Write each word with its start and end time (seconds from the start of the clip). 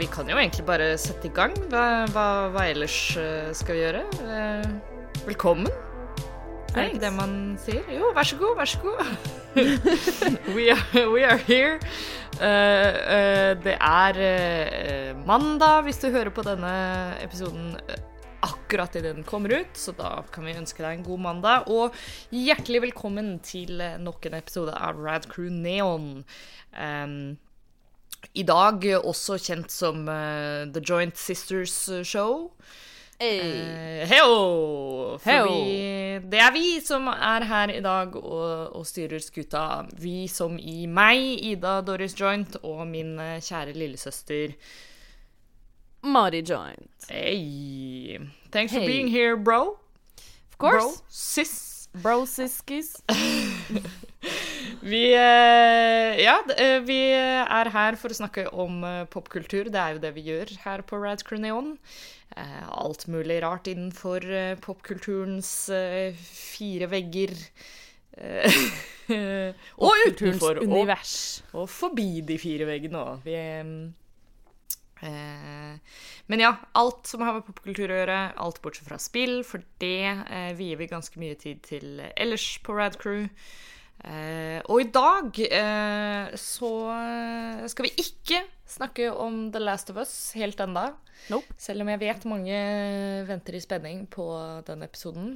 vi 0.00 0.08
kan 0.08 0.28
jo 0.30 0.38
egentlig 0.40 0.64
bare 0.64 0.94
sette 1.00 1.28
i 1.28 1.34
gang. 1.36 1.52
Hva, 1.68 2.06
hva, 2.14 2.26
hva 2.54 2.64
ellers 2.70 2.96
eh, 3.20 3.50
skal 3.56 3.76
vi 3.76 3.82
gjøre? 3.82 4.04
Eh, 4.24 4.68
velkommen. 5.26 5.68
Er 6.70 6.78
det 6.78 6.84
ikke 6.92 7.02
det 7.02 7.10
man 7.18 7.34
sier? 7.60 7.82
Jo, 7.92 8.08
vær 8.16 8.28
så 8.30 8.38
god, 8.40 8.54
vær 8.56 8.70
så 8.70 8.80
god. 8.80 9.10
we, 10.56 10.70
are, 10.72 11.02
we 11.10 11.24
are 11.26 11.36
here. 11.44 11.76
Uh, 12.38 12.96
uh, 13.10 13.50
det 13.60 13.74
er 13.76 14.20
uh, 14.22 15.20
mandag 15.28 15.82
hvis 15.84 16.00
du 16.00 16.08
hører 16.14 16.32
på 16.32 16.46
denne 16.46 16.72
episoden 17.20 17.74
akkurat 18.46 18.94
idet 18.96 19.18
den 19.18 19.26
kommer 19.26 19.52
ut, 19.52 19.74
så 19.76 19.92
da 19.98 20.22
kan 20.32 20.46
vi 20.48 20.56
ønske 20.56 20.80
deg 20.80 20.96
en 20.96 21.04
god 21.10 21.24
mandag. 21.26 21.68
Og 21.68 21.92
hjertelig 22.32 22.86
velkommen 22.86 23.34
til 23.44 23.84
nok 24.00 24.30
en 24.30 24.40
episode 24.40 24.72
av 24.72 24.96
Rad 24.96 25.28
Crew 25.28 25.52
Neon. 25.52 26.22
Um, 26.72 27.36
I 28.34 28.42
dag 28.46 28.84
også 29.00 29.38
kjent 29.42 29.72
som 29.74 30.04
uh, 30.08 30.66
The 30.72 30.82
Joint 30.84 31.18
Sisters 31.18 31.74
Show. 32.06 32.50
Uh, 33.20 34.06
Heo! 34.08 35.18
Fordi 35.20 36.20
det 36.30 36.38
er 36.40 36.52
vi 36.54 36.80
som 36.80 37.08
er 37.12 37.44
her 37.44 37.72
i 37.74 37.80
dag 37.84 38.14
og, 38.16 38.76
og 38.76 38.86
styrer 38.88 39.20
skuta. 39.20 39.64
Vi 40.00 40.24
som 40.28 40.56
i 40.58 40.86
meg, 40.88 41.20
Ida 41.50 41.80
Doris 41.84 42.14
Joint, 42.16 42.56
og 42.62 42.86
min 42.88 43.18
eh, 43.20 43.40
kjære 43.44 43.74
lillesøster 43.76 44.54
Mari 46.08 46.40
Joint. 46.48 47.10
Hey! 47.10 48.18
Thanks 48.52 48.72
for 48.72 48.80
Hey. 48.80 48.86
being 48.88 49.08
here, 49.08 49.36
bro. 49.36 49.76
Of 50.50 50.58
course. 50.58 50.80
Bro, 50.80 51.04
sis. 51.08 51.88
Bro 52.02 52.24
siskis. 52.26 52.96
Vi, 54.80 55.12
eh, 55.12 56.20
ja, 56.24 56.38
eh, 56.56 56.78
vi 56.80 57.00
er 57.12 57.68
her 57.74 57.96
for 58.00 58.12
å 58.12 58.16
snakke 58.16 58.46
om 58.48 58.80
eh, 58.86 59.04
popkultur. 59.12 59.68
Det 59.68 59.76
er 59.80 59.96
jo 59.96 60.00
det 60.00 60.14
vi 60.16 60.24
gjør 60.30 60.54
her 60.64 60.82
på 60.88 61.00
Rad 61.02 61.24
Crew 61.26 61.40
Neon. 61.42 61.74
Eh, 62.32 62.64
alt 62.70 63.04
mulig 63.10 63.42
rart 63.44 63.68
innenfor 63.68 64.24
popkulturens 64.64 65.52
fire 66.24 66.88
vegger. 66.92 67.36
Og 69.84 70.04
utenfor. 70.08 70.60
Og, 70.60 70.66
univers. 70.68 71.42
og 71.56 71.68
forbi 71.70 72.20
de 72.26 72.36
fire 72.40 72.66
veggene 72.68 73.00
òg. 73.00 73.28
Eh, 73.28 73.64
Men 76.30 76.42
ja, 76.44 76.52
alt 76.78 77.08
som 77.08 77.24
har 77.24 77.36
med 77.36 77.46
popkultur 77.46 77.90
å 77.90 77.98
gjøre, 78.00 78.20
alt 78.38 78.60
bortsett 78.64 78.88
fra 78.88 79.00
spill, 79.02 79.40
for 79.44 79.64
det 79.82 80.06
eh, 80.08 80.52
vier 80.56 80.80
vi 80.80 80.88
ganske 80.88 81.20
mye 81.20 81.36
tid 81.40 81.60
til 81.66 82.00
ellers 82.14 82.46
på 82.64 82.76
Rad 82.76 82.96
Crew. 83.00 83.26
Eh, 84.04 84.29
og 84.70 84.80
i 84.84 84.86
dag 84.94 85.38
eh, 85.50 86.30
så 86.38 86.70
skal 87.70 87.88
vi 87.88 87.92
ikke 87.98 88.42
snakke 88.70 89.08
om 89.10 89.48
The 89.50 89.62
Last 89.62 89.90
of 89.90 89.98
Us 89.98 90.12
helt 90.38 90.60
enda. 90.62 90.92
Nope. 91.32 91.50
Selv 91.60 91.82
om 91.84 91.90
jeg 91.92 92.00
vet 92.04 92.26
mange 92.30 92.60
venter 93.28 93.58
i 93.58 93.62
spenning 93.64 94.04
på 94.10 94.26
den 94.68 94.86
episoden. 94.86 95.32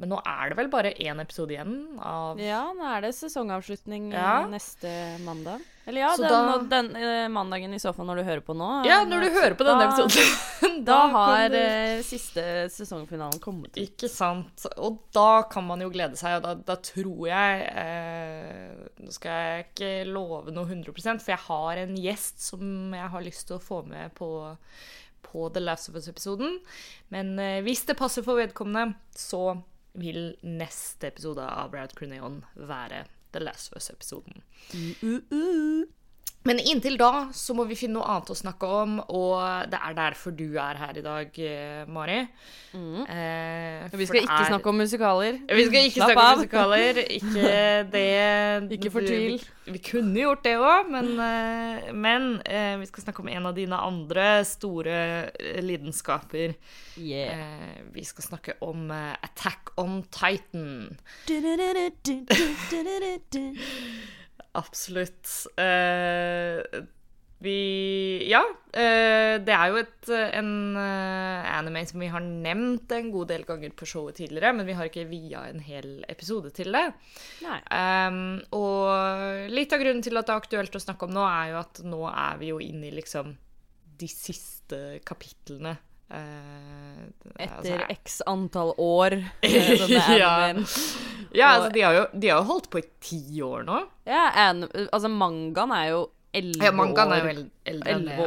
Men 0.00 0.14
nå 0.14 0.20
er 0.24 0.48
det 0.48 0.56
vel 0.56 0.70
bare 0.72 0.94
én 0.96 1.18
episode 1.20 1.52
igjen 1.52 1.74
av 2.00 2.38
Ja, 2.40 2.62
nå 2.72 2.86
er 2.94 3.02
det 3.04 3.10
sesongavslutning 3.18 4.12
Ja. 4.14 4.46
neste 4.48 4.88
mandag. 5.26 5.60
Eller 5.90 6.04
ja, 6.06 6.10
den, 6.16 6.30
da- 6.30 6.68
den 6.70 6.88
eh, 6.96 7.26
mandagen 7.34 7.74
i 7.74 7.80
så 7.82 7.90
fall 7.96 8.06
når 8.08 8.20
du 8.22 8.28
hører 8.30 8.44
på 8.46 8.54
nå. 8.56 8.68
Ja, 8.86 9.00
når 9.08 9.24
du 9.26 9.28
hører 9.34 9.56
på 9.58 9.66
denne 9.66 9.88
Da- 9.88 9.90
episoden. 9.90 10.38
Da 10.80 10.94
da 10.94 10.98
har 11.12 11.52
eh, 11.58 11.98
siste 12.06 12.42
sesongfinalen 12.72 13.40
kommet 13.42 13.74
ut. 13.74 13.80
Ikke 13.82 14.08
sant. 14.08 14.62
Og 14.80 14.96
da 15.12 15.42
kan 15.50 15.66
man 15.66 15.82
jo 15.84 15.90
glede 15.92 16.16
seg, 16.16 16.38
og 16.38 16.46
da, 16.46 16.54
da 16.70 16.76
tror 16.80 17.26
jeg 17.28 17.66
eh, 17.82 18.86
Nå 19.04 19.12
skal 19.12 19.36
jeg 19.44 19.66
ikke 19.66 19.90
love 20.08 20.54
noe 20.54 20.64
100 20.70 20.94
for 21.20 21.34
jeg 21.34 21.42
har 21.48 21.82
en 21.82 21.94
gjest 22.00 22.40
som 22.48 22.94
jeg 22.96 23.10
har 23.12 23.26
lyst 23.26 23.48
til 23.50 23.58
å 23.58 23.62
få 23.62 23.82
med 23.90 24.14
på, 24.16 24.30
på 25.28 25.46
The 25.52 25.62
Last 25.66 25.90
of 25.92 25.98
Us-episoden. 26.00 26.58
Men 27.12 27.34
eh, 27.42 27.60
hvis 27.66 27.84
det 27.90 27.98
passer 28.00 28.24
for 28.26 28.40
vedkommende, 28.40 28.94
så 29.16 29.58
vil 30.00 30.30
neste 30.46 31.10
episode 31.12 31.44
av 31.44 31.72
Brad 31.74 31.92
Cruneon 31.98 32.40
være 32.56 33.04
The 33.32 33.40
Last 33.40 33.68
of 33.72 33.76
Us-episoden. 33.76 34.42
Men 36.48 36.56
inntil 36.58 36.94
da 36.96 37.26
så 37.36 37.52
må 37.52 37.66
vi 37.68 37.76
finne 37.76 37.98
noe 37.98 38.06
annet 38.08 38.30
å 38.32 38.36
snakke 38.38 38.64
om, 38.64 38.94
og 39.12 39.68
det 39.68 39.76
er 39.76 39.96
derfor 39.98 40.32
du 40.32 40.46
er 40.56 40.78
her 40.80 40.96
i 40.96 41.02
dag, 41.04 41.40
Mari. 41.86 42.20
Mari. 42.20 42.20
Eh, 42.22 43.88
Mm. 43.90 43.90
Vi 43.98 44.06
skal 44.06 44.20
ikke 44.22 44.38
er- 44.40 44.46
snakke 44.52 44.68
om 44.70 44.76
musikaler. 44.78 45.38
Vi 45.48 45.64
skal 45.66 45.86
ikke 45.88 46.00
Slapp 46.00 46.10
snakke 46.12 46.22
om 46.22 46.38
musikaler. 46.38 47.00
Ikke 47.18 47.90
det 47.94 48.72
Ikke 48.78 48.90
fortvil. 48.94 49.40
Vi, 49.66 49.72
vi 49.74 49.78
kunne 49.82 50.14
gjort 50.22 50.44
det 50.44 50.54
òg, 50.56 50.88
men, 50.94 51.08
eh, 51.18 51.92
men 51.92 52.28
eh, 52.46 52.76
vi 52.78 52.86
skal 52.86 53.02
snakke 53.04 53.20
om 53.24 53.28
en 53.28 53.46
av 53.50 53.54
dine 53.58 53.74
andre 53.76 54.28
store 54.46 54.96
eh, 55.34 55.60
lidenskaper. 55.60 56.54
Yeah. 56.96 57.42
Eh, 57.42 57.82
vi 57.92 58.04
skal 58.06 58.22
snakke 58.30 58.54
om 58.62 58.88
eh, 58.94 59.16
Attack 59.26 59.72
on 59.76 60.04
Titan. 60.14 60.96
Absolutt. 64.58 65.28
Uh, 65.58 66.86
vi 67.40 68.28
Ja. 68.28 68.42
Uh, 68.70 69.38
det 69.42 69.54
er 69.54 69.70
jo 69.70 69.78
et, 69.80 70.10
en 70.36 70.50
uh, 70.76 71.46
anime 71.56 71.84
som 71.88 72.02
vi 72.02 72.10
har 72.12 72.22
nevnt 72.22 72.92
en 72.92 73.10
god 73.14 73.30
del 73.32 73.46
ganger 73.48 73.72
på 73.74 73.88
showet 73.88 74.18
tidligere, 74.20 74.52
men 74.56 74.68
vi 74.68 74.76
har 74.76 74.90
ikke 74.90 75.08
via 75.10 75.46
en 75.48 75.62
hel 75.64 76.04
episode 76.10 76.52
til 76.54 76.74
det. 76.76 76.86
Um, 77.42 78.40
og 78.56 79.50
litt 79.50 79.72
av 79.72 79.82
grunnen 79.82 80.04
til 80.04 80.20
at 80.20 80.28
det 80.28 80.34
er 80.34 80.42
aktuelt 80.44 80.76
å 80.76 80.82
snakke 80.82 81.08
om 81.08 81.14
nå, 81.16 81.24
er 81.26 81.54
jo 81.54 81.62
at 81.62 81.82
nå 81.86 82.02
er 82.10 82.42
vi 82.42 82.52
jo 82.52 82.60
inne 82.62 82.90
i 82.90 82.98
liksom 82.98 83.32
de 84.00 84.08
siste 84.10 85.00
kapitlene. 85.06 85.76
Eh, 86.10 87.06
Etter 87.40 87.56
altså, 87.56 87.76
x 87.94 88.20
antall 88.28 88.74
år. 88.78 89.16
Ja. 90.20 90.54
Ja, 91.32 91.46
altså, 91.54 91.70
de 91.70 91.80
har, 91.86 91.94
jo, 91.94 92.06
de 92.18 92.28
har 92.32 92.38
jo 92.40 92.44
holdt 92.48 92.66
på 92.72 92.78
i 92.80 92.82
ti 93.00 93.20
år 93.46 93.62
nå. 93.68 93.76
Ja, 94.08 94.24
en, 94.48 94.64
altså 94.90 95.08
mangaen 95.12 95.70
er 95.76 95.86
jo 95.92 96.00
elleve 96.34 96.64
Ja, 96.66 96.72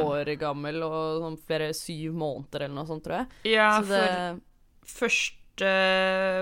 år 0.00 0.30
gammel 0.40 0.82
og 0.84 1.20
sånn 1.22 1.36
flere 1.44 1.68
syv 1.76 2.12
måneder 2.20 2.60
eller 2.66 2.76
noe 2.78 2.86
sånt, 2.88 3.04
tror 3.04 3.16
jeg. 3.22 3.28
Ja, 3.54 3.68
Så 3.80 3.86
det, 3.92 4.02
for 4.84 4.90
første, 5.04 5.70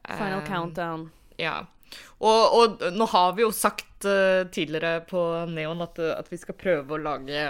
Final 0.07 0.41
um, 0.41 0.47
countdown. 0.47 1.11
ja. 1.39 1.67
Og, 2.23 2.55
og 2.55 2.85
nå 2.95 3.07
har 3.11 3.33
vi 3.35 3.43
jo 3.43 3.51
sagt 3.51 4.05
tidligere 4.55 5.01
på 5.11 5.19
Neon 5.51 5.83
at, 5.83 5.99
at 5.99 6.29
vi 6.31 6.39
skal 6.39 6.55
prøve 6.57 6.95
å 6.95 7.01
lage 7.03 7.49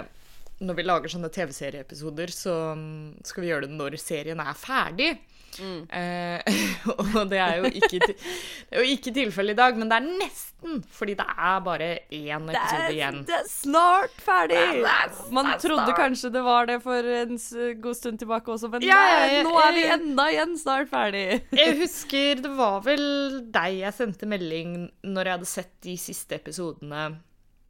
Når 0.59 0.75
vi 0.79 0.83
lager 0.83 1.13
sånne 1.13 1.29
TV-serieepisoder, 1.31 2.33
så 2.33 2.55
mm, 2.75 3.21
skal 3.23 3.43
vi 3.43 3.51
gjøre 3.51 3.69
det 3.69 3.77
når 3.77 3.99
serien 4.01 4.41
er 4.41 4.57
ferdig. 4.57 5.11
Mm. 5.59 5.81
Eh, 5.91 6.61
og 7.17 7.29
det 7.31 7.39
er 7.43 7.57
jo 7.59 7.69
ikke, 7.71 7.89
ti- 7.99 8.15
det 8.15 8.77
er 8.77 8.83
jo 8.85 8.93
ikke 8.95 9.13
tilfellet 9.17 9.55
i 9.57 9.59
dag, 9.59 9.77
men 9.77 9.89
det 9.91 9.97
er 9.99 10.05
nesten. 10.21 10.83
Fordi 10.93 11.15
det 11.17 11.25
er 11.25 11.59
bare 11.65 11.87
én 12.13 12.45
episode 12.53 12.91
igjen. 12.93 13.15
det 13.25 13.33
er 13.39 13.47
snart 13.49 14.13
ferdig! 14.21 14.59
Det 14.83 14.91
er- 14.93 15.31
Man 15.33 15.49
det 15.49 15.55
er 15.55 15.63
trodde 15.65 15.85
snart. 15.89 15.97
kanskje 15.97 16.31
det 16.35 16.43
var 16.45 16.65
det 16.69 16.77
for 16.83 17.09
en 17.17 17.33
god 17.81 17.95
stund 17.97 18.19
tilbake 18.21 18.53
også, 18.53 18.69
men 18.71 18.85
Ja, 18.85 18.99
ja, 19.09 19.25
nei, 19.25 19.43
nå 19.49 19.55
er 19.65 19.73
vi 19.79 19.83
enda 19.97 20.27
igjen 20.35 20.55
snart 20.61 20.89
ferdig. 20.93 21.25
Jeg 21.57 21.75
husker 21.81 22.41
det 22.45 22.53
var 22.61 22.79
vel 22.85 23.05
deg 23.51 23.79
jeg 23.81 23.93
sendte 23.97 24.29
melding 24.29 24.77
når 25.03 25.23
jeg 25.25 25.37
hadde 25.39 25.49
sett 25.49 25.73
de 25.81 25.97
siste 25.97 26.37
episodene 26.37 27.07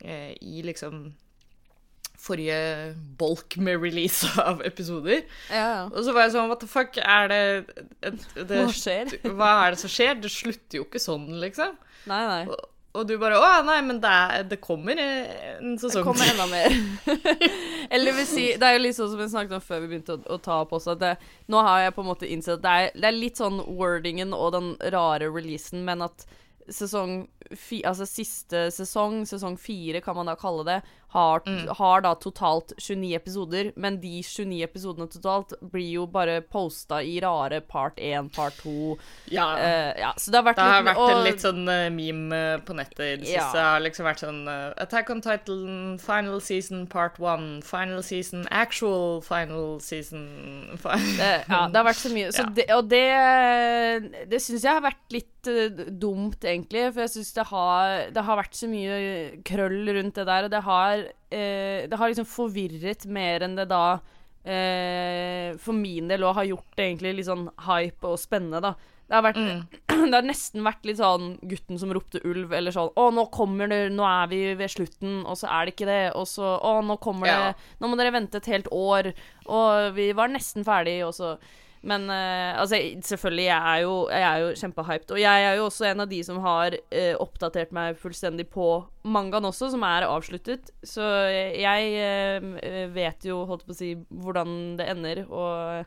eh, 0.03 0.35
i 0.41 0.61
liksom 0.67 1.13
forrige 2.21 2.57
bolk 3.17 3.57
med 3.57 3.81
release 3.81 4.27
av 4.49 4.61
episoder. 4.67 5.23
Ja, 5.51 5.87
Og 5.89 6.03
så 6.05 6.15
var 6.15 6.27
jeg 6.27 6.35
sånn 6.35 6.51
What 6.51 6.61
the 6.63 6.69
fuck 6.69 6.99
er 7.01 7.31
det, 7.31 7.43
det, 8.01 8.17
det 8.49 8.65
Hva 8.65 8.75
skjer? 8.75 9.15
Hva 9.37 9.53
er 9.65 9.75
det 9.75 9.81
som 9.83 9.93
skjer? 9.93 10.19
Det 10.21 10.33
slutter 10.33 10.81
jo 10.81 10.85
ikke 10.87 11.01
sånn, 11.01 11.31
liksom. 11.41 11.73
Nei, 12.09 12.21
nei. 12.29 12.43
Og, 12.49 12.67
og 12.97 13.07
du 13.07 13.15
bare 13.21 13.39
Å 13.39 13.49
nei, 13.65 13.79
men 13.87 14.01
det, 14.03 14.11
er, 14.11 14.45
det 14.51 14.59
kommer 14.63 14.99
en 14.99 15.77
sesong. 15.79 16.01
Det 16.01 16.05
kommer 16.05 16.31
enda 16.33 16.47
mer. 16.51 16.75
Eller 17.95 18.17
vil 18.17 18.27
si, 18.27 18.45
det 18.59 18.67
er 18.67 18.77
jo 18.77 18.83
litt 18.83 18.97
sånn 18.97 19.11
som 19.13 19.21
vi 19.21 19.29
snakket 19.31 19.57
om 19.57 19.63
før 19.63 19.83
vi 19.85 19.91
begynte 19.93 20.17
å, 20.17 20.21
å 20.35 20.39
ta 20.43 20.61
opp 20.65 20.75
også, 20.77 20.97
at 20.97 21.01
det, 21.03 21.13
nå 21.51 21.63
har 21.65 21.85
jeg 21.85 21.95
på 21.95 22.03
en 22.03 22.11
måte 22.11 22.29
innsett 22.29 22.59
at 22.59 22.65
det 22.65 22.75
er, 22.81 22.93
det 22.99 23.09
er 23.09 23.17
litt 23.17 23.41
sånn 23.41 23.61
wordingen 23.79 24.35
og 24.37 24.53
den 24.57 24.73
rare 24.93 25.31
releasen, 25.31 25.85
men 25.87 26.03
at 26.05 26.27
sesong 26.71 27.23
fi, 27.57 27.81
altså 27.87 28.05
siste 28.07 28.67
sesong, 28.71 29.23
sesong 29.27 29.57
fire 29.59 30.01
kan 30.03 30.15
man 30.17 30.29
da 30.29 30.35
kalle 30.39 30.65
det, 30.67 30.79
har, 31.11 31.41
har 31.77 32.01
da 32.05 32.13
totalt 32.15 32.71
29 32.79 33.13
episoder, 33.17 33.71
men 33.75 33.97
de 34.01 34.21
29 34.23 34.61
episodene 34.63 35.07
totalt 35.11 35.53
blir 35.73 35.89
jo 35.97 36.05
bare 36.07 36.37
posta 36.41 37.01
i 37.03 37.17
rare 37.23 37.59
part 37.61 37.99
1, 37.99 38.29
part 38.35 38.55
2. 38.63 38.97
Ja. 39.33 39.47
Uh, 39.59 39.91
ja, 39.99 40.13
så 40.17 40.31
det 40.31 40.39
har 40.39 40.45
vært 40.47 40.59
Det 40.61 40.67
har 40.69 40.81
litt 40.83 40.89
vært 40.91 41.11
en 41.15 41.23
litt 41.27 41.43
sånn 41.45 41.63
uh, 41.67 41.89
meme 41.91 42.39
eh, 42.55 42.57
på 42.67 42.75
nettet 42.77 43.01
i 43.05 43.09
det 43.21 43.29
Ja. 43.33 43.43
siste. 43.43 43.57
Det 43.59 43.65
har 43.67 43.83
liksom 43.85 44.07
vært 44.07 44.23
sånn 44.23 44.41
uh, 44.47 44.73
Attack 44.85 45.09
on 45.13 45.21
Titan, 45.25 45.97
final 46.01 46.39
season, 46.41 46.85
part 46.87 47.19
1, 47.19 47.49
Final 47.67 48.01
season, 48.03 48.47
actual 48.51 49.21
final 49.21 49.79
season. 49.83 50.25
Fi- 50.81 50.97
det, 51.19 51.31
ja, 51.49 51.65
det 51.71 51.77
har 51.81 51.87
vært 51.91 52.01
så 52.01 52.13
mye. 52.13 52.31
Så 52.35 52.47
det, 52.57 52.67
og 52.75 52.87
det, 52.91 53.03
det 54.31 54.39
syns 54.41 54.63
jeg 54.65 54.73
har 54.77 54.83
vært 54.85 55.15
litt 55.15 55.27
dumt, 56.01 56.43
egentlig. 56.45 56.83
For 56.93 57.03
jeg 57.05 57.13
syns 57.15 57.31
det, 57.37 57.45
har- 57.51 58.07
det 58.13 58.23
har 58.27 58.39
vært 58.39 58.57
så 58.57 58.69
mye 58.69 58.97
krøll 59.47 59.79
rundt 59.97 60.17
det 60.19 60.25
der, 60.29 60.47
og 60.47 60.51
det 60.53 60.61
har, 60.67 61.00
eh, 61.33 61.87
det 61.89 61.97
har 61.99 62.11
liksom 62.11 62.27
forvirret 62.29 63.05
mer 63.11 63.45
enn 63.47 63.55
det 63.59 63.67
da 63.71 63.83
eh, 64.45 65.51
for 65.61 65.77
min 65.77 66.07
del 66.11 66.23
òg 66.27 66.37
har 66.39 66.49
gjort 66.49 66.71
det 66.77 66.87
egentlig 66.87 67.13
litt 67.19 67.29
sånn 67.29 67.47
hype 67.67 68.09
og 68.09 68.19
spennende, 68.21 68.61
da. 68.63 68.73
Det 69.11 69.17
har, 69.17 69.25
vært, 69.25 69.39
det 70.11 70.15
har 70.15 70.23
nesten 70.23 70.63
vært 70.63 70.85
litt 70.87 70.99
sånn 71.01 71.33
gutten 71.51 71.79
som 71.81 71.91
ropte 71.91 72.21
ulv, 72.23 72.53
eller 72.55 72.71
sånn 72.71 72.93
Å, 72.95 73.09
nå 73.11 73.25
kommer 73.35 73.67
det 73.67 73.79
Nå 73.91 74.05
er 74.07 74.29
vi 74.31 74.39
ved 74.55 74.71
slutten, 74.71 75.17
og 75.27 75.35
så 75.35 75.49
er 75.51 75.67
det 75.67 75.73
ikke 75.75 75.89
det. 75.89 76.03
Og 76.15 76.29
så 76.31 76.53
Å, 76.63 76.77
nå 76.85 76.95
kommer 77.03 77.27
Ja. 77.27 77.39
det 77.49 77.81
Nå 77.83 77.89
må 77.91 77.99
dere 77.99 78.13
vente 78.15 78.39
et 78.39 78.47
helt 78.53 78.69
år. 78.71 79.11
Og 79.51 79.91
vi 79.97 80.05
var 80.15 80.31
nesten 80.31 80.63
ferdig, 80.63 81.01
og 81.03 81.11
så 81.17 81.33
men 81.81 82.05
uh, 82.13 82.59
altså, 82.61 82.77
selvfølgelig, 83.01 83.45
jeg 83.47 83.73
er 83.73 83.79
jo, 83.81 83.95
jeg 84.13 84.25
er 84.27 84.43
jo 84.43 84.53
kjempehyped. 84.61 85.13
Og 85.15 85.21
jeg 85.21 85.45
er 85.47 85.55
jo 85.57 85.65
også 85.65 85.87
en 85.89 86.03
av 86.03 86.11
de 86.11 86.21
som 86.27 86.39
har 86.43 86.77
uh, 86.77 87.15
oppdatert 87.23 87.73
meg 87.73 87.97
fullstendig 88.01 88.45
på 88.53 88.67
mangaen 89.09 89.49
også, 89.49 89.71
som 89.73 89.85
er 89.87 90.05
avsluttet. 90.05 90.69
Så 90.85 91.05
jeg 91.57 91.91
uh, 91.97 92.87
vet 92.93 93.25
jo, 93.25 93.41
holdt 93.49 93.65
på 93.65 93.73
å 93.73 93.79
si, 93.81 93.95
hvordan 94.23 94.57
det 94.77 94.89
ender, 94.93 95.23
og 95.29 95.85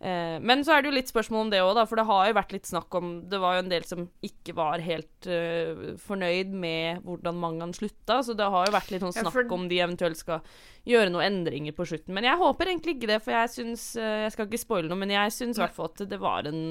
Men 0.00 0.62
så 0.64 0.72
er 0.72 0.80
det 0.80 0.88
jo 0.88 0.94
litt 0.96 1.10
spørsmål 1.10 1.42
om 1.44 1.50
det 1.52 1.58
òg, 1.60 1.76
for 1.84 2.00
det 2.00 2.06
har 2.08 2.28
jo 2.30 2.36
vært 2.38 2.52
litt 2.54 2.68
snakk 2.70 2.94
om 2.96 3.08
Det 3.28 3.36
var 3.42 3.58
jo 3.58 3.62
en 3.66 3.68
del 3.68 3.84
som 3.84 4.06
ikke 4.24 4.54
var 4.56 4.80
helt 4.80 5.26
uh, 5.28 5.82
fornøyd 6.00 6.54
med 6.56 7.02
hvordan 7.04 7.36
Mangan 7.36 7.74
slutta, 7.76 8.22
så 8.24 8.32
det 8.38 8.46
har 8.48 8.64
jo 8.70 8.72
vært 8.72 8.88
litt 8.94 9.04
sånn 9.04 9.12
Ja, 9.12 9.26
snakk 9.26 9.34
for- 9.34 9.52
om 9.58 9.66
de 9.68 9.80
eventuelt 9.84 10.16
skal 10.16 10.40
gjøre 10.88 11.10
noen 11.12 11.26
endringer 11.26 11.76
på 11.76 11.84
slutten. 11.84 12.14
Men 12.16 12.24
jeg 12.24 12.40
håper 12.40 12.70
egentlig 12.72 12.94
ikke 12.96 13.10
det, 13.12 13.18
for 13.26 13.36
jeg 13.36 13.52
syns 13.52 13.84
uh, 14.00 14.22
Jeg 14.24 14.32
skal 14.32 14.48
ikke 14.48 14.62
spoile 14.62 14.88
noe, 14.88 15.00
men 15.02 15.12
jeg 15.12 15.34
syns 15.36 15.60
i 15.60 15.64
hvert 15.66 15.76
fall 15.76 15.90
at 15.92 16.00
det 16.14 16.20
var 16.22 16.48
en 16.48 16.62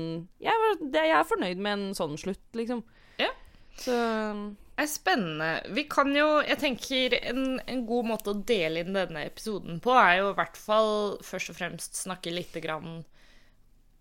jeg, 0.41 0.63
var, 0.65 0.81
det, 0.81 1.05
jeg 1.11 1.19
er 1.19 1.29
fornøyd 1.35 1.61
med 1.67 1.75
en 1.77 1.93
sånn 2.01 2.17
slutt, 2.17 2.47
liksom. 2.57 2.81
Ja. 3.21 3.29
Så 3.77 3.93
Det 3.93 4.87
er 4.87 4.89
spennende. 4.89 5.51
Vi 5.77 5.85
kan 5.91 6.09
jo 6.15 6.41
Jeg 6.41 6.57
tenker 6.65 7.13
en, 7.29 7.59
en 7.67 7.85
god 7.85 8.09
måte 8.09 8.33
å 8.33 8.41
dele 8.41 8.81
inn 8.81 8.97
denne 8.97 9.27
episoden 9.29 9.77
på, 9.83 9.93
er 9.93 10.23
jo 10.23 10.33
i 10.33 10.37
hvert 10.41 10.57
fall 10.57 10.91
først 11.21 11.53
og 11.53 11.59
fremst 11.61 12.01
snakke 12.01 12.33
lite 12.33 12.65
grann 12.65 13.03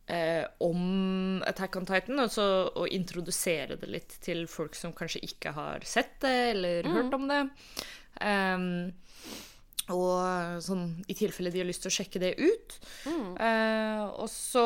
eh, 0.09 0.45
om 0.65 1.43
Attack 1.47 1.77
on 1.77 1.89
Titan, 1.89 2.21
og 2.25 2.33
så 2.33 2.47
å 2.75 2.87
introdusere 2.91 3.79
det 3.81 3.91
litt 3.91 4.19
til 4.25 4.47
folk 4.51 4.77
som 4.79 4.95
kanskje 4.97 5.25
ikke 5.29 5.55
har 5.57 5.87
sett 5.87 6.19
det 6.25 6.37
eller 6.55 6.89
hørt 6.93 7.17
om 7.17 7.29
det. 7.31 7.43
Um, 8.19 8.69
og 9.95 10.59
sånn 10.65 10.85
i 11.09 11.17
tilfelle 11.19 11.53
de 11.55 11.63
har 11.63 11.69
lyst 11.69 11.85
til 11.85 11.93
å 11.93 11.97
sjekke 11.97 12.23
det 12.23 12.33
ut. 12.41 12.77
Eh, 13.09 14.05
og, 14.09 14.27
så, 14.33 14.65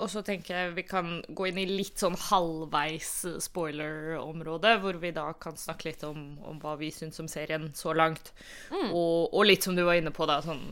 og 0.00 0.08
så 0.12 0.24
tenker 0.26 0.56
jeg 0.56 0.74
vi 0.78 0.86
kan 0.88 1.18
gå 1.28 1.50
inn 1.50 1.60
i 1.62 1.68
litt 1.68 2.00
sånn 2.02 2.16
halvveis 2.28 3.12
spoiler-område, 3.44 4.76
hvor 4.82 4.98
vi 5.02 5.14
da 5.16 5.28
kan 5.38 5.58
snakke 5.60 5.90
litt 5.90 6.06
om, 6.08 6.34
om 6.46 6.58
hva 6.62 6.76
vi 6.80 6.90
syns 6.94 7.20
om 7.22 7.30
serien 7.30 7.70
så 7.76 7.94
langt. 7.96 8.32
Og, 8.72 9.30
og 9.30 9.46
litt 9.46 9.66
som 9.66 9.76
du 9.76 9.84
var 9.86 10.00
inne 10.00 10.14
på, 10.14 10.26
da, 10.30 10.40
sånn 10.44 10.64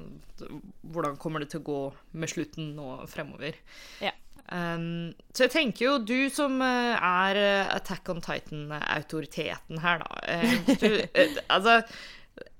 hvordan 0.93 1.19
kommer 1.23 1.43
det 1.43 1.53
til 1.53 1.63
å 1.63 1.69
gå 1.69 1.81
med 2.19 2.31
slutten 2.33 2.75
og 2.83 3.07
fremover. 3.11 3.59
ja. 4.03 4.15
Um, 4.53 5.15
så 5.33 5.47
jeg 5.47 5.53
tenker 5.55 5.85
jo, 5.87 5.93
du 6.05 6.29
som 6.29 6.59
eh, 6.61 6.99
er 6.99 7.39
eh, 7.41 7.71
Attack 7.73 8.11
on 8.13 8.19
Titan-autoriteten 8.21 9.79
her, 9.81 10.03
da 10.03 10.19
uh, 10.29 10.75
du, 10.83 10.99
uh, 10.99 11.39
Altså, 11.55 11.79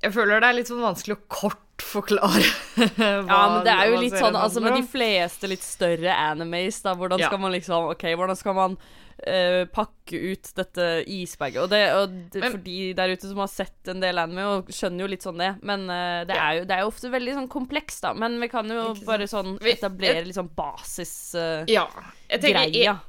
jeg 0.03 0.13
føler 0.13 0.41
det 0.43 0.49
er 0.51 0.57
litt 0.59 0.69
sånn 0.71 0.83
vanskelig 0.85 1.15
å 1.17 1.23
kort 1.33 1.59
forklare 1.83 2.43
Ja, 3.01 3.39
men 3.55 3.63
det 3.67 3.73
er 3.75 3.89
jo 3.91 4.01
litt 4.03 4.15
sånn 4.15 4.37
Altså, 4.39 4.61
med 4.63 4.75
de 4.77 4.83
fleste 4.87 5.49
litt 5.51 5.65
større 5.65 6.13
animes, 6.15 6.83
da, 6.85 6.93
hvordan 6.99 7.19
Ja. 7.23 7.31
skal 7.31 7.41
man 7.43 7.55
liksom 7.55 7.89
OK, 7.95 8.05
hvordan 8.19 8.37
skal 8.39 8.55
man 8.59 8.77
uh, 8.77 9.63
pakke 9.73 10.21
ut 10.33 10.51
dette 10.59 10.87
isberget? 11.11 11.63
Og 11.65 11.71
det, 11.73 11.81
og 11.97 12.15
det 12.35 12.43
Men- 12.45 12.55
for 12.55 12.63
de 12.67 12.77
der 12.99 13.15
ute 13.17 13.29
som 13.31 13.41
har 13.43 13.51
sett 13.51 13.89
en 13.93 14.01
del 14.05 14.19
anime, 14.21 14.47
og 14.59 14.71
skjønner 14.75 15.05
jo 15.07 15.11
litt 15.15 15.23
sånn 15.27 15.39
det, 15.43 15.51
men 15.63 15.85
uh, 15.91 16.23
det, 16.29 16.37
Ja. 16.37 16.49
er 16.51 16.59
jo, 16.61 16.65
det 16.69 16.77
er 16.77 16.85
jo 16.85 16.91
ofte 16.93 17.11
veldig 17.13 17.35
sånn 17.41 17.49
kompleks, 17.53 18.01
da. 18.05 18.13
Men 18.15 18.39
vi 18.43 18.49
kan 18.53 18.69
jo 18.69 18.93
bare 19.07 19.29
sånn 19.31 19.57
etablere 19.63 20.25
litt 20.27 20.37
sånn 20.39 20.51
basisgreia. 20.55 21.65
Ja. 21.71 21.87
Jeg 22.31 22.45
tenker 22.45 22.93
en, 22.93 23.01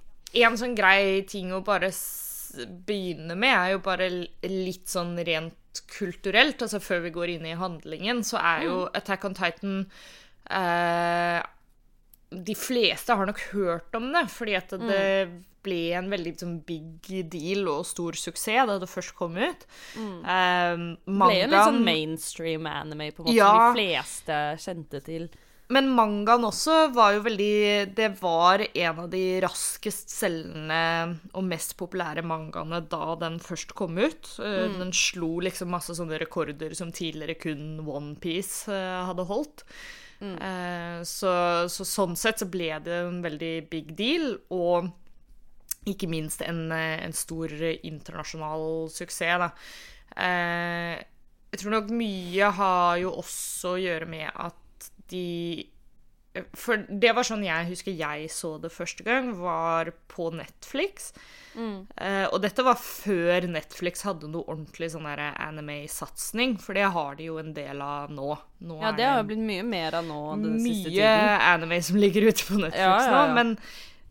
en 0.48 0.57
sånn 0.63 0.75
grei 0.77 1.21
ting 1.30 1.51
å 1.54 1.63
bare 1.65 1.92
begynne 2.86 3.36
med, 3.36 3.54
er 3.54 3.75
jo 3.75 3.80
bare 3.86 4.10
litt 4.45 4.88
sånn 4.92 5.15
rent 5.25 5.56
kulturelt. 5.81 6.61
Altså 6.61 6.79
før 6.81 6.99
vi 7.07 7.09
går 7.15 7.29
inn 7.37 7.45
i 7.45 7.55
handlingen, 7.59 8.23
så 8.23 8.37
er 8.41 8.63
jo 8.67 8.75
Attack 8.93 9.25
on 9.25 9.33
Titan 9.33 9.79
eh, 10.49 11.41
De 12.33 12.55
fleste 12.57 13.13
har 13.15 13.25
nok 13.29 13.39
hørt 13.53 13.93
om 13.97 14.11
det, 14.13 14.25
fordi 14.33 14.55
at 14.57 14.69
det 14.81 15.03
ble 15.63 15.93
en 15.95 16.09
veldig 16.11 16.33
sånn 16.41 16.55
big 16.67 17.05
deal 17.31 17.69
og 17.71 17.85
stor 17.87 18.17
suksess 18.19 18.65
da 18.67 18.75
det 18.81 18.89
først 18.91 19.13
kom 19.15 19.37
ut. 19.39 19.61
Eh, 19.95 20.73
Ble 21.07 21.37
en 21.45 21.53
litt 21.53 21.69
sånn 21.69 21.83
mainstream 21.85 22.65
anime, 22.67 23.11
på 23.15 23.23
en 23.23 23.29
måte, 23.29 23.37
Ja. 23.37 23.51
de 23.71 23.77
fleste 23.77 24.39
kjente 24.59 24.99
til. 25.05 25.29
Men 25.71 25.88
mangaen 25.95 26.44
også 26.44 26.89
var 26.94 27.13
jo 27.15 27.21
veldig 27.24 27.94
Det 27.95 28.10
var 28.19 28.65
en 28.68 29.00
av 29.06 29.07
de 29.10 29.21
raskest 29.42 30.12
selgende 30.12 30.80
og 31.31 31.45
mest 31.48 31.77
populære 31.80 32.25
mangaene 32.27 32.81
da 32.92 33.15
den 33.21 33.39
først 33.42 33.71
kom 33.77 33.98
ut. 33.98 34.27
Mm. 34.44 34.80
Den 34.81 34.92
slo 34.94 35.39
liksom 35.45 35.71
masse 35.74 35.95
sånne 35.98 36.19
rekorder 36.21 36.75
som 36.77 36.92
tidligere 36.92 37.39
kun 37.39 37.80
OnePiece 37.88 38.75
hadde 39.07 39.27
holdt. 39.30 39.63
Mm. 40.24 40.36
Så, 41.07 41.31
så 41.71 41.88
sånn 41.88 42.15
sett 42.19 42.44
så 42.44 42.48
ble 42.51 42.69
det 42.83 43.00
en 43.07 43.24
veldig 43.24 43.54
big 43.71 43.95
deal, 43.98 44.38
og 44.56 44.92
ikke 45.89 46.07
minst 46.07 46.44
en, 46.45 46.71
eh, 46.71 47.01
en 47.04 47.15
stor 47.15 47.51
internasjonal 47.83 48.88
suksess, 48.94 49.42
da. 49.42 49.50
Eh, 50.15 51.04
Jeg 51.54 51.60
tror 51.62 51.71
nok 51.75 51.92
mye 51.94 52.48
har 52.57 52.98
jo 52.98 53.12
også 53.19 53.75
å 53.75 53.81
gjøre 53.81 54.07
med 54.10 54.30
at 54.31 54.56
de 55.13 55.24
For 56.57 56.81
det 56.89 57.12
var 57.13 57.25
sånn 57.27 57.43
jeg 57.46 57.67
husker 57.70 57.93
jeg 57.93 58.25
så 58.34 58.55
det 58.62 58.72
første 58.74 59.05
gang, 59.05 59.36
var 59.38 59.91
på 60.10 60.32
Netflix. 60.34 61.12
Eh, 61.53 62.25
og 62.34 62.39
dette 62.41 62.63
var 62.65 62.79
før 62.82 63.46
Netflix 63.46 64.01
hadde 64.08 64.32
noe 64.34 64.41
ordentlig 64.50 64.89
sånn 64.96 65.05
anime-satsing, 65.05 66.55
for 66.62 66.74
det 66.74 66.88
har 66.96 67.20
de 67.20 67.27
jo 67.29 67.38
en 67.38 67.53
del 67.53 67.84
av 67.86 68.10
nå. 68.10 68.32
nå 68.65 68.79
Ja, 68.82 68.91
det 68.98 69.05
har 69.05 69.22
jo 69.22 69.27
blitt 69.29 69.46
mye 69.46 69.65
mer 69.67 70.00
av 70.00 70.08
nå 70.10 70.22
den 70.41 70.58
siste 70.58 70.89
mye 70.89 70.98
tiden. 70.98 71.46
anime 71.53 71.82
som 71.86 72.01
ligger 72.01 72.25
ute 72.32 72.48
på 72.50 72.58
Netflix 72.58 72.82
Ja, 72.82 72.98
ja, 72.98 73.05
ja. 73.05 73.27
nå, 73.27 73.38
men, 73.38 73.53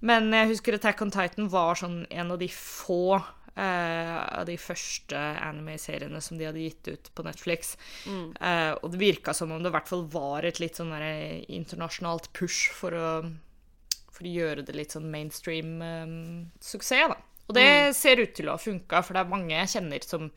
men 0.06 0.30
jeg 0.38 0.52
husker 0.54 0.78
Attack 0.78 1.02
on 1.02 1.10
Titan 1.14 1.50
var 1.50 1.82
sånn 1.82 2.04
en 2.06 2.30
av 2.36 2.38
de 2.38 2.50
få 2.54 3.18
eh, 3.56 4.38
av 4.38 4.46
de 4.46 4.56
første 4.56 5.16
anime-seriene 5.16 6.20
som 6.22 6.38
de 6.38 6.46
hadde 6.48 6.62
gitt 6.64 6.88
ut 6.88 7.10
på 7.14 7.24
Netflix. 7.26 7.76
Mm. 8.06 8.32
Eh, 8.40 8.72
og 8.82 8.90
det 8.92 8.98
virka 9.02 9.34
som 9.34 9.52
om 9.52 9.62
det 9.62 9.68
i 9.72 9.76
hvert 9.76 9.88
fall 9.88 10.06
var 10.12 10.44
et 10.48 10.60
litt 10.62 10.76
sånn 10.80 10.92
internasjonalt 11.48 12.30
push 12.32 12.70
for 12.72 12.92
å, 12.96 13.10
for 14.12 14.24
å 14.24 14.34
gjøre 14.38 14.64
det 14.66 14.74
litt 14.76 14.92
sånn 14.96 15.10
mainstream-suksess, 15.12 17.08
da. 17.12 17.16
Og 17.48 17.54
det 17.58 17.66
Mm. 17.68 17.94
ser 17.94 18.16
ut 18.22 18.34
til 18.34 18.46
å 18.48 18.52
ha 18.52 18.58
funka, 18.58 19.02
for 19.04 19.14
det 19.14 19.20
er 19.20 19.28
mange 19.30 19.50
jeg 19.50 19.68
kjenner 19.68 20.04
som 20.06 20.30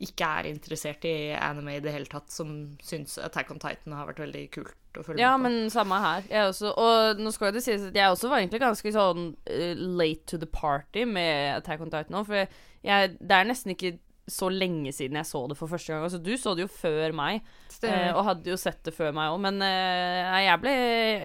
ikke 0.00 0.26
er 0.40 0.48
interessert 0.50 1.04
i 1.08 1.14
anime 1.36 1.76
i 1.76 1.80
det 1.84 1.92
hele 1.92 2.08
tatt, 2.08 2.30
som 2.32 2.52
syns 2.84 3.18
Attack 3.20 3.50
on 3.52 3.60
Titan 3.60 3.92
har 3.96 4.08
vært 4.08 4.22
veldig 4.24 4.44
kult 4.54 4.98
å 4.98 5.04
følge 5.06 5.20
Ja, 5.22 5.36
med 5.36 5.50
på. 5.50 5.54
men 5.60 5.70
samme 5.74 5.98
her. 6.00 6.24
Jeg 6.30 6.48
også, 6.50 6.72
og 6.80 7.20
nå 7.20 7.32
skal 7.36 7.52
det 7.54 7.62
sies 7.66 7.84
at 7.90 7.98
jeg 8.00 8.10
også 8.14 8.30
var 8.32 8.40
egentlig 8.40 8.62
ganske 8.64 8.92
sånn 8.96 9.26
uh, 9.36 9.82
late 10.00 10.24
to 10.32 10.40
the 10.40 10.48
party 10.50 11.04
med 11.08 11.58
Attack 11.58 11.84
on 11.84 11.92
Titan 11.92 12.16
nå, 12.16 12.24
for 12.26 12.40
jeg, 12.86 13.12
det 13.20 13.36
er 13.36 13.50
nesten 13.50 13.74
ikke 13.76 13.98
så 14.30 14.46
lenge 14.52 14.92
siden 14.94 15.16
jeg 15.18 15.26
så 15.26 15.40
det 15.50 15.56
for 15.58 15.66
første 15.66 15.90
gang. 15.90 16.04
Altså, 16.06 16.20
du 16.22 16.32
så 16.38 16.52
det 16.54 16.62
jo 16.62 16.70
før 16.70 17.10
meg, 17.18 17.40
eh, 17.82 18.12
og 18.14 18.22
hadde 18.28 18.52
jo 18.52 18.58
sett 18.60 18.78
det 18.86 18.92
før 18.94 19.10
meg 19.16 19.32
òg, 19.32 19.40
men 19.42 19.58
eh, 19.66 20.36
jeg 20.46 20.60
ble 20.62 20.74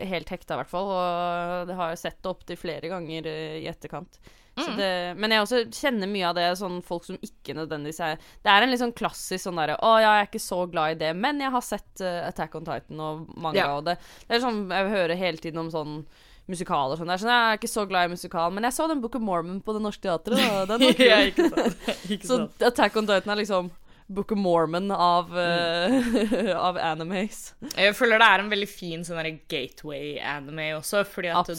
helt 0.09 0.31
hekta, 0.33 0.55
i 0.55 0.61
hvert 0.63 0.71
fall, 0.71 0.89
og 0.89 1.69
det 1.69 1.75
har 1.77 1.91
jeg 1.93 2.01
sett 2.01 2.17
det 2.23 2.31
opptil 2.31 2.57
flere 2.57 2.89
ganger 2.89 3.29
i 3.29 3.67
etterkant. 3.69 4.17
Så 4.57 4.69
Mm. 4.71 4.77
det, 4.77 5.17
men 5.19 5.31
jeg 5.31 5.41
også 5.43 5.57
kjenner 5.67 6.07
mye 6.07 6.27
av 6.29 6.35
det 6.35 6.45
sånn 6.57 6.77
folk 6.81 7.03
som 7.03 7.17
ikke 7.17 7.53
nødvendigvis 7.57 7.99
er 7.99 8.15
Det 8.41 8.47
er 8.53 8.63
en 8.63 8.69
litt 8.71 8.79
sånn 8.79 8.93
klassisk 8.95 9.43
sånn 9.49 9.57
derre 9.59 9.75
Å 9.83 9.89
ja, 9.99 10.13
jeg 10.15 10.21
er 10.21 10.29
ikke 10.29 10.39
så 10.45 10.59
glad 10.71 10.91
i 10.95 10.99
det, 11.01 11.09
men 11.15 11.41
jeg 11.43 11.51
har 11.51 11.61
sett 11.61 12.01
uh, 12.01 12.27
Attack 12.29 12.55
on 12.55 12.63
Titan 12.63 12.99
og 13.03 13.25
manga 13.35 13.57
Ja. 13.59 13.75
og 13.75 13.83
det. 13.89 13.97
Det 14.29 14.37
er 14.37 14.39
sånn 14.45 14.69
jeg 14.71 14.89
hører 14.93 15.15
hele 15.19 15.37
tiden 15.43 15.59
om 15.59 15.69
sånn 15.69 16.05
musikaler 16.47 16.95
sånn. 16.95 17.09
Sånn, 17.19 17.27
Jeg 17.27 17.51
er 17.51 17.57
ikke 17.57 17.67
så 17.73 17.83
glad 17.89 18.05
i 18.07 18.13
musikal, 18.13 18.51
men 18.53 18.63
jeg 18.63 18.71
så 18.77 18.87
den 18.87 19.01
Book 19.01 19.15
of 19.15 19.21
Mormon 19.21 19.59
på 19.61 19.73
Det 19.73 19.81
Norske 19.81 20.05
Teatret, 20.07 20.39
og 20.61 20.67
Den 20.69 20.79
var 20.87 20.93
kul. 20.93 21.05
ja, 21.09 21.17
ikke 21.25 21.49
sant. 21.49 21.89
Ikke 22.15 22.27
så. 22.29 22.37
Attack 22.69 22.95
on 22.95 23.07
Titan 23.07 23.33
er 23.33 23.41
liksom 23.43 23.71
Book 24.07 24.31
of 24.31 24.37
Mormon 24.37 24.91
av, 24.91 25.31
uh, 25.33 26.53
av 26.69 26.77
animes. 26.77 27.55
Jeg 27.75 27.95
føler 27.97 28.19
det 28.21 28.27
er 28.29 28.39
en 28.43 28.51
veldig 28.51 28.69
fin 28.69 29.03
sånn 29.03 29.39
gateway-anime 29.49 30.75
også, 30.77 31.03
fordi 31.09 31.33
at. 31.33 31.49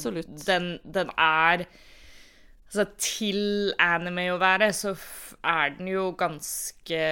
Den, 0.46 0.78
den 0.86 1.10
er 1.18 1.66
Altså, 2.66 2.84
til 2.98 3.72
anime 3.80 4.26
å 4.34 4.40
være, 4.42 4.72
så 4.74 4.92
er 5.46 5.76
den 5.76 5.90
jo 5.92 6.08
ganske 6.18 7.02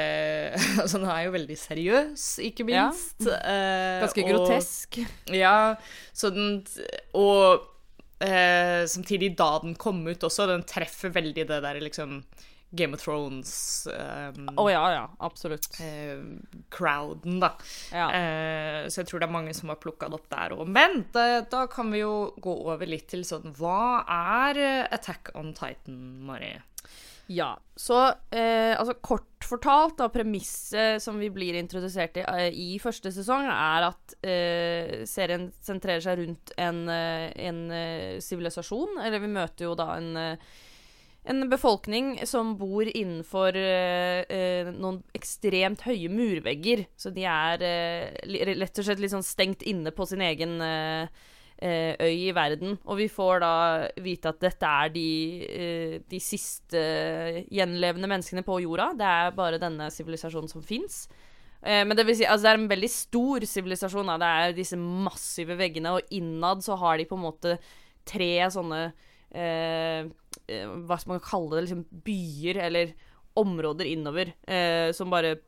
Altså, 0.82 0.98
den 0.98 1.06
er 1.08 1.20
jo 1.26 1.34
veldig 1.36 1.58
seriøs, 1.60 2.24
ikke 2.50 2.66
minst. 2.68 3.22
Ja. 3.22 3.38
Eh, 3.38 4.00
ganske 4.02 4.24
og, 4.24 4.32
grotesk. 4.32 4.98
Ja, 5.32 5.76
så 6.12 6.32
den 6.34 6.58
Og 7.20 7.62
eh, 8.24 8.82
samtidig, 8.90 9.34
da 9.38 9.52
den 9.62 9.78
kom 9.78 10.02
ut 10.08 10.26
også, 10.26 10.48
den 10.50 10.66
treffer 10.68 11.14
veldig 11.14 11.46
det 11.52 11.62
der 11.64 11.80
liksom 11.84 12.20
Game 12.76 12.96
of 12.96 13.02
Thrones 13.02 13.52
um, 13.90 14.50
oh, 14.56 14.68
ja, 14.72 14.82
ja, 14.92 15.04
absolutt. 15.18 15.68
Uh, 15.78 16.36
crowden, 16.74 17.40
da. 17.42 17.54
Ja. 17.94 18.08
Uh, 18.10 18.80
så 18.90 19.02
jeg 19.02 19.10
tror 19.10 19.22
det 19.22 19.28
er 19.28 19.36
mange 19.36 19.54
som 19.56 19.72
har 19.72 19.80
plukka 19.82 20.10
det 20.10 20.20
opp 20.20 20.28
der 20.32 20.56
òg. 20.56 20.66
Men 20.68 21.04
det, 21.14 21.28
da 21.54 21.64
kan 21.70 21.94
vi 21.94 22.04
jo 22.04 22.14
gå 22.42 22.58
over 22.66 22.88
litt 22.90 23.08
til 23.12 23.24
sånn 23.26 23.54
Hva 23.58 24.04
er 24.04 24.62
Attack 24.94 25.32
on 25.38 25.54
Titan, 25.56 26.00
Mari? 26.26 26.54
Ja, 27.26 27.54
så 27.76 28.02
eh, 28.30 28.74
altså 28.76 28.94
kort 29.00 29.44
fortalt, 29.44 29.96
da, 29.98 30.10
premisset 30.12 31.02
som 31.02 31.16
vi 31.20 31.30
blir 31.32 31.56
introdusert 31.56 32.18
i 32.20 32.24
eh, 32.24 32.50
i 32.52 32.76
første 32.82 33.12
sesong, 33.14 33.46
er 33.48 33.86
at 33.88 34.14
eh, 34.24 35.04
serien 35.08 35.48
sentrerer 35.64 36.04
seg 36.04 36.20
rundt 36.20 36.52
en 36.60 36.82
eh, 36.88 38.20
sivilisasjon. 38.24 39.00
Eller 39.04 39.24
vi 39.24 39.32
møter 39.32 39.68
jo 39.68 39.74
da 39.78 39.94
en 39.96 40.12
en 41.24 41.46
befolkning 41.48 42.18
som 42.28 42.52
bor 42.60 42.84
innenfor 42.84 43.56
eh, 43.56 44.24
eh, 44.28 44.68
noen 44.76 45.00
ekstremt 45.16 45.84
høye 45.86 46.10
murvegger. 46.12 46.84
Så 47.00 47.12
de 47.14 47.24
er 47.28 47.64
eh, 47.64 48.50
rett 48.52 48.80
og 48.80 48.84
slett 48.84 49.00
litt 49.00 49.14
sånn 49.14 49.24
stengt 49.24 49.64
inne 49.64 49.94
på 49.96 50.04
sin 50.08 50.20
egen 50.24 50.58
eh, 50.64 51.08
eh, 51.64 51.94
øy 51.96 52.26
i 52.26 52.34
verden. 52.36 52.76
Og 52.84 53.00
vi 53.00 53.08
får 53.12 53.40
da 53.40 53.54
vite 54.04 54.34
at 54.34 54.42
dette 54.44 54.72
er 54.84 54.92
de, 54.92 55.06
eh, 55.48 55.94
de 56.12 56.20
siste 56.20 56.82
gjenlevende 57.48 58.10
menneskene 58.10 58.44
på 58.44 58.60
jorda. 58.66 58.90
Det 59.00 59.08
er 59.08 59.38
bare 59.38 59.62
denne 59.62 59.88
sivilisasjonen 59.94 60.52
som 60.52 60.64
fins. 60.64 61.06
Men 61.64 61.96
det 61.96 62.04
vil 62.04 62.18
si, 62.18 62.26
altså 62.28 62.44
det 62.44 62.50
er 62.50 62.58
en 62.58 62.68
veldig 62.68 62.88
stor 62.92 63.44
sivilisasjon. 63.48 64.10
Det 64.20 64.28
er 64.28 64.50
disse 64.52 64.76
massive 64.76 65.54
veggene, 65.56 65.94
og 65.96 66.12
innad 66.12 66.60
så 66.60 66.76
har 66.76 66.98
de 67.00 67.06
på 67.08 67.16
en 67.16 67.22
måte 67.24 67.54
tre 68.04 68.28
sånne 68.52 68.82
eh, 69.34 70.06
Eh, 70.44 70.68
hva 70.84 70.98
skal 71.00 71.14
man 71.14 71.24
kalle 71.24 71.56
det, 71.56 71.64
liksom 71.66 71.84
byer 72.04 72.60
eller 72.66 72.94
områder 73.40 73.88
innover 73.88 74.34
eh, 74.44 74.90
som 74.94 75.10
bare 75.10 75.38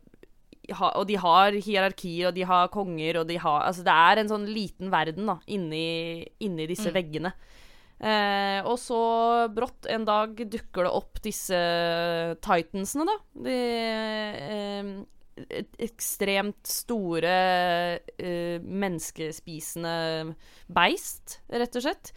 ha, 0.75 0.89
Og 0.99 1.05
de 1.07 1.19
har 1.21 1.55
hierarkier, 1.63 2.31
og 2.31 2.35
de 2.35 2.47
har 2.49 2.73
konger, 2.75 3.21
og 3.21 3.29
de 3.29 3.37
har 3.39 3.69
Altså, 3.69 3.85
det 3.87 3.93
er 3.95 4.23
en 4.23 4.33
sånn 4.33 4.49
liten 4.51 4.91
verden 4.91 5.29
da, 5.31 5.37
inni, 5.47 6.25
inni 6.43 6.67
disse 6.71 6.91
mm. 6.91 6.97
veggene. 6.97 7.33
Eh, 7.97 8.67
og 8.67 8.75
så 8.81 8.99
brått 9.55 9.87
en 9.89 10.05
dag 10.09 10.35
dukker 10.35 10.89
det 10.89 10.95
opp 10.99 11.23
disse 11.25 11.61
titansene, 12.43 13.07
da. 13.07 13.17
De 13.47 13.57
eh, 14.57 14.91
ekstremt 15.87 16.67
store 16.67 17.39
eh, 18.17 18.59
menneskespisende 18.59 19.97
beist, 20.67 21.39
rett 21.53 21.79
og 21.79 21.87
slett. 21.87 22.17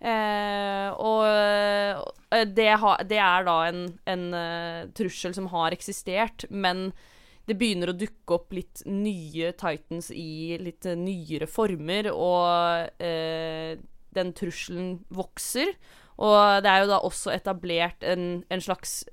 Eh, 0.00 0.88
og 0.96 1.28
eh, 1.28 2.00
det, 2.48 2.72
ha, 2.80 2.96
det, 3.04 3.18
er 3.20 3.44
da 3.44 3.68
en, 3.68 3.82
en 4.08 4.32
uh, 4.32 4.88
trussel 4.96 5.34
som 5.36 5.44
har 5.52 5.76
eksistert, 5.76 6.46
men 6.48 6.88
det 7.48 7.56
begynner 7.60 7.88
å 7.90 7.98
dukke 7.98 8.34
opp 8.38 8.52
litt 8.56 8.80
nye 8.88 9.52
Titans 9.58 10.10
i 10.14 10.56
litt 10.62 10.84
nyere 10.96 11.46
former, 11.50 12.08
og 12.14 12.88
uh, 13.02 13.74
den 14.16 14.32
trusselen 14.38 15.04
vokser. 15.12 15.68
Og 16.20 16.62
det 16.64 16.70
er 16.70 16.78
jo 16.82 16.92
da 16.92 16.98
også 17.04 17.30
etablert 17.32 18.04
en, 18.04 18.44
en 18.52 18.60
slags 18.60 19.08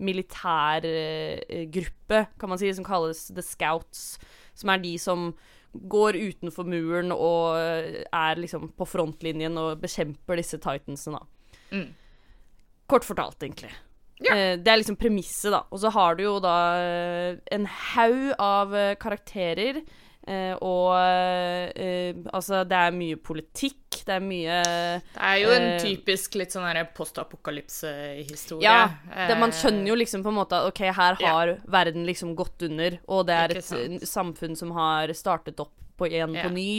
militærgruppe, 0.00 2.26
kan 2.40 2.48
man 2.48 2.58
si, 2.58 2.72
som 2.72 2.84
kalles 2.86 3.28
The 3.28 3.42
Scouts, 3.44 4.18
som 4.56 4.70
er 4.72 4.78
de 4.80 4.98
som 4.98 5.34
går 5.74 6.18
utenfor 6.20 6.68
muren 6.68 7.12
og 7.14 7.58
er 7.58 8.40
liksom 8.40 8.70
på 8.78 8.86
frontlinjen 8.88 9.58
og 9.60 9.82
bekjemper 9.82 10.40
disse 10.40 10.60
titansene, 10.62 11.20
da. 11.20 11.58
Mm. 11.74 11.88
Kort 12.90 13.06
fortalt, 13.06 13.42
egentlig. 13.42 13.72
Ja. 14.22 14.34
Eh, 14.36 14.54
det 14.60 14.70
er 14.70 14.80
liksom 14.80 14.98
premisset, 15.00 15.52
da. 15.54 15.64
Og 15.72 15.80
så 15.82 15.90
har 15.94 16.16
du 16.16 16.24
jo 16.26 16.38
da 16.42 16.56
eh, 16.78 17.38
en 17.56 17.66
haug 17.66 18.34
av 18.38 18.74
eh, 18.76 18.96
karakterer. 19.00 19.80
Eh, 20.24 20.54
og 20.64 20.94
eh, 20.96 22.14
altså, 22.32 22.62
det 22.68 22.78
er 22.78 22.96
mye 22.96 23.20
politikk, 23.20 23.83
det 24.06 24.16
er 24.16 24.24
mye 24.24 24.58
Det 24.64 25.22
er 25.28 25.38
jo 25.42 25.52
en 25.54 25.66
uh, 25.68 25.78
typisk 25.82 26.36
litt 26.40 26.54
sånn 26.54 26.66
postapokalypse-historie. 26.96 28.66
Ja. 28.66 28.90
Det, 29.30 29.38
man 29.40 29.54
skjønner 29.54 29.92
jo 29.92 29.98
liksom 30.00 30.24
på 30.24 30.32
en 30.32 30.38
måte 30.38 30.58
at 30.58 30.70
OK, 30.72 30.82
her 30.88 31.18
har 31.20 31.54
ja. 31.54 31.56
verden 31.76 32.06
liksom 32.08 32.34
gått 32.38 32.66
under, 32.66 32.98
og 33.06 33.26
det 33.30 33.40
er 33.40 33.56
et 33.58 34.06
samfunn 34.08 34.58
som 34.58 34.74
har 34.76 35.12
startet 35.16 35.60
opp 35.62 35.74
på 35.98 36.08
igjen 36.10 36.34
ja. 36.34 36.46
på 36.46 36.54
ny. 36.54 36.70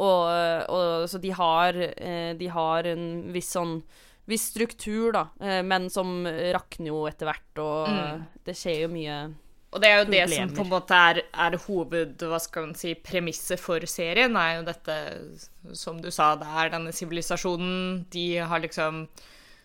Og, 0.00 0.24
og, 0.72 1.04
så 1.12 1.20
de 1.20 1.30
har, 1.36 1.76
de 2.40 2.46
har 2.48 2.86
en 2.88 3.04
viss 3.34 3.50
sånn 3.52 3.82
viss 4.30 4.46
struktur, 4.52 5.10
da, 5.12 5.26
men 5.66 5.90
som 5.92 6.22
rakner 6.54 6.88
jo 6.92 7.02
etter 7.10 7.28
hvert, 7.28 7.60
og 7.60 7.90
mm. 7.90 8.26
det 8.46 8.54
skjer 8.56 8.84
jo 8.84 8.90
mye 8.92 9.16
og 9.70 9.82
det 9.82 9.86
er 9.88 10.00
jo 10.00 10.06
problemer. 10.06 10.30
det 10.30 10.36
som 10.40 10.54
på 10.56 10.64
en 10.64 10.72
måte 10.72 11.00
er, 11.08 11.22
er 11.46 11.56
hoved, 11.66 12.22
hva 12.26 12.38
skal 12.42 12.68
man 12.68 12.78
si, 12.78 12.96
premisset 12.98 13.60
for 13.62 13.84
serien, 13.86 14.34
er 14.36 14.56
jo 14.58 14.64
dette, 14.66 14.96
som 15.78 16.00
du 16.02 16.10
sa, 16.10 16.32
det 16.40 16.48
er 16.50 16.72
denne 16.72 16.94
sivilisasjonen. 16.94 18.06
De 18.10 18.24
har 18.42 18.64
liksom 18.64 19.04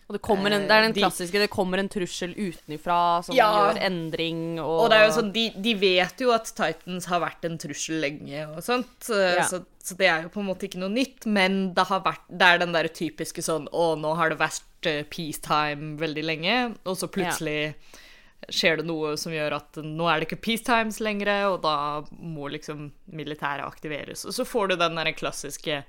og 0.06 0.14
det, 0.14 0.20
en, 0.22 0.52
det 0.68 0.70
er 0.70 0.84
den 0.84 0.92
eh, 0.92 1.00
klassiske 1.00 1.40
det 1.42 1.48
kommer 1.50 1.80
en 1.82 1.88
trussel 1.90 2.30
utenifra 2.36 3.24
som 3.26 3.34
ja, 3.34 3.48
gjør 3.50 3.80
endring 3.88 4.60
og 4.62 4.84
Og 4.84 4.92
det 4.92 5.00
er 5.00 5.08
jo 5.08 5.16
sånn, 5.16 5.32
de, 5.34 5.48
de, 5.64 5.72
vet 5.80 6.22
jo 6.22 6.30
at 6.30 6.46
Titans 6.46 7.08
har 7.10 7.24
vært 7.24 7.48
en 7.48 7.58
trussel 7.58 7.98
lenge 8.04 8.44
og 8.52 8.60
sånt, 8.62 9.08
ja. 9.10 9.42
så, 9.50 9.64
så, 9.82 9.98
det 9.98 10.06
er 10.06 10.28
jo 10.28 10.30
på 10.30 10.44
en 10.44 10.46
måte 10.52 10.68
ikke 10.68 10.78
noe 10.78 10.94
nytt, 10.94 11.26
men 11.26 11.72
det, 11.74 11.88
har 11.90 12.06
vært, 12.06 12.22
det 12.30 12.52
er 12.52 12.62
den 12.62 12.78
der 12.78 12.86
typiske 12.86 13.42
sånn 13.42 13.66
Å, 13.74 13.88
nå 13.98 14.14
har 14.14 14.30
det 14.30 14.38
vært 14.44 14.86
uh, 14.92 15.02
peacetime 15.10 15.96
veldig 15.98 16.26
lenge, 16.30 16.58
og 16.86 17.02
så 17.02 17.10
plutselig 17.10 17.58
ja 17.64 18.04
skjer 18.52 18.80
det 18.80 18.86
noe 18.86 19.14
som 19.18 19.34
gjør 19.34 19.56
at 19.58 19.80
nå 19.82 20.06
er 20.10 20.20
det 20.20 20.28
ikke 20.28 20.42
peace 20.48 20.64
times 20.66 21.00
lenger, 21.02 21.30
og 21.50 21.60
da 21.64 21.76
må 22.10 22.50
liksom 22.52 22.90
militæret 23.06 23.66
aktiveres. 23.66 24.24
Og 24.26 24.36
så 24.36 24.46
får 24.46 24.72
du 24.72 24.78
den 24.80 24.98
der 24.98 25.12
klassiske 25.16 25.82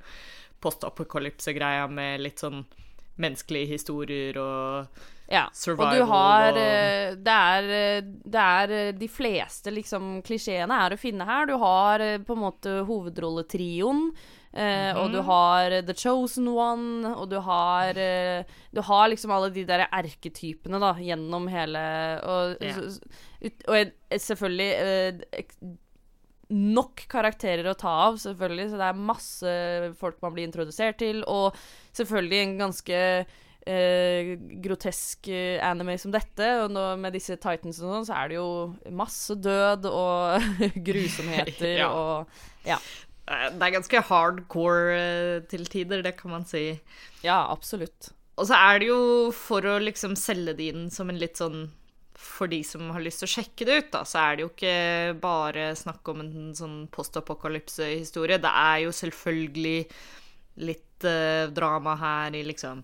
postapokalypse-greia 0.64 1.86
med 1.92 2.24
litt 2.26 2.42
sånn 2.42 2.64
menneskelige 3.18 3.74
historier 3.74 4.38
og 4.42 5.06
ja, 5.28 5.48
survival 5.54 5.90
og 5.90 5.98
du 5.98 6.12
har 6.14 6.46
og 6.54 6.60
eh, 6.62 7.16
det, 7.20 7.34
er, 7.36 7.70
eh, 7.78 8.10
det 8.24 8.44
er 8.44 8.74
eh, 8.78 8.92
De 8.96 9.10
fleste 9.12 9.74
liksom 9.74 10.22
klisjeene 10.24 10.78
er 10.86 10.96
å 10.96 11.00
finne 11.02 11.28
her. 11.28 11.50
Du 11.50 11.58
har 11.60 12.04
på 12.24 12.38
en 12.38 12.44
måte 12.46 12.78
hovedrolletrioen. 12.88 14.06
Eh, 14.58 14.90
mm. 14.90 15.00
Og 15.02 15.12
du 15.14 15.20
mhm. 15.20 15.28
har 15.28 15.76
The 15.86 15.94
Chosen 15.94 16.48
One, 16.50 17.12
og 17.14 17.30
du 17.30 17.38
har 17.46 17.98
eh, 18.02 18.48
Du 18.74 18.82
har 18.82 19.10
liksom 19.12 19.34
alle 19.36 19.52
de 19.54 19.66
der 19.70 19.86
erketypene 19.86 20.80
da 20.82 20.96
gjennom 20.98 21.46
hele 21.52 21.82
Og, 22.26 22.64
ja. 22.66 22.78
og, 22.82 23.68
og 23.70 24.22
selvfølgelig 24.24 24.72
eh, 24.74 25.44
nok 26.48 27.04
karakterer 27.12 27.68
å 27.68 27.76
ta 27.76 27.92
av, 28.08 28.22
selvfølgelig, 28.24 28.70
så 28.72 28.78
det 28.80 28.86
er 28.88 29.08
masse 29.10 29.56
folk 30.00 30.22
man 30.24 30.32
blir 30.32 30.48
introdusert 30.48 30.96
til, 31.02 31.20
og 31.28 31.58
selvfølgelig 31.98 32.38
en 32.40 32.54
ganske 32.62 33.02
eh, 33.68 34.30
grotesk 34.64 35.28
anime 35.68 35.98
som 36.00 36.14
dette, 36.16 36.48
og 36.62 36.72
nå, 36.72 36.86
med 37.04 37.18
disse 37.20 37.36
Titans 37.36 37.82
og 37.82 37.92
sånn, 37.92 38.08
så 38.08 38.16
er 38.22 38.32
det 38.32 38.40
jo 38.40 38.48
masse 38.96 39.36
død 39.36 39.90
og 39.92 40.48
grusomheter 40.88 41.74
ja. 41.84 41.92
og 41.92 42.48
Ja. 42.68 42.80
Det 43.28 43.66
er 43.66 43.74
ganske 43.76 44.04
hardcore 44.08 44.94
eh, 44.96 45.40
til 45.52 45.66
tider, 45.68 46.04
det 46.06 46.16
kan 46.20 46.32
man 46.32 46.46
si. 46.48 46.70
Ja, 47.26 47.42
absolutt. 47.52 48.14
Og 48.38 48.48
så 48.48 48.56
er 48.56 48.80
det 48.80 48.88
jo 48.92 49.02
for 49.36 49.66
å 49.68 49.80
liksom 49.82 50.16
selge 50.20 50.56
det 50.56 50.70
inn 50.72 50.88
som 50.94 51.10
en 51.10 51.20
litt 51.20 51.40
sånn 51.42 51.66
For 52.18 52.50
de 52.50 52.62
som 52.66 52.88
har 52.94 53.04
lyst 53.04 53.22
til 53.22 53.28
å 53.28 53.34
sjekke 53.34 53.66
det 53.68 53.76
ut, 53.82 53.90
da, 53.94 54.04
så 54.08 54.22
er 54.24 54.38
det 54.38 54.46
jo 54.46 54.52
ikke 54.54 55.18
bare 55.22 55.68
snakk 55.78 56.08
om 56.10 56.24
en 56.24 56.32
sånn 56.58 56.78
postapokalypse-historie. 56.94 58.40
Det 58.42 58.54
er 58.54 58.80
jo 58.88 58.96
selvfølgelig 58.96 59.76
litt 60.66 61.06
uh, 61.06 61.46
drama 61.54 61.94
her 62.02 62.40
i 62.40 62.42
liksom 62.48 62.82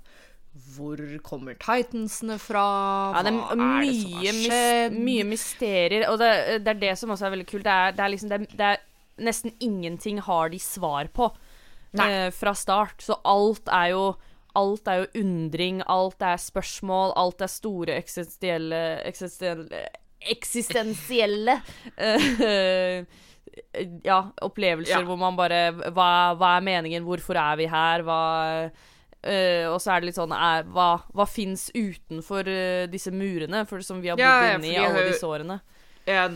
hvor 0.76 1.00
kommer 1.26 1.58
Titansene 1.58 2.38
fra? 2.38 2.64
Hva 3.10 3.24
ja, 3.24 3.26
det 3.26 3.32
er, 3.34 3.40
er 3.42 3.88
det 3.88 3.96
som 3.98 4.12
har 4.20 4.38
skjedd? 4.38 4.98
mye 5.08 5.24
mysterier. 5.26 6.06
Og 6.12 6.20
det, 6.22 6.30
det, 6.62 6.76
er 6.76 6.82
det 6.84 6.92
som 7.02 7.14
også 7.16 7.26
er 7.26 7.34
veldig 7.34 7.48
kult. 7.50 7.66
Det 7.66 7.74
er, 7.74 7.96
det 7.98 8.06
er 8.06 8.14
liksom 8.14 8.30
det 8.30 8.42
det 8.54 8.68
er 8.76 8.84
nesten 9.18 9.54
ingenting 9.60 10.20
har 10.26 10.50
de 10.50 10.60
svar 10.60 11.08
på 11.14 11.32
eh, 12.00 12.30
fra 12.32 12.54
start. 12.58 13.02
Så 13.02 13.20
alt 13.24 13.68
er 13.72 13.92
jo 13.96 14.06
Alt 14.54 14.86
er 14.86 15.00
jo 15.02 15.22
undring, 15.24 15.80
alt 15.90 16.22
er 16.22 16.38
spørsmål, 16.38 17.16
alt 17.18 17.42
er 17.42 17.50
store 17.50 17.96
eksistensielle, 17.98 19.00
eksistensielle 19.10 19.80
eksistensielle 20.30 21.56
eh, 21.98 23.04
ja, 24.10 24.20
opplevelser 24.46 25.00
Ja. 25.00 25.04
hvor 25.08 25.18
man 25.18 25.36
bare 25.38 25.72
hva, 25.92 26.10
hva 26.38 26.52
er 26.58 26.66
meningen? 26.66 27.04
Hvorfor 27.08 27.36
er 27.42 27.58
vi 27.60 27.66
her? 27.70 28.04
Hva 28.06 28.20
eh, 29.26 29.66
Og 29.72 29.80
så 29.82 29.96
er 29.96 30.02
det 30.04 30.12
litt 30.12 30.20
sånn 30.22 30.38
er, 30.38 30.64
Hva, 30.70 30.88
hva 31.14 31.26
fins 31.30 31.68
utenfor 31.74 32.48
eh, 32.50 32.86
disse 32.92 33.12
murene 33.14 33.66
for, 33.70 33.82
som 33.86 34.02
vi 34.06 34.14
har 34.14 34.18
bodd 34.18 34.26
Ja, 34.26 34.52
ja, 34.54 34.58
inne 34.62 34.70
i 34.72 34.78
alle 34.80 35.08
disse 35.10 35.28
årene? 35.28 35.60
Ja, 36.08 36.28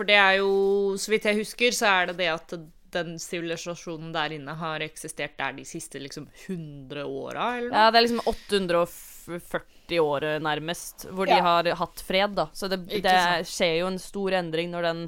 for 0.00 0.08
det 0.08 0.16
er 0.16 0.38
jo, 0.40 0.52
så 0.96 1.12
vidt 1.12 1.26
jeg 1.28 1.36
husker, 1.42 1.74
så 1.76 1.90
er 1.92 2.06
det 2.08 2.20
det 2.22 2.30
at 2.32 2.54
den 2.94 3.18
sivilisasjonen 3.20 4.14
der 4.14 4.32
inne 4.32 4.54
har 4.56 4.80
eksistert 4.80 5.36
der 5.38 5.52
de 5.58 5.64
siste 5.68 6.00
liksom 6.00 6.24
100 6.46 7.04
åra, 7.04 7.50
eller 7.58 7.68
noe? 7.68 7.82
Ja, 7.82 7.90
det 7.92 8.00
er 8.00 8.06
liksom 8.06 8.22
840 8.24 10.00
år 10.00 10.26
nærmest, 10.42 11.04
hvor 11.12 11.28
de 11.28 11.36
har 11.36 11.68
hatt 11.82 12.02
fred, 12.06 12.32
da. 12.38 12.48
Så 12.56 12.70
det, 12.72 12.80
det 13.04 13.16
skjer 13.50 13.76
jo 13.82 13.90
en 13.90 14.00
stor 14.00 14.38
endring 14.40 14.72
når 14.72 14.88
den 14.88 15.02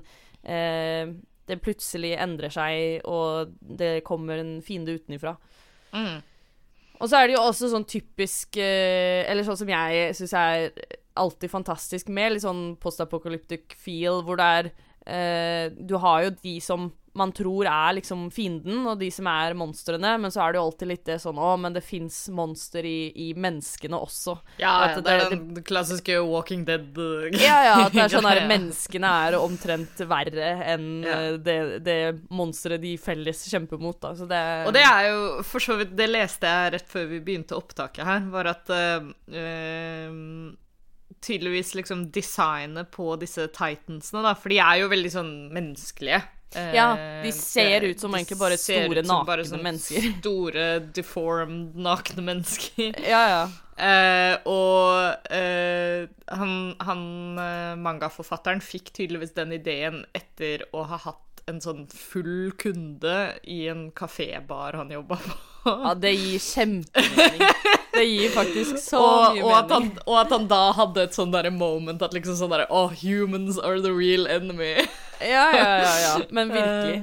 eh, 0.44 1.14
Det 1.48 1.58
plutselig 1.64 2.12
endrer 2.20 2.52
seg, 2.52 3.00
og 3.08 3.56
det 3.60 4.04
kommer 4.06 4.44
en 4.44 4.58
fiende 4.62 4.94
utenifra. 4.94 5.34
Mm. 5.96 6.20
Og 7.00 7.08
så 7.08 7.18
er 7.18 7.26
det 7.26 7.38
jo 7.38 7.46
også 7.48 7.72
sånn 7.72 7.84
typisk 7.88 8.56
eh, 8.62 9.26
Eller 9.28 9.44
sånn 9.44 9.58
som 9.60 9.68
jeg 9.68 10.14
syns 10.16 10.32
er 10.38 10.70
alltid 11.14 11.50
fantastisk 11.50 12.08
med, 12.08 12.32
litt 12.36 12.42
sånn 12.46 12.76
post-apocalyptic 12.82 13.76
feel, 13.76 14.22
hvor 14.26 14.36
det 14.40 14.50
er 14.58 14.72
eh, 15.06 15.70
Du 15.76 15.96
har 15.98 16.24
jo 16.28 16.34
de 16.42 16.58
som 16.60 16.92
man 17.14 17.28
tror 17.36 17.66
er 17.68 17.98
liksom 17.98 18.30
fienden, 18.32 18.86
og 18.88 18.94
de 19.02 19.10
som 19.12 19.26
er 19.28 19.52
monstrene, 19.52 20.14
men 20.16 20.30
så 20.32 20.46
er 20.46 20.54
det 20.54 20.56
jo 20.56 20.62
alltid 20.70 20.88
litt 20.88 21.02
det 21.04 21.18
sånn 21.20 21.36
Å, 21.36 21.50
men 21.60 21.74
det 21.76 21.82
fins 21.84 22.22
monster 22.32 22.86
i, 22.88 23.10
i 23.12 23.26
menneskene 23.36 23.98
også. 24.00 24.38
Ja, 24.62 24.70
ja, 24.88 24.94
det- 24.96 25.02
det 25.04 25.16
er 25.18 25.28
den 25.34 25.60
klassiske 25.68 26.16
Walking 26.24 26.62
Dead 26.64 26.96
uh, 26.96 27.26
Ja, 27.36 27.58
ja, 27.66 27.74
at 27.84 27.92
det 27.92 28.00
er 28.06 28.14
sånn 28.14 28.24
der 28.30 28.40
menneskene 28.54 29.10
er 29.26 29.36
omtrent 29.42 30.00
verre 30.08 30.54
enn 30.72 30.88
Ja. 31.04 31.18
eh, 31.18 31.36
det, 31.36 31.58
det 31.84 31.98
monsteret 32.32 32.80
de 32.80 32.94
felles 32.96 33.44
kjemper 33.52 33.76
mot, 33.84 34.00
da. 34.00 34.14
Så 34.16 34.24
det 34.32 34.40
Og 34.70 34.72
det 34.72 34.86
er 34.88 35.10
jo 35.10 35.42
for 35.44 35.60
så 35.60 35.76
vidt 35.82 35.92
Det 36.00 36.08
leste 36.08 36.48
jeg 36.48 36.72
rett 36.78 36.88
før 36.96 37.10
vi 37.12 37.20
begynte 37.28 37.60
opptaket 37.60 38.08
her, 38.08 38.24
var 38.32 38.54
at 38.56 38.72
eh, 38.72 39.12
eh, 39.36 40.08
Tydeligvis 41.22 41.74
liksom 41.78 42.06
designet 42.14 42.90
på 42.94 43.12
disse 43.20 43.46
titansene, 43.54 44.22
da, 44.26 44.34
for 44.34 44.50
de 44.50 44.58
er 44.62 44.80
jo 44.82 44.88
veldig 44.92 45.12
sånn 45.14 45.32
menneskelige. 45.54 46.22
Eh, 46.58 46.72
Ja, 46.76 46.88
de 47.22 47.30
ser 47.32 47.86
ut 47.86 48.00
som 48.02 48.12
de 48.12 48.18
egentlig 48.20 48.38
bare 48.40 48.58
store, 48.60 49.00
ut 49.00 49.06
som 49.08 49.26
bare 49.28 49.44
sånn 49.48 49.62
mennesker. 49.64 50.08
Store, 50.20 50.66
deformed, 50.98 51.76
nakne 51.78 52.24
mennesker. 52.26 52.98
Ja, 53.06 53.22
ja. 53.30 53.42
Eh, 53.82 54.34
og 54.50 55.30
eh, 55.32 56.04
han, 56.36 56.52
han 56.84 57.04
eh, 57.40 57.72
mangaforfatteren 57.80 58.60
fikk 58.62 58.92
tydeligvis 58.98 59.32
den 59.38 59.54
ideen 59.56 60.02
etter 60.12 60.66
å 60.76 60.84
ha 60.90 60.98
hatt 61.06 61.46
en 61.50 61.58
sånn 61.64 61.86
full 61.90 62.52
kunde 62.60 63.14
i 63.50 63.64
en 63.72 63.88
kafébar 63.96 64.76
han 64.78 64.92
jobba 64.94 65.16
på. 65.24 65.38
Ja, 65.66 65.94
det 65.98 66.12
gir 66.14 66.38
kjempemening. 66.42 67.48
Det 67.92 68.04
gir 68.08 68.30
faktisk 68.32 68.78
så 68.80 68.98
og, 69.00 69.34
mye 69.36 69.44
og, 69.44 69.52
at 69.58 69.70
han, 69.74 69.88
og 70.06 70.16
at 70.22 70.30
han 70.32 70.46
da 70.48 70.60
hadde 70.72 71.02
et 71.04 71.16
sånn 71.16 71.32
derre 71.34 71.50
moment 71.52 72.00
at 72.02 72.14
liksom 72.16 72.36
sånn 72.38 72.52
derre 72.54 72.66
Oh, 72.72 72.88
humans 73.02 73.58
are 73.60 73.80
the 73.84 73.92
real 73.92 74.26
enemy. 74.26 74.74
Ja, 75.20 75.44
ja, 75.52 75.66
ja, 75.84 75.94
ja. 76.06 76.12
Men 76.30 76.48
virkelig. 76.56 77.02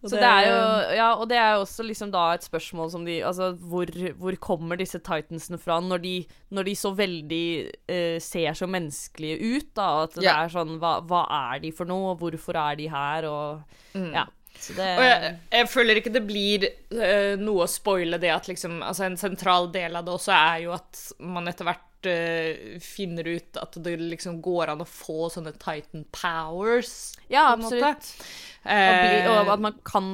Så 0.00 0.16
det 0.16 0.24
er 0.24 0.46
jo 0.48 0.60
Ja, 0.96 1.06
og 1.20 1.26
det 1.28 1.36
er 1.36 1.50
jo 1.58 1.64
også 1.66 1.84
liksom 1.84 2.08
da 2.10 2.30
et 2.32 2.44
spørsmål 2.46 2.88
som 2.90 3.02
de 3.04 3.18
Altså, 3.20 3.50
hvor, 3.68 3.90
hvor 4.16 4.36
kommer 4.40 4.78
disse 4.80 4.96
titansene 4.98 5.58
fra 5.60 5.76
når 5.84 6.00
de, 6.00 6.14
når 6.56 6.64
de 6.70 6.74
så 6.80 6.94
veldig 6.96 7.44
eh, 7.84 8.16
ser 8.24 8.56
så 8.56 8.64
menneskelige 8.66 9.36
ut, 9.58 9.68
da? 9.76 9.88
At 10.08 10.16
det 10.16 10.24
Ja. 10.24 10.38
er 10.46 10.48
sånn 10.56 10.78
hva, 10.80 10.94
hva 11.04 11.26
er 11.52 11.60
de 11.60 11.70
for 11.76 11.84
noe, 11.90 12.14
og 12.14 12.22
hvorfor 12.24 12.56
er 12.56 12.80
de 12.80 12.88
her, 12.88 13.28
og 13.28 13.60
Ja. 13.94 14.24
Så 14.60 14.74
det 14.76 14.88
Og 14.98 15.04
jeg, 15.06 15.36
jeg 15.54 15.68
føler 15.72 16.00
ikke 16.00 16.12
det 16.12 16.24
blir 16.28 16.66
uh, 16.92 17.36
noe 17.40 17.64
å 17.64 17.70
spoile 17.70 18.18
det 18.20 18.32
at 18.34 18.48
liksom 18.50 18.80
Altså, 18.84 19.06
en 19.06 19.16
sentral 19.20 19.70
del 19.72 19.96
av 19.96 20.04
det 20.04 20.12
også 20.12 20.34
er 20.36 20.58
jo 20.66 20.74
at 20.76 21.00
man 21.22 21.48
etter 21.48 21.68
hvert 21.68 22.10
uh, 22.10 22.76
finner 22.84 23.28
ut 23.30 23.56
at 23.60 23.78
det 23.84 23.94
liksom 24.02 24.40
går 24.44 24.74
an 24.74 24.84
å 24.84 24.88
få 24.88 25.30
sånne 25.32 25.54
Titan 25.60 26.04
powers. 26.16 27.14
Ja, 27.32 27.52
absolutt. 27.54 27.84
absolutt. 27.84 28.14
Og, 28.60 28.70
bli, 29.00 29.20
Eh, 29.24 29.26
og 29.40 29.48
at 29.54 29.60
man 29.64 29.76
kan 29.88 30.10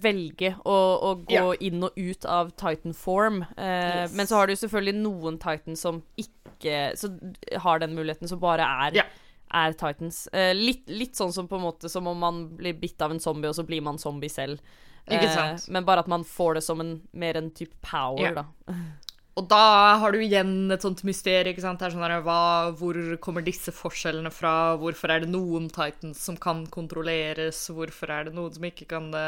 velge 0.00 0.54
å, 0.64 0.76
å 1.04 1.10
gå 1.20 1.34
Ja. 1.36 1.42
inn 1.60 1.82
og 1.84 1.92
ut 2.00 2.24
av 2.24 2.54
Titan 2.56 2.94
form. 2.96 3.42
Yes. 3.58 4.14
Men 4.16 4.24
så 4.26 4.38
har 4.38 4.48
du 4.48 4.54
selvfølgelig 4.56 4.94
noen 5.02 5.36
Titan 5.42 5.76
som 5.76 5.98
ikke 6.16 6.94
så 6.96 7.10
har 7.60 7.82
den 7.82 7.92
muligheten, 7.96 8.28
som 8.28 8.40
bare 8.40 8.64
er, 8.86 8.96
Ja. 9.02 9.04
Er 9.52 9.72
Titans. 9.72 10.26
Eh, 10.32 10.54
litt, 10.54 10.88
litt 10.88 11.16
sånn 11.18 11.32
som 11.32 11.48
på 11.48 11.56
en 11.58 11.62
måte 11.66 11.88
som 11.90 12.06
om 12.06 12.18
man 12.18 12.56
blir 12.56 12.74
bitt 12.78 13.00
av 13.02 13.10
en 13.10 13.20
zombie, 13.20 13.48
og 13.48 13.54
så 13.54 13.64
blir 13.66 13.82
man 13.82 13.98
zombie 13.98 14.28
selv. 14.30 14.60
Eh, 15.06 15.26
sant. 15.34 15.68
men 15.72 15.84
bare 15.84 16.00
at 16.04 16.06
man 16.12 16.22
får 16.24 16.54
det 16.54 16.62
som 16.62 16.80
en, 16.80 17.00
mer 17.12 17.36
en 17.36 17.50
type 17.50 17.74
power, 17.82 18.20
Ja. 18.30 18.34
da. 18.42 18.44
Og 19.38 19.46
da 19.48 19.96
har 20.02 20.12
du 20.12 20.20
igjen 20.20 20.72
et 20.74 20.82
sånt 20.82 21.02
mysterium. 21.06 21.52
ikke 21.52 21.62
sant? 21.62 21.80
Sånn 21.80 22.02
der, 22.02 22.18
hva, 22.26 22.72
Hvor 22.76 22.96
kommer 23.22 23.44
disse 23.46 23.72
forskjellene 23.72 24.32
fra? 24.34 24.76
Hvorfor 24.80 25.14
er 25.14 25.22
det 25.22 25.30
noen 25.30 25.68
Titans 25.70 26.20
som 26.26 26.36
kan 26.36 26.64
kontrolleres? 26.66 27.62
Hvorfor 27.70 28.10
er 28.10 28.28
det 28.28 28.34
noen 28.36 28.52
som 28.52 28.66
ikke 28.66 28.88
kan 28.90 29.10
det? 29.14 29.26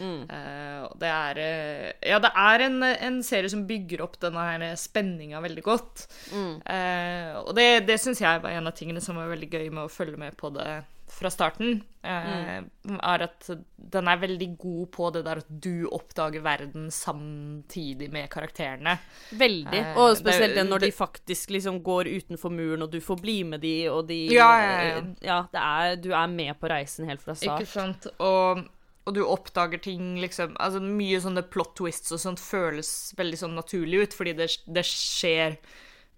Mm. 0.00 0.24
Uh, 0.30 0.88
det 0.98 1.12
er 1.12 1.42
eh, 1.42 2.10
Ja, 2.10 2.20
det 2.22 2.32
er 2.32 2.66
en, 2.68 2.82
en 2.82 3.22
serie 3.26 3.50
som 3.52 3.66
bygger 3.68 4.02
opp 4.06 4.18
denne 4.22 4.72
spenninga 4.80 5.42
veldig 5.44 5.64
godt. 5.66 6.06
Mm. 6.32 6.54
Uh, 6.64 7.32
og 7.44 7.54
det, 7.58 7.68
det 7.88 8.00
syns 8.00 8.22
jeg 8.24 8.44
var 8.44 8.56
en 8.56 8.70
av 8.70 8.76
tingene 8.78 9.02
som 9.04 9.18
var 9.18 9.30
veldig 9.34 9.50
gøy 9.52 9.68
med 9.68 9.84
å 9.84 9.92
følge 9.92 10.20
med 10.20 10.38
på 10.40 10.50
det 10.56 10.70
fra 11.14 11.30
starten. 11.30 11.82
Eh, 12.02 12.62
Mm. 12.88 12.98
Er 13.04 13.22
at 13.26 13.48
den 13.76 14.08
er 14.08 14.16
veldig 14.16 14.46
god 14.58 14.86
på 14.94 15.10
det 15.12 15.24
der 15.26 15.40
at 15.42 15.48
du 15.60 15.86
oppdager 15.92 16.40
verden 16.40 16.86
samtidig 16.90 18.08
med 18.12 18.30
karakterene. 18.32 18.94
Veldig. 19.36 19.74
Eh, 19.82 19.98
Og 19.98 20.16
spesielt 20.16 20.54
det 20.56 20.64
når 20.68 20.86
de 20.86 20.90
faktisk 20.94 21.50
liksom 21.50 21.82
går 21.84 22.08
utenfor 22.08 22.50
muren, 22.54 22.82
og 22.86 22.90
du 22.92 23.00
får 23.00 23.20
bli 23.20 23.42
med 23.44 23.60
de, 23.60 23.88
og 23.90 24.06
de 24.08 24.20
Ja, 24.32 24.48
ja, 24.62 24.80
ja. 24.88 25.02
ja 25.20 25.38
det 25.52 25.60
er, 25.60 25.96
du 25.96 26.10
er 26.12 26.26
med 26.32 26.58
på 26.60 26.68
reisen 26.70 27.08
helt 27.08 27.20
fra 27.22 27.32
Ikke 27.36 27.66
start. 27.66 27.68
sant? 27.68 28.06
Og, 28.18 28.64
og 29.06 29.14
du 29.14 29.22
oppdager 29.24 29.78
ting 29.80 30.16
liksom 30.20 30.56
Altså 30.60 30.80
mye 30.80 31.20
sånne 31.20 31.42
plot 31.48 31.74
twists 31.76 32.12
og 32.12 32.20
sånt 32.20 32.40
føles 32.40 33.12
veldig 33.18 33.38
sånn 33.38 33.54
naturlig 33.58 34.02
ut, 34.06 34.14
fordi 34.14 34.32
det, 34.38 34.48
det 34.66 34.84
skjer 34.84 35.58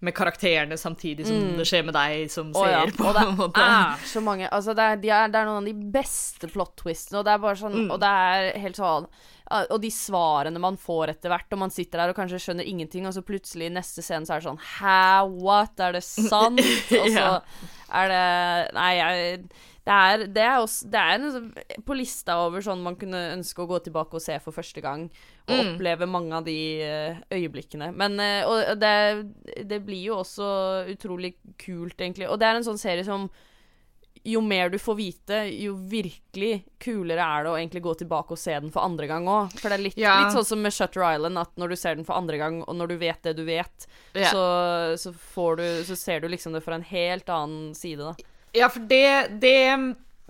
med 0.01 0.13
karakterene 0.17 0.77
samtidig 0.77 1.27
som 1.27 1.57
det 1.59 1.65
skjer 1.69 1.83
med 1.85 1.93
deg 1.93 2.31
som 2.33 2.47
Mm. 2.51 2.55
Å 2.57 2.63
ser, 2.65 2.71
ja, 2.71 2.85
på 2.97 3.11
en 3.13 3.35
måte. 3.37 3.61
er 3.61 4.05
så 4.09 4.21
mange 4.25 4.47
Altså, 4.51 4.73
det 4.75 4.83
er, 4.83 4.95
de 5.03 5.09
er, 5.13 5.27
det 5.29 5.39
er 5.41 5.45
noen 5.45 5.61
av 5.61 5.67
de 5.69 5.91
beste 5.93 6.47
plot-twistene, 6.49 7.19
og 7.21 7.25
det 7.27 7.33
er 7.35 7.43
bare 7.45 7.55
sånn 7.61 7.75
Mm. 7.85 7.91
Og 7.91 7.99
det 8.01 8.09
er 8.09 8.59
helt 8.59 8.75
sånn 8.81 9.07
Og 9.69 9.81
de 9.83 9.89
svarene 9.91 10.59
man 10.63 10.77
får 10.79 11.09
etter 11.11 11.29
hvert, 11.29 11.51
og 11.51 11.59
man 11.59 11.69
sitter 11.75 11.99
der 11.99 12.09
og 12.13 12.15
kanskje 12.15 12.39
skjønner 12.39 12.63
ingenting, 12.67 13.05
og 13.05 13.13
så 13.13 13.21
plutselig 13.21 13.67
i 13.67 13.73
neste 13.75 14.01
scene 14.01 14.25
så 14.25 14.33
er 14.37 14.39
det 14.39 14.47
sånn 14.49 14.61
Hæ, 14.79 15.41
what? 15.43 15.79
Er 15.79 15.91
det 15.97 16.03
sant? 16.07 16.59
Og 17.01 17.07
så 17.11 17.19
Ja. 17.19 17.41
er 17.91 18.07
det 18.07 18.73
Nei, 18.73 18.91
jeg 18.95 19.49
det 19.83 19.93
er, 19.97 20.25
det 20.29 20.41
er, 20.45 20.57
også, 20.61 20.89
det 20.93 20.99
er 21.01 21.13
en, 21.15 21.31
sånn- 21.33 21.83
på 21.87 21.95
lista 21.97 22.35
over 22.45 22.61
sånn 22.61 22.83
man 22.85 22.95
kunne 23.01 23.21
ønske 23.33 23.63
å 23.63 23.67
gå 23.67 23.79
tilbake 23.87 24.13
og 24.13 24.21
se 24.21 24.35
for 24.39 24.53
første 24.53 24.81
gang. 24.81 25.07
Og 25.49 25.55
Mm. 25.57 25.71
oppleve 25.75 26.07
mange 26.07 26.33
av 26.37 26.45
de 26.45 26.57
eh, 26.85 27.15
øyeblikkene. 27.33 27.91
Men 27.97 28.19
eh, 28.19 28.45
Og 28.45 28.77
det, 28.79 29.65
det 29.67 29.81
blir 29.85 30.03
jo 30.11 30.19
også 30.21 30.85
utrolig 30.93 31.33
kult, 31.57 31.97
egentlig. 31.97 32.29
Og 32.29 32.37
det 32.39 32.45
er 32.47 32.55
en 32.61 32.63
sånn 32.63 32.77
serie 32.79 33.03
som 33.03 33.25
jo 34.23 34.37
mer 34.45 34.69
du 34.69 34.77
får 34.77 34.95
vite, 34.99 35.37
jo 35.63 35.73
virkelig 35.73 36.63
kulere 36.79 37.23
er 37.25 37.43
det 37.43 37.49
å 37.49 37.57
egentlig 37.57 37.81
gå 37.81 37.95
tilbake 38.03 38.35
og 38.35 38.37
se 38.37 38.53
den 38.53 38.69
for 38.69 38.85
andre 38.85 39.07
gang 39.09 39.25
òg. 39.25 39.49
For 39.57 39.69
det 39.73 39.79
er 39.79 39.83
litt, 39.87 39.97
Ja. 39.97 40.19
litt 40.21 40.35
sånn 40.37 40.45
som 40.45 40.61
med 40.61 40.71
Shutter 40.75 41.01
Island, 41.01 41.39
at 41.41 41.55
når 41.57 41.69
du 41.69 41.75
ser 41.75 41.95
den 41.95 42.05
for 42.05 42.13
andre 42.13 42.37
gang, 42.37 42.61
og 42.67 42.75
når 42.77 42.87
du 42.89 42.97
vet 43.01 43.21
det 43.23 43.35
du 43.35 43.43
vet, 43.45 43.87
Ja. 44.13 44.29
så, 44.29 44.93
så 44.95 45.11
får 45.15 45.57
du 45.57 45.83
Så 45.89 45.97
ser 45.97 46.19
du 46.19 46.27
liksom 46.29 46.53
det 46.53 46.61
fra 46.61 46.75
en 46.75 46.83
helt 46.83 47.25
annen 47.25 47.73
side, 47.73 47.97
da. 47.97 48.13
Ja, 48.53 48.67
for 48.69 48.83
det, 48.87 49.39
det 49.41 49.57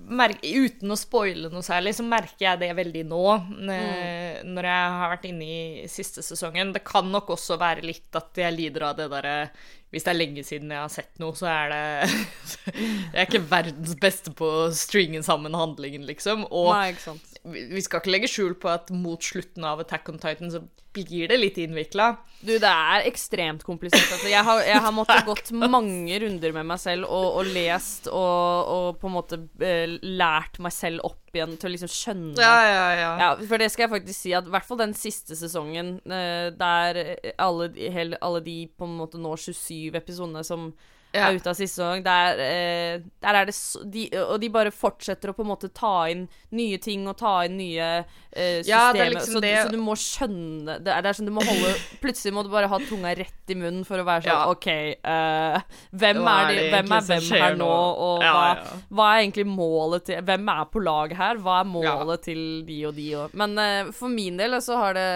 Uten 0.02 0.92
å 0.92 0.98
spoile 0.98 1.50
noe 1.54 1.62
særlig, 1.62 1.94
så 1.94 2.04
merker 2.04 2.42
jeg 2.48 2.60
det 2.60 2.72
veldig 2.76 3.04
nå, 3.06 3.20
Mm. 3.62 4.48
når 4.50 4.66
jeg 4.66 4.96
har 4.98 5.12
vært 5.12 5.28
inne 5.30 5.46
i 5.46 5.88
siste 5.88 6.24
sesongen. 6.26 6.74
Det 6.74 6.84
kan 6.84 7.06
nok 7.12 7.30
også 7.36 7.58
være 7.62 7.86
litt 7.86 8.10
at 8.18 8.34
jeg 8.36 8.56
lider 8.56 8.88
av 8.90 8.98
det 8.98 9.10
derre 9.14 9.52
Hvis 9.92 10.04
det 10.08 10.12
er 10.14 10.18
lenge 10.18 10.44
siden 10.48 10.72
jeg 10.72 10.80
har 10.80 10.90
sett 10.90 11.20
noe, 11.20 11.36
så 11.36 11.46
er 11.52 11.70
det 11.70 12.10
Jeg 13.14 13.14
er 13.14 13.28
ikke 13.28 13.44
verdens 13.52 13.94
beste 14.00 14.32
på 14.32 14.48
å 14.64 14.72
stringe 14.72 15.22
sammen 15.24 15.54
handlingen, 15.54 16.06
liksom. 16.08 16.46
Og 16.50 16.72
Nei. 16.74 16.94
Vi 17.44 17.82
skal 17.82 18.02
ikke 18.04 18.12
legge 18.14 18.28
skjul 18.30 18.54
på 18.62 18.70
at 18.70 18.92
mot 18.94 19.22
slutten 19.26 19.64
av 19.66 19.80
Attack 19.82 20.10
on 20.12 20.20
Titan 20.22 20.52
så 20.54 20.60
blir 20.94 21.30
det 21.32 21.38
litt 21.40 21.56
innvikla. 21.58 22.10
Du, 22.44 22.52
det 22.60 22.68
er 22.68 23.06
ekstremt 23.08 23.62
komplisert. 23.64 24.10
Altså, 24.12 24.28
jeg, 24.28 24.44
har, 24.44 24.60
jeg 24.68 24.82
har 24.84 24.92
måttet 24.94 25.24
gått 25.30 25.50
mange 25.56 26.18
runder 26.20 26.52
med 26.58 26.68
meg 26.68 26.82
selv 26.84 27.08
og, 27.08 27.40
og 27.40 27.50
lest 27.56 28.10
og, 28.12 28.72
og 28.76 29.00
på 29.00 29.08
en 29.08 29.16
måte 29.16 29.40
eh, 29.64 29.96
lært 30.04 30.60
meg 30.62 30.76
selv 30.76 31.06
opp 31.08 31.32
igjen 31.32 31.56
til 31.58 31.70
å 31.70 31.74
liksom 31.78 31.94
skjønne 31.96 32.44
Ja, 32.44 32.58
ja, 32.68 32.86
ja. 33.00 33.12
Ja, 33.24 33.30
for 33.48 33.64
det 33.64 33.70
skal 33.72 33.86
jeg 33.88 33.94
faktisk 33.96 34.20
si 34.20 34.34
at 34.36 34.50
i 34.50 34.52
hvert 34.52 34.68
fall 34.68 34.82
den 34.84 34.94
siste 35.00 35.38
sesongen, 35.40 35.96
eh, 36.12 36.50
der 36.60 37.02
alle, 37.40 37.72
de- 37.72 37.88
hel- 37.96 38.18
alle 38.20 38.44
de 38.44 38.58
på 38.76 38.86
en 38.90 38.98
måte 39.00 39.22
nå 39.22 39.32
27 39.40 39.96
episodene 39.96 40.44
som 40.44 40.74
ja. 41.12 41.28
er 41.28 41.38
ute 41.38 41.52
av 41.52 41.58
siste 41.58 41.82
sesong. 41.82 42.04
Der, 42.06 42.40
eh, 42.44 43.04
der 43.24 43.40
er 43.42 43.50
det 43.50 43.56
de, 43.92 44.06
Og 44.22 44.38
de 44.42 44.50
bare 44.54 44.72
fortsetter 44.74 45.32
å 45.32 45.36
på 45.36 45.44
en 45.46 45.52
måte 45.52 45.70
ta 45.76 46.08
inn 46.12 46.26
nye 46.56 46.80
ting 46.82 47.08
og 47.10 47.18
ta 47.20 47.42
inn 47.48 47.58
nye 47.60 47.90
eh, 48.00 48.62
systemer. 48.62 48.68
Ja, 48.70 49.10
liksom 49.12 49.38
så, 49.38 49.44
så, 49.44 49.72
du 49.72 49.80
må 49.82 49.96
skjønne 50.00 50.78
det 50.84 50.94
er, 50.94 51.04
det 51.04 51.12
er 51.12 51.20
sånn 51.20 51.30
du 51.30 51.36
må 51.36 51.46
holde 51.48 51.74
Plutselig 52.04 52.36
må 52.36 52.46
du 52.46 52.52
bare 52.54 52.70
ha 52.72 52.80
tunga 52.88 53.14
rett 53.18 53.54
i 53.54 53.58
munnen 53.58 53.84
for 53.88 54.02
å 54.02 54.08
være 54.08 54.26
sånn 54.26 54.34
ja. 54.34 54.48
OK, 54.52 54.68
eh, 54.72 55.78
hvem, 55.92 56.22
er, 56.22 56.52
de, 56.52 56.66
hvem 56.76 56.96
er 56.98 57.06
hvem 57.10 57.30
her 57.36 57.60
nå, 57.60 57.70
og 58.08 58.26
hva, 58.26 58.48
hva, 58.90 59.12
er 59.12 59.26
egentlig 59.26 59.48
målet 59.50 60.08
til 60.10 60.26
Hvem 60.28 60.52
er 60.56 60.66
på 60.72 60.84
lag 60.84 61.16
her? 61.18 61.40
Hva 61.44 61.62
er 61.62 61.72
målet 61.72 62.28
til 62.30 62.42
de 62.68 62.82
og 62.90 62.98
de 62.98 63.08
og 63.20 63.38
Men 63.38 63.56
uh, 63.60 63.94
for 63.96 64.12
min 64.12 64.40
del 64.40 64.58
så 64.64 64.78
har 64.80 64.98
det 64.98 65.08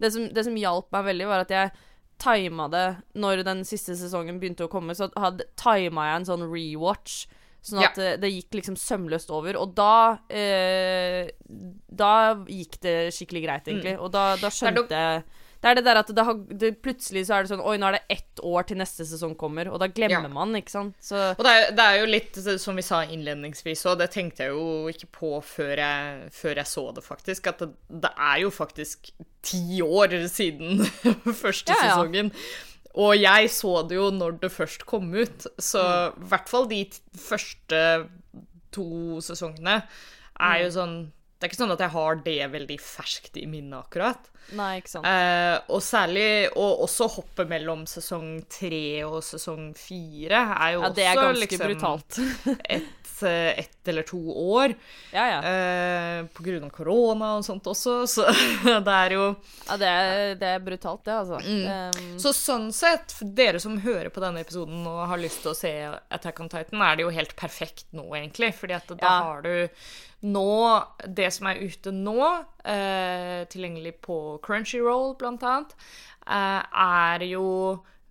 Det 0.00 0.10
som, 0.14 0.26
det 0.34 0.44
som 0.46 0.56
hjalp 0.58 0.90
meg 0.94 1.06
veldig, 1.10 1.28
var 1.30 1.44
at 1.46 1.54
jeg 1.54 1.70
tima 2.20 2.68
det 2.72 2.86
når 3.18 3.44
den 3.46 3.64
siste 3.68 3.96
sesongen 3.98 4.40
begynte 4.40 4.66
å 4.66 4.72
komme, 4.72 4.96
så 4.96 5.10
hadde 5.18 5.48
tima 5.60 6.10
jeg 6.10 6.20
en 6.20 6.30
sånn 6.32 6.48
rewatch. 6.48 7.24
Sånn 7.60 7.82
at 7.82 7.90
ja. 7.90 7.92
det, 7.96 8.10
det, 8.22 8.30
gikk 8.32 8.56
liksom 8.56 8.76
sømløst 8.80 9.32
over. 9.36 9.58
Og 9.60 9.74
da 9.76 10.16
eh, 10.32 11.28
Da 11.44 12.12
gikk 12.48 12.78
det 12.80 12.96
skikkelig 13.12 13.42
greit, 13.44 13.68
egentlig. 13.68 13.98
Mm. 13.98 14.04
Og 14.06 14.12
da, 14.14 14.30
da 14.40 14.52
skjønte 14.54 15.02
jeg 15.02 15.24
det 15.60 15.68
er 15.68 15.76
det 15.76 15.84
der 15.84 15.98
at 16.00 16.10
det 16.16 16.24
har, 16.24 16.38
det 16.62 16.70
plutselig 16.80 17.26
så 17.28 17.36
er 17.36 17.44
det 17.44 17.50
sånn 17.52 17.62
Oi, 17.64 17.74
nå 17.80 17.90
er 17.90 17.98
det 17.98 18.16
ett 18.16 18.40
år 18.46 18.64
til 18.68 18.80
neste 18.80 19.04
sesong 19.08 19.34
kommer, 19.40 19.68
og 19.68 19.82
da 19.82 19.90
glemmer 19.92 20.28
ja. 20.30 20.32
man, 20.32 20.54
ikke 20.56 20.72
sant. 20.72 20.96
Så 21.04 21.18
Og 21.34 21.42
det 21.44 21.52
er, 21.52 21.66
det 21.76 21.84
er, 21.84 21.98
jo 22.00 22.08
litt 22.08 22.40
som 22.62 22.80
vi 22.80 22.84
sa 22.86 23.02
innledningsvis 23.04 23.84
og 23.90 24.00
det 24.00 24.08
tenkte 24.14 24.46
jeg 24.46 24.56
jo 24.56 24.88
ikke 24.92 25.10
på 25.18 25.34
før 25.44 25.74
jeg, 25.82 26.30
før 26.36 26.62
jeg 26.62 26.72
så 26.72 26.86
det, 26.96 27.04
faktisk, 27.04 27.52
at 27.52 27.60
det, 27.64 27.70
det, 28.06 28.12
er 28.16 28.40
jo 28.46 28.54
faktisk 28.54 29.12
ti 29.44 29.82
år 29.84 30.16
siden 30.32 30.80
første 31.44 31.76
ja, 31.76 31.78
ja. 31.78 31.92
sesongen. 31.92 32.32
Og 33.00 33.14
jeg 33.20 33.52
så 33.54 33.76
det 33.86 34.00
jo 34.00 34.08
når 34.14 34.40
det 34.42 34.50
først 34.50 34.86
kom 34.88 35.12
ut, 35.14 35.46
så 35.60 35.84
mm. 35.84 36.24
i 36.24 36.32
hvert 36.32 36.50
fall 36.50 36.66
de 36.72 36.82
første 37.14 37.84
to 38.74 39.20
sesongene 39.24 39.82
er 40.40 40.62
jo 40.64 40.70
mm. 40.70 40.74
sånn 40.74 41.00
det 41.40 41.46
er 41.46 41.52
ikke 41.54 41.56
sånn 41.62 41.72
at 41.72 41.80
jeg 41.80 41.92
har 41.94 42.18
det 42.20 42.40
veldig 42.52 42.76
ferskt 42.84 43.38
i 43.40 43.46
minnet, 43.48 43.86
akkurat. 43.86 44.26
Nei, 44.58 44.74
ikke 44.80 44.90
sant. 44.92 45.06
Eh, 45.06 45.56
og 45.70 45.80
særlig 45.84 46.50
Og 46.58 46.80
også 46.86 47.06
hoppet 47.14 47.48
mellom 47.48 47.84
sesong 47.88 48.40
tre 48.50 49.04
og 49.06 49.20
sesong 49.24 49.70
fire 49.78 50.40
er 50.56 50.74
jo 50.74 50.82
ja, 50.82 50.90
det 50.96 51.04
er 51.06 51.12
også 51.14 51.28
ganske 51.28 51.44
liksom 51.44 51.62
brutalt. 51.70 52.18
et, 52.76 52.99
ett 53.22 53.88
eller 53.88 54.02
to 54.02 54.20
år. 54.32 54.74
Ja, 55.12 55.24
ja. 55.28 55.38
Eh, 55.50 56.26
på 56.34 56.42
grunn 56.42 56.64
av 56.64 56.72
korona 56.74 57.32
og 57.38 57.44
sånt 57.46 57.66
også, 57.70 58.02
så 58.14 58.26
det 58.64 58.96
er 58.96 59.16
jo 59.16 59.24
Ja, 59.68 59.78
det 59.80 59.88
er, 59.88 60.34
det 60.40 60.52
er 60.54 60.64
brutalt, 60.64 61.04
det, 61.06 61.16
altså. 61.16 61.40
Mm. 61.44 61.96
Um, 61.96 62.12
så 62.20 62.34
sånn 62.36 62.68
sett, 62.76 63.14
for 63.16 63.32
dere 63.36 63.62
som 63.62 63.78
hører 63.82 64.12
på 64.12 64.22
denne 64.22 64.44
episoden 64.44 64.84
og 64.88 65.02
har 65.10 65.20
lyst 65.20 65.42
til 65.44 65.54
å 65.54 65.58
se 65.58 65.74
Attack 66.12 66.40
on 66.42 66.52
Titan, 66.52 66.84
er 66.84 66.98
det 66.98 67.06
jo 67.06 67.14
helt 67.14 67.34
perfekt 67.38 67.88
nå, 67.96 68.06
egentlig. 68.18 68.52
Fordi 68.58 68.76
at 68.76 68.94
da 69.00 69.16
har 69.30 69.44
du 69.46 69.52
nå 70.20 70.50
Det 71.08 71.30
som 71.32 71.48
er 71.48 71.62
ute 71.64 71.92
nå, 71.96 72.20
eh, 72.68 73.46
tilgjengelig 73.48 73.94
på 74.04 74.16
Crunchyroll 74.44 75.14
blant 75.16 75.46
annet, 75.48 75.72
eh, 76.26 76.60
er 76.60 77.24
jo 77.24 77.46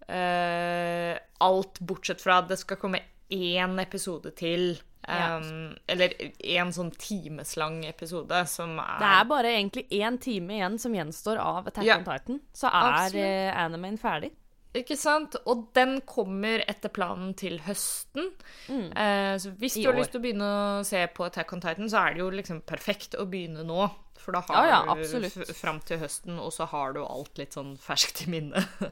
eh, 0.10 1.14
alt 1.46 1.80
bortsett 1.80 2.22
fra 2.24 2.40
at 2.42 2.50
det 2.50 2.58
skal 2.64 2.80
komme 2.82 3.04
én 3.30 3.78
episode 3.82 4.34
til. 4.40 4.80
Um, 5.10 5.72
eller 5.89 6.13
en 6.58 6.74
sånn 6.76 6.91
timeslang 7.02 7.80
episode 7.88 8.43
som 8.52 8.76
er 8.78 9.00
Det 9.02 9.13
er 9.15 9.30
bare 9.32 9.54
egentlig 9.56 9.86
én 9.98 10.19
time 10.22 10.60
igjen 10.60 10.78
som 10.82 10.93
gjenstår 10.93 11.41
av 11.41 11.72
Attack 11.72 11.88
ja, 11.88 11.98
on 11.98 12.06
Titan. 12.06 12.43
Så 12.54 12.69
er 12.69 13.17
uh, 13.17 13.63
animen 13.63 13.98
ferdig. 14.02 14.30
Ikke 14.78 14.93
sant? 15.00 15.34
Og 15.50 15.72
den 15.74 15.95
kommer 16.06 16.62
etter 16.69 16.91
planen 16.93 17.32
til 17.38 17.58
høsten. 17.65 18.30
Mm. 18.69 18.91
Uh, 18.93 19.34
så 19.41 19.54
hvis 19.58 19.80
I 19.80 19.82
du 19.82 19.89
har 19.89 19.95
år. 19.95 20.04
lyst 20.04 20.13
til 20.13 20.22
å 20.22 20.26
begynne 20.28 20.50
å 20.50 20.84
se 20.86 21.02
på 21.15 21.26
Attack 21.26 21.56
on 21.58 21.63
Titan, 21.63 21.89
så 21.89 22.04
er 22.04 22.13
det 22.13 22.22
jo 22.22 22.30
liksom 22.38 22.62
perfekt 22.69 23.17
å 23.17 23.26
begynne 23.30 23.65
nå. 23.65 23.89
For 24.19 24.36
da 24.36 24.41
har 24.47 24.67
ja, 24.67 24.79
ja, 24.88 24.95
du 25.23 25.53
fram 25.55 25.79
til 25.88 26.01
høsten, 26.01 26.39
og 26.43 26.51
så 26.53 26.67
har 26.69 26.91
du 26.95 26.99
alt 27.05 27.39
litt 27.39 27.55
sånn 27.55 27.71
ferskt 27.79 28.25
i 28.25 28.29
minnet. 28.34 28.67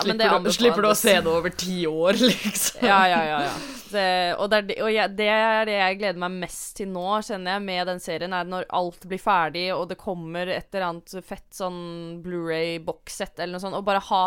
slipper, 0.00 0.38
du, 0.40 0.50
slipper, 0.54 0.82
du, 0.82 0.88
å 0.90 0.96
se 0.98 1.18
det 1.20 1.30
over 1.30 1.52
ti 1.52 1.82
år, 1.86 2.16
liksom. 2.30 2.86
Ja, 2.88 3.02
ja, 3.10 3.20
ja. 3.28 3.40
ja. 3.48 3.52
Det, 3.90 4.06
og, 4.38 4.46
det 4.52 4.60
er, 4.60 4.72
og 4.86 4.92
jeg, 4.94 5.14
det 5.18 5.28
er 5.34 5.66
det 5.68 5.76
jeg 5.76 5.98
gleder 6.00 6.22
meg 6.24 6.38
mest 6.46 6.78
til 6.78 6.88
nå, 6.94 7.06
kjenner 7.26 7.58
jeg, 7.58 7.66
med 7.66 7.92
den 7.92 8.02
serien, 8.02 8.36
er 8.36 8.48
når 8.48 8.68
alt 8.80 9.04
blir 9.10 9.20
ferdig, 9.20 9.66
og 9.76 9.88
det 9.90 10.00
kommer 10.00 10.48
et 10.48 10.70
eller 10.72 10.88
annet 10.88 11.18
fett 11.26 11.48
sånn 11.60 11.82
Blu-ray-bokssett 12.24 13.36
eller 13.38 13.58
noe 13.58 13.64
sånt, 13.66 13.78
og 13.78 13.86
bare 13.86 14.02
ha 14.08 14.24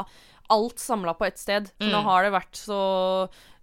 alt 0.51 0.79
samla 0.79 1.13
på 1.13 1.25
ett 1.25 1.39
sted. 1.39 1.69
Mm. 1.79 1.91
nå 1.91 2.03
har 2.07 2.23
det 2.23 2.33
vært 2.35 2.59
så 2.59 2.81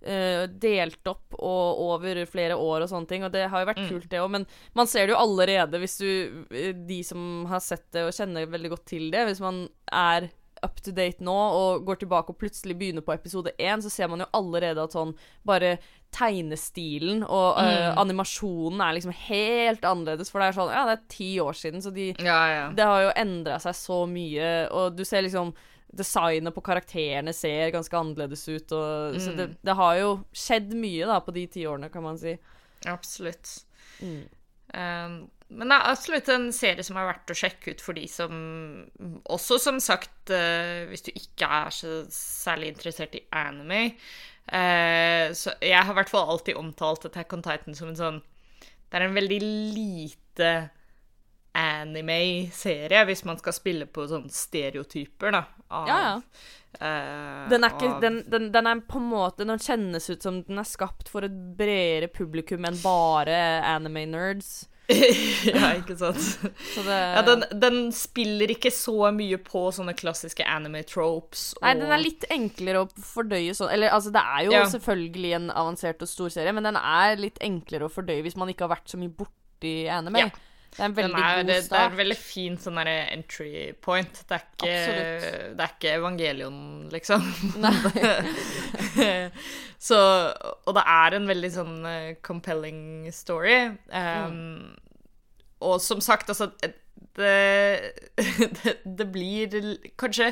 uh, 0.06 0.44
delt 0.62 1.10
opp 1.10 1.36
og 1.38 1.84
over 1.90 2.24
flere 2.30 2.56
år 2.56 2.84
og 2.84 2.90
sånne 2.92 3.10
ting, 3.10 3.24
og 3.26 3.32
det 3.34 3.46
har 3.52 3.62
jo 3.62 3.70
vært 3.70 3.84
mm. 3.84 3.88
kult, 3.92 4.10
det 4.10 4.22
òg. 4.22 4.32
Men 4.38 4.48
man 4.78 4.90
ser 4.90 5.06
det 5.06 5.14
jo 5.14 5.22
allerede 5.22 5.80
hvis 5.82 5.98
du 6.00 6.10
eh, 6.50 6.74
De 6.74 7.00
som 7.06 7.46
har 7.50 7.62
sett 7.64 7.88
det 7.94 8.06
og 8.08 8.14
kjenner 8.16 8.50
veldig 8.50 8.74
godt 8.74 8.86
til 8.94 9.10
det, 9.12 9.26
hvis 9.28 9.42
man 9.44 9.66
er 9.92 10.30
up 10.60 10.80
to 10.84 10.92
date 10.92 11.24
nå 11.24 11.32
og 11.32 11.86
går 11.88 12.02
tilbake 12.02 12.32
og 12.32 12.38
plutselig 12.40 12.76
begynner 12.76 13.04
på 13.04 13.14
episode 13.14 13.52
én, 13.56 13.80
så 13.80 13.88
ser 13.92 14.10
man 14.12 14.20
jo 14.20 14.28
allerede 14.36 14.82
at 14.84 14.92
sånn 14.92 15.14
bare 15.46 15.78
tegnestilen 16.12 17.22
og 17.24 17.56
uh, 17.56 17.64
mm. 17.64 18.00
animasjonen 18.02 18.82
er 18.84 18.96
liksom 18.96 19.14
helt 19.28 19.86
annerledes. 19.86 20.32
For 20.32 20.42
det 20.42 20.50
er 20.50 20.58
sånn 20.58 20.72
Ja, 20.74 20.84
det 20.88 20.96
er 20.98 21.10
ti 21.16 21.30
år 21.42 21.56
siden, 21.56 21.84
så 21.84 21.94
de 21.94 22.10
ja, 22.12 22.40
ja. 22.50 22.64
Det 22.76 22.88
har 22.92 23.06
jo 23.06 23.18
endra 23.22 23.60
seg 23.62 23.78
så 23.78 24.02
mye, 24.10 24.50
og 24.74 24.98
du 24.98 25.04
ser 25.08 25.24
liksom 25.26 25.54
designet 25.90 26.54
på 26.54 26.62
karakterene 26.64 27.32
ser 27.34 27.72
ganske 27.74 27.98
annerledes 27.98 28.46
ut. 28.48 28.72
Og, 28.76 29.16
mm. 29.16 29.20
Så 29.24 29.34
det, 29.38 29.48
det, 29.66 29.76
har 29.78 29.98
jo 29.98 30.14
skjedd 30.36 30.72
mye 30.78 31.08
da 31.10 31.18
på 31.24 31.34
de 31.36 31.46
ti 31.50 31.66
årene, 31.68 31.90
kan 31.92 32.06
man 32.06 32.20
si. 32.20 32.36
Absolutt. 32.90 33.58
Mm. 34.00 34.24
Um, 34.70 35.20
men 35.50 35.72
det 35.72 35.76
er 35.76 35.90
absolutt 35.90 36.28
en 36.30 36.50
serie 36.54 36.84
som 36.86 36.98
er 37.00 37.08
verdt 37.08 37.32
å 37.32 37.34
sjekke 37.34 37.74
ut 37.74 37.80
for 37.82 37.98
de 37.98 38.04
som 38.06 38.34
Også 39.34 39.56
som 39.58 39.80
sagt, 39.82 40.30
uh, 40.30 40.86
hvis 40.90 41.02
du 41.08 41.10
ikke 41.10 41.48
er 41.60 41.74
så 41.74 41.94
særlig 42.14 42.74
interessert 42.76 43.16
i 43.18 43.24
anime. 43.34 43.96
Uh, 44.46 45.30
så 45.36 45.54
jeg 45.62 45.78
har 45.78 45.90
i 45.90 45.98
hvert 45.98 46.10
fall 46.10 46.30
alltid 46.30 46.58
omtalt 46.58 47.06
Attack 47.06 47.34
on 47.34 47.42
Titan 47.44 47.76
som 47.78 47.90
en 47.90 47.98
sånn 47.98 48.22
Det 48.62 48.98
er 48.98 49.04
en 49.06 49.14
veldig 49.14 49.40
lite 49.74 50.48
anime-serie, 51.56 53.04
hvis 53.08 53.24
man 53.26 53.38
skal 53.40 53.56
spille 53.56 53.86
på 53.90 54.06
sånne 54.10 54.32
stereotyper, 54.32 55.34
da. 55.34 55.44
Av, 55.70 55.88
ja, 55.88 56.00
ja. 56.06 56.16
Uh, 56.70 57.50
den, 57.50 57.64
er 57.66 57.72
ikke, 57.74 57.88
av... 57.90 58.00
den, 58.02 58.18
den, 58.30 58.50
den, 58.54 58.66
er 58.70 58.80
på 58.86 59.00
en 59.00 59.08
måte 59.10 59.42
Den 59.42 59.58
kjennes 59.58 60.04
ut 60.06 60.22
som 60.22 60.36
den 60.46 60.60
er 60.62 60.66
skapt 60.66 61.08
for 61.10 61.26
et 61.26 61.34
bredere 61.58 62.06
publikum 62.14 62.62
enn 62.68 62.78
bare 62.82 63.34
anime-nerds. 63.66 64.68
ja, 65.50 65.72
ikke 65.78 65.94
sant. 65.98 66.18
det... 66.74 66.96
ja, 66.96 67.22
den, 67.26 67.44
den, 67.62 67.78
spiller 67.94 68.50
ikke 68.50 68.72
så 68.74 69.10
mye 69.14 69.38
på 69.42 69.64
sånne 69.74 69.94
klassiske 69.98 70.46
anime-tropes. 70.46 71.44
Og... 71.58 71.64
Nei, 71.66 71.74
den 71.78 71.94
er 71.94 72.02
litt 72.02 72.26
enklere 72.30 72.84
å 72.84 72.90
fordøye 72.90 73.54
sånn 73.56 73.70
Eller 73.74 73.94
altså, 73.94 74.10
det 74.14 74.22
er 74.22 74.46
jo 74.48 74.54
ja. 74.56 74.64
selvfølgelig 74.72 75.34
en 75.38 75.50
avansert 75.54 76.02
og 76.06 76.10
stor 76.10 76.34
serie, 76.34 76.54
men 76.56 76.66
den 76.66 76.78
er 76.80 77.18
litt 77.20 77.38
enklere 77.44 77.86
å 77.86 77.92
fordøye 77.92 78.24
hvis 78.26 78.38
man 78.40 78.50
ikke 78.50 78.66
har 78.66 78.74
vært 78.74 78.90
så 78.90 78.98
mye 79.00 79.14
borti 79.14 79.74
anime. 79.90 80.26
Ja. 80.26 80.46
Det 80.70 80.82
er 80.84 80.86
en 80.86 80.96
veldig 80.96 81.18
er, 81.18 81.40
god 81.42 81.50
start. 81.50 81.70
Det 81.70 81.78
er 81.80 81.88
en 81.90 81.98
veldig 81.98 82.16
fin 82.16 82.58
sånn 82.62 82.78
entry 82.86 83.50
point. 83.82 84.20
Det 84.28 84.36
er, 84.36 84.44
ikke, 84.54 84.74
det 85.58 85.64
er 85.64 85.72
ikke 85.74 85.94
evangelion, 85.98 86.60
liksom. 86.92 87.24
så, 89.88 89.98
og 90.64 90.76
det 90.78 90.84
er 90.94 91.16
en 91.18 91.26
veldig 91.30 91.50
sånn 91.56 91.80
uh, 91.82 92.12
compelling 92.26 93.10
story. 93.14 93.58
Um, 93.90 94.36
mm. 94.36 94.94
Og 95.66 95.82
som 95.84 96.00
sagt, 96.04 96.30
altså 96.30 96.52
det, 96.60 96.72
det, 98.62 98.76
det, 98.84 99.08
blir 99.12 99.58
kanskje 100.00 100.30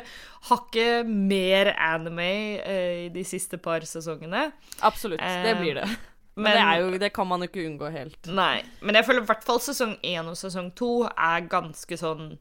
hakket 0.52 1.08
mer 1.08 1.74
anime 1.74 2.30
uh, 2.62 2.94
i 3.08 3.10
de 3.12 3.26
siste 3.26 3.58
par 3.58 3.82
sesongene. 3.90 4.52
Absolutt, 4.86 5.24
det 5.44 5.58
blir 5.58 5.82
det. 5.82 5.90
Men, 6.38 6.54
men 6.54 6.58
det, 6.58 6.80
jo, 6.80 6.98
det, 7.02 7.10
kan 7.16 7.26
man 7.26 7.42
jo 7.42 7.48
ikke 7.50 7.66
unngå 7.66 7.90
helt. 7.90 8.28
Nei. 8.30 8.60
Men 8.80 8.98
jeg 8.98 9.08
føler 9.08 9.24
i 9.24 9.30
hvert 9.32 9.46
fall 9.46 9.58
sesong 9.62 9.96
én 10.06 10.30
og 10.30 10.38
sesong 10.38 10.70
to 10.78 10.92
er 11.10 11.48
ganske 11.50 11.98
sånn 11.98 12.36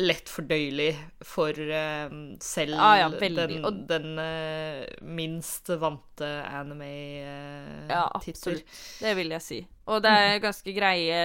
lett 0.00 0.30
fordøyelig 0.30 0.94
for 1.26 1.50
uh, 1.52 2.08
selv 2.40 2.78
ah, 2.80 2.94
ja, 2.96 3.08
den, 3.12 3.36
den 3.88 4.16
uh, 4.16 4.84
minst 5.04 5.68
vante 5.68 6.44
anime-titler. 6.48 8.56
Uh, 8.56 8.62
ja. 8.62 8.66
Det 9.02 9.14
vil 9.18 9.30
jeg 9.36 9.42
si. 9.44 9.58
Og 9.92 10.02
det 10.04 10.12
er 10.14 10.42
ganske 10.42 10.72
greie 10.72 11.18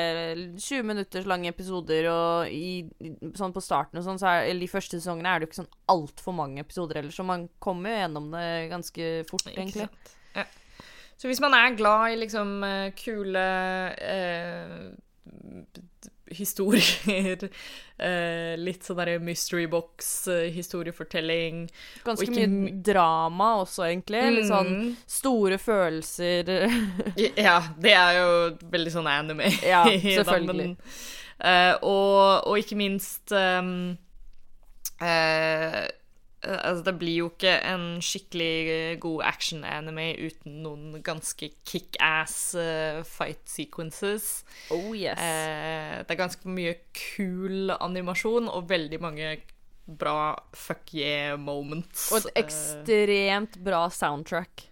20 0.58 0.84
minutters 0.88 1.26
lange 1.30 1.50
episoder, 1.54 2.10
og 2.12 2.52
i, 2.52 2.84
sånn 3.38 3.54
på 3.56 3.62
starten 3.64 4.00
og 4.02 4.06
sånn, 4.08 4.20
så 4.20 4.26
er, 4.34 4.40
eller 4.50 4.62
de 4.66 4.72
første 4.72 5.00
sesongene 5.00 5.30
er 5.32 5.38
det 5.40 5.46
jo 5.48 5.52
ikke 5.52 5.62
sånn 5.62 5.76
altfor 5.94 6.34
mange 6.36 6.60
episoder 6.66 6.96
heller, 7.00 7.14
så 7.16 7.24
man 7.28 7.42
kommer 7.64 7.88
jo 7.94 7.98
gjennom 8.02 8.26
det 8.34 8.48
ganske 8.74 9.04
fort, 9.30 9.48
egentlig. 9.54 9.88
Ja. 10.36 10.46
Så 11.18 11.28
hvis 11.32 11.40
man 11.42 11.54
er 11.58 11.74
glad 11.76 12.12
i 12.14 12.20
liksom 12.22 12.64
eh, 12.64 12.92
kule 12.98 13.44
eh, 13.98 14.92
historier. 16.30 17.48
eh, 17.98 18.54
litt 18.60 18.84
sånn 18.86 19.00
derre 19.00 19.18
mystery 19.24 19.66
box, 19.72 20.10
eh, 20.32 20.50
historiefortelling. 20.54 21.64
Ganske 22.06 22.28
Og 22.28 22.36
mye 22.36 22.72
drama 22.86 23.52
også, 23.64 23.86
egentlig. 23.88 24.24
Litt 24.36 24.50
sånn 24.52 24.74
Mm. 24.78 24.90
store 25.08 25.58
følelser. 25.58 26.52
Ja, 27.48 27.62
det 27.80 27.94
er 27.96 28.20
jo 28.20 28.34
veldig 28.76 28.92
sånn 29.00 29.08
anime. 29.12 29.50
Ja, 29.74 29.86
selvfølgelig. 29.88 30.74
men, 30.76 30.78
eh, 31.40 31.74
og, 31.82 32.44
og 32.48 32.60
ikke 32.62 32.78
minst 32.78 33.32
um, 33.32 33.98
eh, 35.02 35.88
Altså, 36.44 36.84
det 36.86 36.94
blir 37.02 37.16
jo 37.24 37.30
ikke 37.32 37.56
en 37.66 37.86
skikkelig 38.04 39.00
god 39.02 39.24
action-anime 39.26 40.06
uten 40.22 40.60
noen 40.64 41.02
ganske 41.04 41.50
kick-ass 41.66 42.54
eh, 42.62 43.02
fight 43.04 43.42
sequences. 43.50 44.44
Oh 44.70 44.94
yes. 44.94 45.18
Eh, 45.18 45.98
det 46.04 46.14
er 46.14 46.20
ganske 46.22 46.46
mye 46.50 46.76
kul 46.94 47.74
animasjon 47.80 48.50
og 48.54 48.70
veldig 48.70 49.02
mange 49.02 49.38
bra 49.88 50.36
fuck 50.54 50.94
yeah 50.94 51.38
moments. 51.40 52.12
Og 52.12 52.20
et 52.20 52.32
Eh, 52.36 52.42
ekstremt 52.44 53.58
bra 53.64 53.88
soundtrack. 53.90 54.68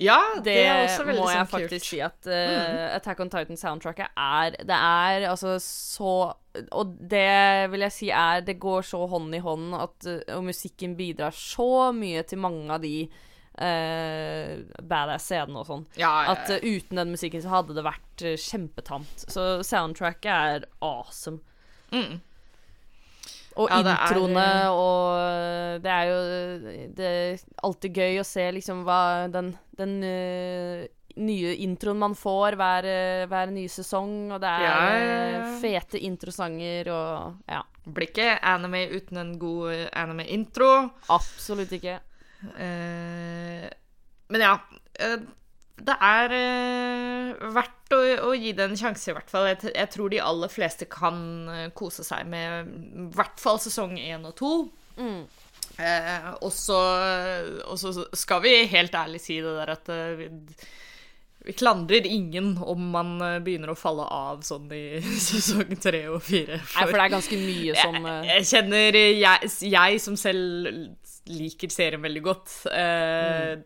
ja, 0.00 0.18
det, 0.36 0.44
Det, 0.44 0.66
er 0.66 0.82
også 0.84 1.04
veldig 1.04 1.22
kult. 1.22 1.22
Det 1.22 1.22
må 1.22 1.30
jeg 1.30 1.48
faktisk 1.48 1.84
kult. 1.84 1.88
si 1.88 2.00
at 2.00 2.26
uh, 2.28 2.96
Attack 2.96 3.20
on 3.20 3.30
Titan-soundtracket 3.30 4.08
er 4.16 4.50
Det 4.50 4.76
er 4.76 5.28
altså 5.30 5.58
så 5.60 6.34
Og 6.72 6.96
det 7.10 7.70
vil 7.72 7.80
jeg 7.86 7.92
si 7.94 8.08
er 8.10 8.40
Det 8.46 8.58
går 8.62 8.82
så 8.86 9.00
hånd 9.10 9.34
i 9.34 9.40
hånd 9.44 9.74
at 9.78 10.06
uh, 10.08 10.20
Og 10.38 10.44
musikken 10.48 10.96
bidrar 10.98 11.34
så 11.36 11.92
mye 11.96 12.22
til 12.28 12.38
mange 12.42 12.70
av 12.72 12.80
de 12.84 12.94
uh, 13.06 14.52
badass-scenene 14.82 15.62
og 15.62 15.66
sånn. 15.70 15.84
Ja, 16.00 16.12
ja, 16.26 16.34
At 16.36 16.50
uh, 16.52 16.60
uten 16.62 17.00
den 17.00 17.12
musikken 17.14 17.42
så 17.44 17.52
hadde 17.58 17.76
det 17.76 17.84
vært 17.86 18.24
uh, 18.26 18.34
kjempetamt. 18.40 19.26
Så 19.32 19.46
soundtracket 19.66 20.32
er 20.32 20.66
awesome. 20.84 21.40
Mm. 21.94 22.18
Og 23.56 23.70
Ja, 23.72 23.78
det 23.80 23.92
er- 23.94 24.02
introene 24.04 24.48
og 24.68 25.80
Det 25.80 25.92
er 25.92 26.08
jo 26.10 26.16
Det 26.98 27.06
er 27.06 27.38
alltid 27.64 27.94
gøy 27.96 28.18
å 28.20 28.26
se 28.28 28.44
liksom 28.52 28.82
hva 28.84 28.98
den, 29.32 29.54
den 29.78 29.94
eh, 30.04 30.82
nye 31.16 31.54
introen 31.64 31.98
man 31.98 32.14
får 32.18 32.56
hver, 32.60 32.86
eh, 32.90 33.22
hver 33.30 33.52
nye 33.54 33.70
sesong, 33.72 34.32
og 34.36 34.40
det 34.42 34.50
er 34.50 34.64
Ja, 34.66 34.74
eh, 34.90 35.30
ja. 35.32 35.44
fete 35.62 36.00
introsanger 36.04 36.90
og 36.92 37.34
Ja. 37.48 37.62
Blir 37.86 38.08
ikke 38.08 38.40
anime 38.42 38.88
uten 38.90 39.16
en 39.22 39.38
god 39.38 39.72
eh, 39.72 39.88
anime-intro. 39.94 40.90
Absolutt 41.14 41.70
ikke. 41.72 42.00
Eh, 42.58 43.68
men 44.28 44.40
ja. 44.42 44.58
det 45.76 45.96
er 46.00 46.32
eh, 46.34 47.50
verdt 47.54 47.94
å, 47.94 48.00
å 48.26 48.32
gi 48.34 48.52
det 48.56 48.64
en 48.70 48.76
sjanse, 48.76 49.10
i 49.10 49.14
hvert 49.14 49.30
fall. 49.30 49.46
Jeg, 49.52 49.72
jeg 49.74 49.90
tror 49.94 50.10
de 50.10 50.20
aller 50.20 50.50
fleste 50.50 50.88
kan 50.90 51.70
kose 51.78 52.02
seg 52.04 52.26
med 52.26 52.72
i 52.74 53.08
hvert 53.14 53.38
fall 53.40 53.60
sesong 53.62 53.94
én 54.00 54.24
og 54.26 54.34
to. 54.40 54.52
Mm. 54.98 55.26
Eh, 55.78 56.30
og 56.40 56.52
så 56.52 57.92
skal 58.16 58.42
vi 58.42 58.54
helt 58.72 58.94
ærlig 58.96 59.20
si 59.20 59.38
det 59.44 59.52
der 59.58 59.72
at 59.74 59.88
eh, 59.92 60.26
vi, 61.46 61.54
klandrer 61.56 62.06
ingen 62.06 62.56
om 62.58 62.90
man 62.92 63.16
eh, 63.22 63.38
begynner 63.44 63.72
å 63.72 63.78
falle 63.78 64.06
av 64.12 64.42
sånn 64.46 64.68
i 64.74 65.00
sesong 65.28 65.76
tre 65.82 66.06
og 66.12 66.22
fire. 66.26 66.60
Nei, 66.60 66.86
for 66.86 66.96
det 66.98 67.04
er 67.06 67.16
ganske 67.16 67.40
mye 67.40 67.76
som 67.80 67.98
jeg, 68.00 68.14
eh, 68.14 68.30
jeg 68.34 68.48
kjenner 68.52 69.00
jeg, 69.00 69.52
jeg 69.72 70.00
som 70.02 70.20
selv 70.20 70.72
liker 71.26 71.72
serien 71.72 72.02
veldig 72.02 72.22
godt. 72.22 72.52
Eh, 72.70 73.58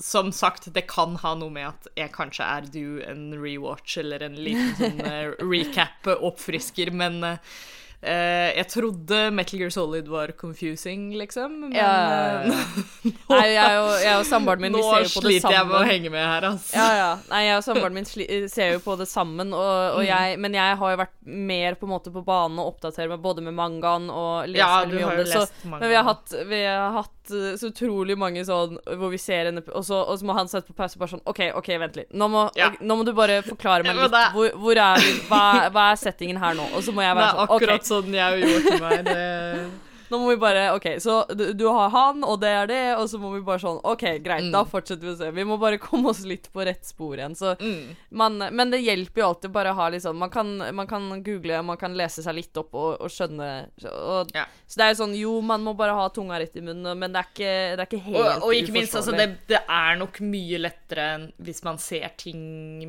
Som 0.00 0.32
sagt, 0.32 0.70
det 0.74 0.86
kan 0.90 1.16
ha 1.22 1.34
noe 1.38 1.52
med 1.52 1.68
at 1.68 1.90
jeg 1.98 2.12
kanskje 2.14 2.46
er 2.48 2.68
due 2.72 3.04
en 3.08 3.30
rewatch 3.36 3.98
eller 4.02 4.24
en 4.28 4.38
liten 4.38 4.72
sånn 4.78 5.04
eh, 5.04 5.32
recap 5.52 6.08
oppfrisker, 6.16 6.92
men 6.96 7.20
eh, 7.26 7.54
jeg 8.02 8.66
trodde 8.72 9.18
Metal 9.30 9.60
Gear 9.60 9.70
Solid 9.70 10.08
var 10.10 10.32
confusing, 10.34 11.12
liksom. 11.14 11.52
Men 11.60 11.72
Ja, 11.76 11.86
ja, 11.86 12.40
eh, 12.42 13.12
Nei, 13.32 13.44
jeg 13.54 13.76
og, 13.78 13.90
jeg 14.02 14.16
og 14.18 14.26
samboeren 14.26 14.64
min, 14.64 14.72
nå 14.74 14.80
vi 14.82 14.88
ser 14.88 15.04
jo 15.06 15.12
på 15.14 15.22
det 15.22 15.30
sliter 15.36 15.54
jeg 15.54 15.68
med 15.70 15.76
å 15.78 15.84
henge 15.86 16.10
med 16.10 16.26
her, 16.26 16.46
altså. 16.50 16.74
Ja, 16.76 16.88
ja. 16.98 17.10
Nei, 17.30 17.42
jeg 17.46 17.60
og 17.60 17.64
samboeren 17.68 17.94
min 18.00 18.08
sli 18.10 18.26
ser 18.50 18.72
jo 18.74 18.82
på 18.82 18.96
det 18.98 19.06
sammen, 19.10 19.54
og, 19.54 19.70
Mm. 19.72 19.96
og 19.98 20.02
jeg, 20.06 20.38
men 20.42 20.54
jeg 20.58 20.76
har 20.82 20.90
jo 20.96 20.98
vært 21.04 21.14
mer 21.52 21.74
på 21.78 21.86
en 21.86 21.92
måte 21.94 22.10
på 22.12 22.24
banen 22.26 22.58
og 22.58 22.72
oppdaterer 22.74 23.08
meg 23.14 23.22
både 23.22 23.42
med 23.46 23.54
mangaen 23.54 24.10
og 24.10 24.48
leser 24.50 24.58
Ja, 24.58 24.84
mye 24.90 25.06
om 25.06 25.16
det. 25.22 25.26
Så, 25.30 25.46
men 25.70 25.86
vi 25.88 25.94
har 25.94 26.04
hatt, 26.10 26.34
vi 26.50 26.60
har 26.66 26.90
hatt 26.98 27.21
så 27.30 27.68
utrolig 27.70 28.16
mange 28.18 28.42
sånn 28.44 28.78
hvor 28.98 29.10
vi 29.12 29.18
ser 29.18 29.46
henne 29.50 29.62
og 29.72 29.84
så, 29.86 30.00
og 30.08 30.18
så 30.18 30.24
må 30.26 30.34
han 30.34 30.48
sette 30.50 30.66
på 30.72 30.74
pause 30.74 30.98
bare 30.98 31.12
sånn 31.14 31.22
OK, 31.26 31.40
OK, 31.54 31.68
vent 31.78 31.96
litt. 31.96 32.10
Nå 32.12 32.28
må, 32.28 32.48
Ja. 32.58 32.70
nå 32.80 32.96
må 32.98 33.04
du 33.06 33.12
bare 33.12 33.42
forklare 33.46 33.84
meg 33.86 33.94
litt. 33.96 34.10
Hvor, 34.34 34.50
hvor 34.58 34.76
er 34.76 34.98
vi? 34.98 35.12
Hva, 35.28 35.42
hva 35.70 35.86
er 35.92 35.96
settingen 35.96 36.36
her 36.42 36.54
nå? 36.58 36.66
Og 36.74 36.82
så 36.82 36.92
må 36.92 37.02
jeg 37.04 37.14
være 37.14 37.28
er 37.28 37.38
sånn 37.38 37.48
OK, 37.48 37.62
akkurat 37.62 37.88
sånn 37.92 38.12
jeg 38.14 38.42
gjorde 38.42 38.62
til 38.70 38.80
meg. 38.88 39.04
det- 39.04 39.91
nå 40.12 40.18
må 40.20 40.28
vi 40.34 40.36
bare 40.42 40.66
OK, 40.76 40.86
så 41.02 41.14
du, 41.32 41.46
du 41.56 41.64
har 41.72 41.88
han, 41.94 42.22
og 42.28 42.38
det 42.42 42.50
er 42.52 42.66
det, 42.70 42.80
og 43.00 43.08
så 43.10 43.18
må 43.22 43.30
vi 43.34 43.40
bare 43.46 43.62
sånn 43.62 43.80
OK, 43.88 44.04
greit, 44.24 44.44
Mm. 44.46 44.52
da 44.52 44.62
fortsetter 44.68 45.06
vi 45.08 45.12
å 45.14 45.18
se. 45.18 45.30
Vi 45.32 45.44
må 45.48 45.56
bare 45.60 45.78
komme 45.88 46.12
oss 46.12 46.20
litt 46.28 46.50
på 46.52 46.64
rett 46.68 46.84
spor 46.86 47.16
igjen. 47.16 47.34
Så 47.38 47.54
Mm. 47.62 47.96
man, 48.10 48.36
men 48.52 48.70
det 48.74 48.82
hjelper 48.84 49.22
jo 49.22 49.28
alltid 49.32 49.52
bare 49.54 49.72
å 49.72 49.78
ha 49.80 49.88
litt 49.92 50.02
sånn 50.04 50.16
man 50.20 50.30
kan, 50.30 50.52
man 50.76 50.86
kan 50.90 51.08
google, 51.24 51.62
man 51.62 51.76
kan 51.80 51.94
lese 51.96 52.22
seg 52.22 52.34
litt 52.36 52.56
opp 52.60 52.74
og, 52.74 53.00
og 53.00 53.08
skjønne 53.12 53.50
og, 53.90 54.30
Ja. 54.36 54.44
Så 54.68 54.76
det 54.80 54.84
er 54.86 54.92
jo 54.94 55.00
sånn 55.02 55.16
Jo, 55.18 55.32
man 55.44 55.62
må 55.64 55.74
bare 55.76 55.94
ha 55.96 56.08
tunga 56.12 56.38
rett 56.40 56.56
i 56.56 56.62
munnen, 56.64 56.96
men 56.98 57.12
det 57.12 57.20
er 57.22 57.28
ikke, 57.32 57.52
det 57.76 57.82
er 57.84 57.88
ikke 57.88 58.02
helt 58.06 58.20
Og, 58.22 58.46
og 58.48 58.54
ikke 58.56 58.72
minst, 58.76 58.94
altså, 58.98 59.12
det, 59.16 59.26
det 59.48 59.60
er 59.68 59.96
nok 60.00 60.20
mye 60.24 60.58
lettere 60.62 61.08
enn 61.16 61.26
hvis 61.44 61.62
man 61.64 61.78
ser 61.82 62.08
ting 62.20 62.40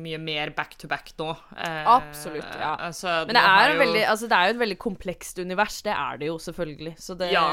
mye 0.02 0.18
mer 0.20 0.50
back 0.56 0.76
to 0.80 0.88
back 0.88 1.12
nå. 1.18 1.30
Eh, 1.56 1.84
Absolutt, 1.94 2.48
ja. 2.58 2.74
Altså, 2.88 3.08
Men 3.28 3.36
det 3.38 3.42
er, 3.44 3.72
jo- 3.72 3.80
veldig, 3.82 4.04
altså, 4.10 4.28
det 4.28 4.36
er 4.38 4.48
jo 4.48 4.54
et 4.54 4.60
veldig 4.64 4.78
komplekst 4.82 5.38
univers. 5.40 5.80
Det 5.84 5.92
er 5.94 6.18
det 6.18 6.26
jo, 6.30 6.36
selvfølgelig. 6.38 6.94
Så 6.98 7.13
det 7.20 7.30
Ja. 7.32 7.46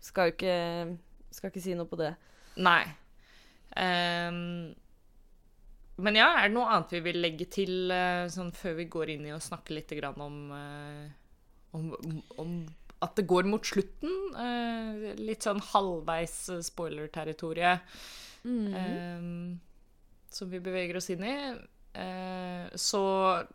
skal 0.00 0.30
jo 0.30 0.36
ikke 0.36 0.98
Skal 1.32 1.48
ikke 1.48 1.62
si 1.64 1.72
noe 1.74 1.88
på 1.88 1.96
det. 1.96 2.12
Nei. 2.60 2.84
Um, 3.72 4.74
men 6.02 6.16
ja, 6.18 6.28
er 6.36 6.48
det 6.48 6.56
noe 6.56 6.68
annet 6.72 6.92
vi 6.92 7.00
vil 7.04 7.20
legge 7.22 7.46
til 7.52 7.92
eh, 7.92 8.26
sånn 8.32 8.50
før 8.56 8.78
vi 8.80 8.88
går 8.92 9.14
inn 9.14 9.26
i 9.28 9.34
å 9.34 9.40
snakke 9.42 9.76
litt 9.76 9.92
grann 9.96 10.20
om, 10.24 10.38
eh, 10.56 11.08
om, 11.76 11.90
om 12.40 12.54
at 13.04 13.16
det 13.18 13.26
går 13.28 13.48
mot 13.50 13.66
slutten? 13.66 14.12
Eh, 14.32 15.12
litt 15.20 15.44
sånn 15.46 15.62
halvveis 15.72 16.36
spoiler-territoriet 16.68 17.96
mm. 18.44 18.72
um, 18.72 19.60
som 20.32 20.50
vi 20.52 20.62
beveger 20.64 20.98
oss 20.98 21.10
inn 21.12 21.26
i. 21.28 21.36
Eh, 21.92 22.66
så 22.80 23.04
eh, 23.36 23.50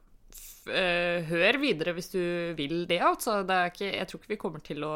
hør 1.30 1.58
videre 1.62 1.94
hvis 1.98 2.12
du 2.14 2.20
vil 2.58 2.86
det, 2.90 3.00
altså. 3.02 3.42
Det 3.48 3.56
er 3.56 3.72
ikke, 3.74 3.92
jeg 3.98 4.08
tror 4.12 4.22
ikke 4.22 4.34
vi 4.36 4.42
kommer 4.42 4.64
til 4.66 4.84
å 4.88 4.94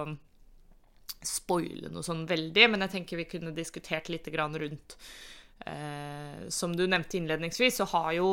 spoile 1.22 1.90
noe 1.94 2.02
sånn 2.06 2.24
veldig, 2.30 2.70
men 2.74 2.82
jeg 2.86 2.94
tenker 2.96 3.20
vi 3.20 3.28
kunne 3.30 3.52
diskutert 3.54 4.08
litt 4.10 4.26
grann 4.34 4.56
rundt 4.58 4.96
eh, 5.70 6.48
Som 6.50 6.74
du 6.78 6.88
nevnte 6.90 7.20
innledningsvis, 7.20 7.78
så 7.82 7.86
har 7.92 8.12
jo 8.18 8.30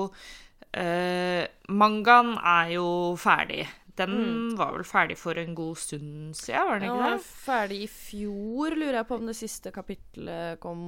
eh, 0.73 1.45
Mangaen 1.69 2.35
er 2.41 2.73
jo 2.79 2.87
ferdig. 3.21 3.67
Den 3.99 4.55
var 4.57 4.77
vel 4.77 4.87
ferdig 4.87 5.17
for 5.19 5.37
en 5.41 5.57
god 5.59 5.77
stund 5.83 6.37
siden, 6.39 6.69
var 6.69 6.79
den 6.79 6.87
ikke 6.89 7.01
var 7.03 7.17
det? 7.17 7.25
ferdig 7.45 7.79
i 7.83 7.89
fjor, 7.91 8.77
lurer 8.79 9.01
jeg 9.01 9.09
på 9.11 9.17
om 9.19 9.27
det 9.27 9.37
siste 9.37 9.73
kapitlet 9.75 10.61
kom 10.63 10.85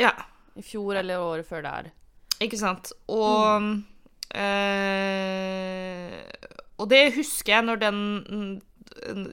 Ja. 0.00 0.14
i 0.56 0.64
fjor 0.64 0.96
eller 1.02 1.20
året 1.20 1.46
før 1.46 1.62
der. 1.66 1.90
Ikke 2.42 2.58
sant. 2.58 2.90
Og 3.12 3.84
eh, 4.32 6.22
Og 6.80 6.88
det 6.90 7.14
husker 7.18 7.56
jeg 7.56 7.66
når 7.68 7.82
den 7.82 7.98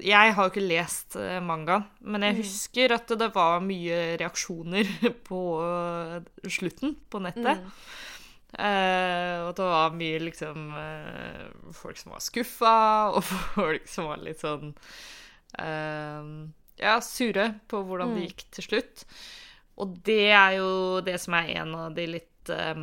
Jeg 0.03 0.33
har 0.35 0.43
jo 0.43 0.51
ikke 0.51 0.63
lest 0.65 1.15
eh, 1.19 1.39
mangaen, 1.43 1.85
men 2.01 2.25
jeg 2.25 2.39
husker 2.41 2.95
at 2.95 3.11
det 3.19 3.29
var 3.35 3.61
mye 3.63 4.17
reaksjoner 4.21 4.89
på 5.27 5.41
eh, 5.63 6.49
slutten 6.49 6.95
på 7.09 7.21
nettet. 7.23 7.61
Eh, 8.51 9.37
og 9.45 9.53
det 9.55 9.63
var 9.63 9.93
mye 9.95 10.17
liksom 10.19 10.73
uh, 10.75 11.71
Folk 11.71 11.95
som 11.95 12.11
var 12.11 12.19
skuffa, 12.19 12.79
og 13.15 13.23
folk 13.23 13.87
som 13.87 14.09
var 14.11 14.19
litt 14.19 14.43
sånn 14.43 14.73
Ja, 16.81 16.97
sure 17.05 17.45
på 17.71 17.79
hvordan 17.87 18.11
det 18.17 18.25
gikk 18.25 18.43
til 18.57 18.67
slutt. 18.67 19.05
Og 19.81 19.95
det 20.05 20.29
er 20.29 20.57
jo 20.59 21.01
det 21.05 21.17
som 21.21 21.35
er 21.37 21.53
en 21.61 21.75
av 21.77 21.95
de 21.95 22.07
litt 22.17 22.51
eh, 22.53 22.81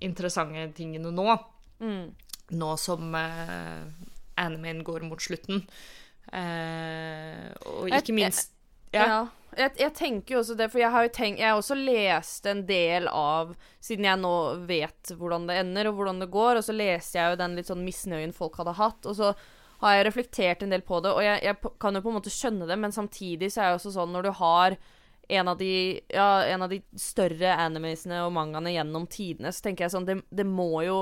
interessante 0.00 0.68
tingene 0.76 1.12
nå. 1.14 1.28
Mm. 1.80 2.10
Nå 2.60 2.70
som 2.80 3.14
uh, 3.14 3.86
animen 4.40 4.84
går 4.84 5.04
mot 5.08 5.22
slutten. 5.22 5.64
Eh, 6.30 7.50
og 7.66 7.90
ikke 7.90 8.14
minst 8.14 8.52
Ja. 8.94 9.06
Ja. 9.06 9.20
Jeg, 9.58 9.72
jeg 9.80 9.92
tenker 9.98 10.34
jo 10.34 10.40
også 10.44 10.54
det, 10.54 10.68
for 10.70 10.78
jeg 10.78 10.92
har 10.94 11.02
jo 11.02 11.10
tenkt 11.10 11.40
Jeg 11.40 11.48
har 11.48 11.58
også 11.58 11.74
lest 11.74 12.44
en 12.46 12.60
del 12.68 13.08
av 13.10 13.56
Siden 13.82 14.06
jeg 14.06 14.20
nå 14.20 14.34
vet 14.68 15.10
hvordan 15.18 15.48
det 15.48 15.56
ender, 15.58 15.88
og 15.90 15.96
hvordan 15.98 16.22
det 16.22 16.28
går, 16.30 16.60
og 16.60 16.66
så 16.66 16.74
leste 16.76 17.18
jeg 17.18 17.32
jo 17.32 17.40
den 17.40 17.56
litt 17.58 17.70
sånn 17.70 17.82
misnøyen 17.82 18.34
folk 18.36 18.60
hadde 18.60 18.76
hatt, 18.78 19.08
og 19.10 19.16
så 19.18 19.32
har 19.80 19.96
jeg 19.96 20.06
reflektert 20.06 20.62
en 20.62 20.74
del 20.74 20.84
på 20.86 21.00
det, 21.02 21.10
og 21.16 21.24
jeg, 21.24 21.40
jeg 21.48 21.72
kan 21.82 21.96
jo 21.96 22.02
på 22.04 22.12
en 22.12 22.18
måte 22.20 22.32
skjønne 22.34 22.68
det, 22.68 22.76
men 22.78 22.94
samtidig 22.94 23.48
så 23.50 23.62
er 23.62 23.70
det 23.70 23.80
også 23.80 23.94
sånn 23.96 24.12
når 24.14 24.28
du 24.28 24.32
har 24.38 24.76
en 25.30 25.48
av 25.52 25.58
de, 25.60 25.72
ja, 26.10 26.28
en 26.44 26.66
av 26.66 26.72
de 26.72 26.80
større 26.98 27.54
animesene 27.62 28.20
og 28.26 28.34
mangaene 28.34 28.74
gjennom 28.74 29.06
tidene, 29.10 29.52
så 29.54 29.64
tenker 29.68 29.86
jeg 29.86 29.94
sånn 29.94 30.08
Det, 30.08 30.20
det 30.34 30.46
må 30.48 30.82
jo 30.86 31.00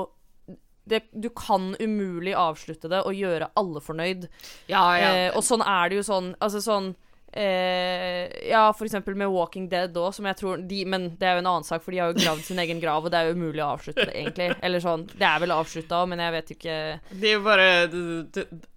det, 0.89 1.03
du 1.13 1.29
kan 1.29 1.75
umulig 1.79 2.33
avslutte 2.37 2.89
det 2.89 3.03
og 3.05 3.13
gjøre 3.13 3.51
alle 3.59 3.81
fornøyd. 3.83 4.25
Ja, 4.71 4.83
ja. 4.97 5.11
Eh, 5.11 5.27
og 5.37 5.45
sånn 5.45 5.61
er 5.61 5.91
det 5.91 5.99
jo 5.99 6.05
sånn 6.07 6.31
Altså 6.41 6.63
sånn 6.65 6.95
Eh, 7.31 8.49
ja, 8.49 8.73
for 8.73 8.85
eksempel 8.85 9.15
med 9.15 9.29
Walking 9.29 9.67
Dead 9.69 9.93
òg, 10.01 10.15
som 10.17 10.25
jeg 10.25 10.37
tror 10.39 10.63
de, 10.65 10.79
Men 10.89 11.03
det 11.19 11.27
er 11.27 11.35
jo 11.37 11.43
en 11.43 11.49
annen 11.51 11.67
sak, 11.67 11.83
for 11.85 11.93
de 11.93 11.99
har 12.01 12.09
jo 12.09 12.17
gravd 12.17 12.41
sin 12.47 12.61
egen 12.63 12.81
grav, 12.81 13.05
og 13.05 13.13
det 13.13 13.19
er 13.19 13.29
jo 13.29 13.35
umulig 13.37 13.61
å 13.61 13.75
avslutte 13.75 14.07
det, 14.09 14.15
egentlig. 14.17 14.47
Eller 14.65 14.81
sånn 14.81 15.05
Det 15.11 15.27
er 15.27 15.43
vel 15.43 15.53
avslutta 15.53 15.99
òg, 16.01 16.09
men 16.09 16.23
jeg 16.23 16.35
vet 16.35 16.51
ikke 16.55 16.77
Det 17.11 17.29
er 17.29 17.35
jo 17.35 17.43
bare 17.45 17.67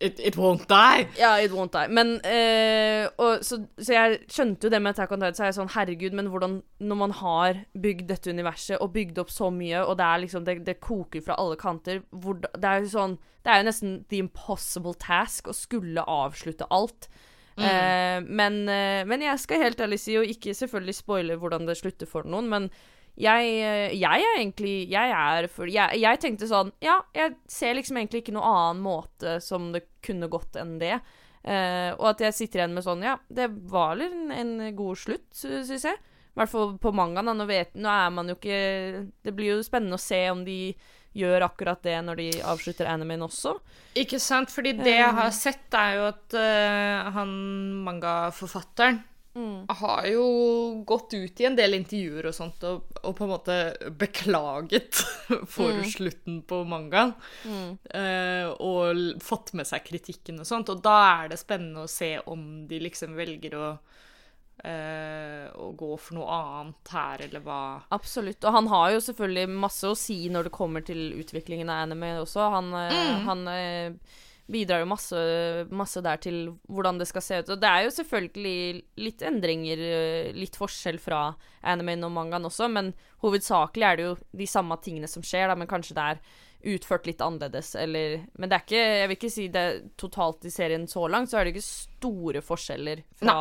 It, 0.02 0.20
it 0.20 0.36
won't 0.36 0.68
die. 0.68 1.08
Ja, 1.16 1.32
it 1.40 1.54
won't 1.56 1.72
die. 1.72 1.88
Men 1.88 2.18
eh, 2.28 3.08
og, 3.16 3.40
så, 3.46 3.62
så, 3.78 3.96
jeg 3.96 4.20
skjønte 4.28 4.68
jo 4.68 4.74
det 4.74 4.82
med 4.84 4.92
Attack 4.92 5.16
on 5.16 5.24
Titan, 5.24 5.38
så 5.38 5.46
er 5.46 5.52
jeg 5.52 5.58
sånn 5.62 5.74
Herregud, 5.78 6.20
men 6.20 6.30
hvordan 6.32 6.60
Når 6.84 7.02
man 7.06 7.16
har 7.22 7.64
bygd 7.72 8.06
dette 8.12 8.36
universet 8.36 8.76
og 8.82 8.92
bygd 8.92 9.24
opp 9.24 9.32
så 9.32 9.48
mye, 9.54 9.80
og 9.86 9.96
det 10.00 10.08
er 10.10 10.24
liksom 10.26 10.44
Det, 10.44 10.60
det 10.68 10.80
koker 10.84 11.24
fra 11.24 11.40
alle 11.40 11.56
kanter 11.56 12.04
hvor, 12.10 12.36
Det 12.42 12.68
er 12.68 12.84
jo 12.84 12.92
sånn 12.98 13.18
Det 13.42 13.52
er 13.52 13.62
jo 13.62 13.70
nesten 13.70 14.00
the 14.12 14.20
impossible 14.20 14.92
task 15.00 15.48
å 15.48 15.56
skulle 15.56 16.04
avslutte 16.04 16.68
alt. 16.70 17.08
Mm. 17.58 17.64
Eh, 17.68 18.18
men, 18.40 18.58
eh, 18.68 19.02
men, 19.04 19.24
jeg 19.26 19.40
skal 19.42 19.60
helt 19.66 19.80
ærlig 19.84 20.00
si, 20.00 20.16
og 20.16 20.28
ikke 20.28 20.54
selvfølgelig 20.56 20.96
spoile 20.96 21.38
hvordan 21.40 21.68
det 21.68 21.76
slutter 21.80 22.08
for 22.08 22.28
noen, 22.28 22.48
men 22.48 22.68
jeg, 23.12 23.48
eh, 23.60 23.92
jeg 24.00 24.24
er 24.24 24.38
egentlig 24.38 24.88
Jeg 24.88 25.10
er 25.12 25.46
for 25.52 25.68
jeg, 25.68 25.98
jeg, 26.00 26.20
tenkte 26.22 26.48
sånn 26.48 26.70
Ja, 26.80 27.02
jeg 27.12 27.34
ser 27.50 27.74
liksom 27.76 27.98
egentlig 28.00 28.22
ikke 28.22 28.32
noen 28.32 28.48
annen 28.48 28.80
måte 28.86 29.34
som 29.44 29.68
det 29.74 29.84
kunne 30.04 30.30
gått 30.32 30.56
enn 30.56 30.78
det. 30.80 30.96
Eh, 31.42 31.90
og 31.98 32.06
at 32.14 32.22
jeg 32.24 32.36
sitter 32.38 32.62
igjen 32.62 32.76
med 32.76 32.86
sånn 32.86 33.04
Ja, 33.04 33.18
det 33.28 33.50
var 33.68 34.00
en, 34.00 34.30
en 34.32 34.54
god 34.78 35.02
slutt, 35.02 35.28
syns 35.36 35.84
jeg. 35.84 35.98
I 36.32 36.40
hvert 36.40 36.52
fall 36.54 36.76
på 36.80 36.94
mangaen. 36.96 37.28
Nå, 37.28 37.44
nå 37.44 37.92
er 37.92 38.12
man 38.14 38.32
jo 38.32 38.38
ikke 38.38 38.60
Det 39.20 39.34
blir 39.36 39.58
jo 39.58 39.66
spennende 39.66 40.00
å 40.00 40.02
se 40.02 40.22
om 40.32 40.40
de 40.46 40.72
gjør 41.16 41.46
akkurat 41.48 41.82
det 41.84 41.98
når 42.06 42.20
de 42.20 42.28
avslutter 42.52 42.88
animen 42.90 43.24
også. 43.26 43.54
Ikke 43.98 44.20
sant, 44.22 44.52
fordi 44.52 44.74
det 44.80 44.96
jeg 44.96 45.14
har 45.18 45.32
sett, 45.36 45.68
er 45.76 45.96
jo 45.98 46.04
at 46.08 46.36
uh, 46.38 47.10
han 47.16 47.32
mangaforfatteren 47.84 49.02
mm. 49.34 49.66
har 49.68 50.06
jo 50.08 50.24
gått 50.88 51.14
ut 51.14 51.40
i 51.40 51.48
en 51.48 51.56
del 51.56 51.76
intervjuer 51.76 52.30
og 52.30 52.36
sånt 52.36 52.64
og, 52.68 52.88
og 53.02 53.16
på 53.18 53.26
en 53.26 53.32
måte 53.32 53.58
beklaget 54.00 55.02
for 55.54 55.76
mm. 55.76 55.84
slutten 55.92 56.40
på 56.48 56.62
mangaen. 56.68 57.14
Mm. 57.44 57.70
Uh, 57.92 58.48
og 58.56 59.22
fått 59.24 59.52
med 59.58 59.68
seg 59.68 59.84
kritikken 59.88 60.40
og 60.40 60.48
sånt, 60.48 60.72
og 60.72 60.80
da 60.84 60.98
er 61.22 61.32
det 61.32 61.42
spennende 61.42 61.84
å 61.84 61.90
se 61.90 62.14
om 62.32 62.64
de 62.68 62.80
liksom 62.88 63.16
velger 63.18 63.58
å 63.58 63.74
Uh, 64.62 65.48
å 65.58 65.72
gå 65.74 65.88
for 65.98 66.14
noe 66.14 66.34
annet 66.36 66.90
her, 66.94 67.22
eller 67.24 67.42
hva 67.42 67.62
Absolutt. 67.90 68.44
Og 68.46 68.54
han 68.54 68.68
har 68.70 68.92
jo 68.94 69.00
selvfølgelig 69.02 69.56
masse 69.58 69.88
å 69.90 69.96
si 69.98 70.20
når 70.30 70.46
det 70.46 70.52
kommer 70.54 70.84
til 70.86 71.16
utviklingen 71.18 71.72
av 71.72 71.80
anime 71.88 72.12
også. 72.20 72.44
Han, 72.54 72.68
eh, 72.78 72.94
mm. 72.94 73.24
han 73.26 73.42
uh, 73.50 74.20
bidrar 74.54 74.84
jo 74.84 74.90
masse, 74.92 75.24
masse, 75.74 76.04
der 76.06 76.22
til 76.22 76.38
hvordan 76.70 77.02
det 77.02 77.08
skal 77.10 77.26
se 77.26 77.40
ut. 77.42 77.50
Og 77.56 77.58
det 77.58 77.72
er 77.72 77.88
jo 77.88 77.96
selvfølgelig 77.96 79.02
litt 79.02 79.26
endringer, 79.26 79.82
litt 80.38 80.60
forskjell 80.60 81.02
fra 81.02 81.24
anime 81.66 81.98
og 82.06 82.14
mangaen 82.14 82.46
også, 82.46 82.70
men 82.70 82.94
hovedsakelig 83.26 83.88
er 83.88 83.98
det 83.98 84.06
jo 84.12 84.16
de 84.44 84.50
samme 84.50 84.78
tingene 84.84 85.10
som 85.10 85.26
skjer, 85.26 85.50
da, 85.50 85.58
men 85.58 85.70
kanskje 85.70 85.98
det 85.98 86.06
er 86.12 86.22
utført 86.62 87.06
litt 87.08 87.22
annerledes, 87.24 87.74
eller 87.78 88.22
Men 88.38 88.50
det 88.50 88.56
er 88.56 88.64
ikke 88.64 88.82
Jeg 88.82 89.08
vil 89.08 89.16
ikke 89.16 89.32
si 89.32 89.46
det 89.52 89.66
totalt 90.00 90.46
i 90.46 90.52
serien 90.52 90.86
så 90.90 91.06
langt, 91.10 91.30
så 91.30 91.38
er 91.38 91.44
det 91.44 91.54
ikke 91.54 91.66
store 91.66 92.42
forskjeller 92.44 93.02
fra 93.18 93.36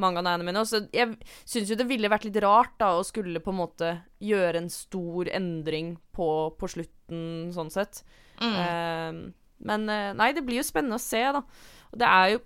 mange 0.00 0.20
av 0.22 0.30
animene. 0.34 0.64
Så 0.68 0.84
jeg 0.94 1.16
syns 1.44 1.72
jo 1.72 1.78
det 1.78 1.88
ville 1.88 2.10
vært 2.12 2.28
litt 2.28 2.40
rart 2.44 2.76
da 2.80 2.92
å 2.98 3.06
skulle 3.06 3.42
på 3.44 3.52
en 3.54 3.60
måte 3.60 3.92
gjøre 4.20 4.62
en 4.62 4.70
stor 4.72 5.30
endring 5.32 5.94
på, 6.16 6.30
på 6.60 6.70
slutten, 6.74 7.50
sånn 7.56 7.72
sett. 7.72 8.02
Mm. 8.40 8.54
Uh, 8.56 9.56
men 9.70 9.88
uh, 9.90 10.12
nei, 10.16 10.32
det 10.36 10.44
blir 10.46 10.60
jo 10.62 10.68
spennende 10.68 11.00
å 11.00 11.02
se, 11.02 11.20
da. 11.36 11.44
Og 11.90 12.00
det 12.00 12.08
er 12.08 12.34
jo 12.34 12.44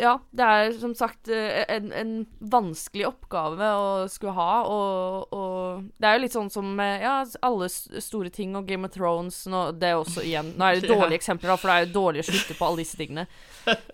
ja, 0.00 0.16
det 0.34 0.46
er 0.46 0.72
som 0.80 0.94
sagt 0.98 1.28
eh, 1.30 1.62
en, 1.70 1.90
en, 1.94 2.14
vanskelig 2.52 3.06
oppgave 3.06 3.68
å 3.76 3.90
skulle 4.10 4.34
ha, 4.34 4.62
og, 4.66 5.34
og, 5.36 5.84
det 6.00 6.08
er 6.08 6.16
jo 6.16 6.22
litt 6.24 6.36
sånn 6.36 6.50
som 6.52 6.72
ja, 6.80 7.20
alle 7.44 7.68
store 7.70 8.32
ting 8.34 8.56
og 8.58 8.66
Game 8.68 8.88
of 8.88 8.96
Thrones 8.96 9.44
nå, 9.52 9.64
Det 9.78 9.92
er 9.92 10.00
også 10.00 10.24
igjen 10.26 10.54
Nå 10.56 10.66
er 10.66 10.80
det 10.80 10.90
dårlige 10.94 11.20
eksempler, 11.20 11.52
da, 11.52 11.60
for 11.60 11.70
det 11.70 11.76
er 11.76 11.86
jo 11.86 11.94
dårlige 12.00 12.26
slutter 12.30 12.58
på 12.58 12.68
alle 12.68 12.82
disse 12.82 12.98
tingene. 12.98 13.28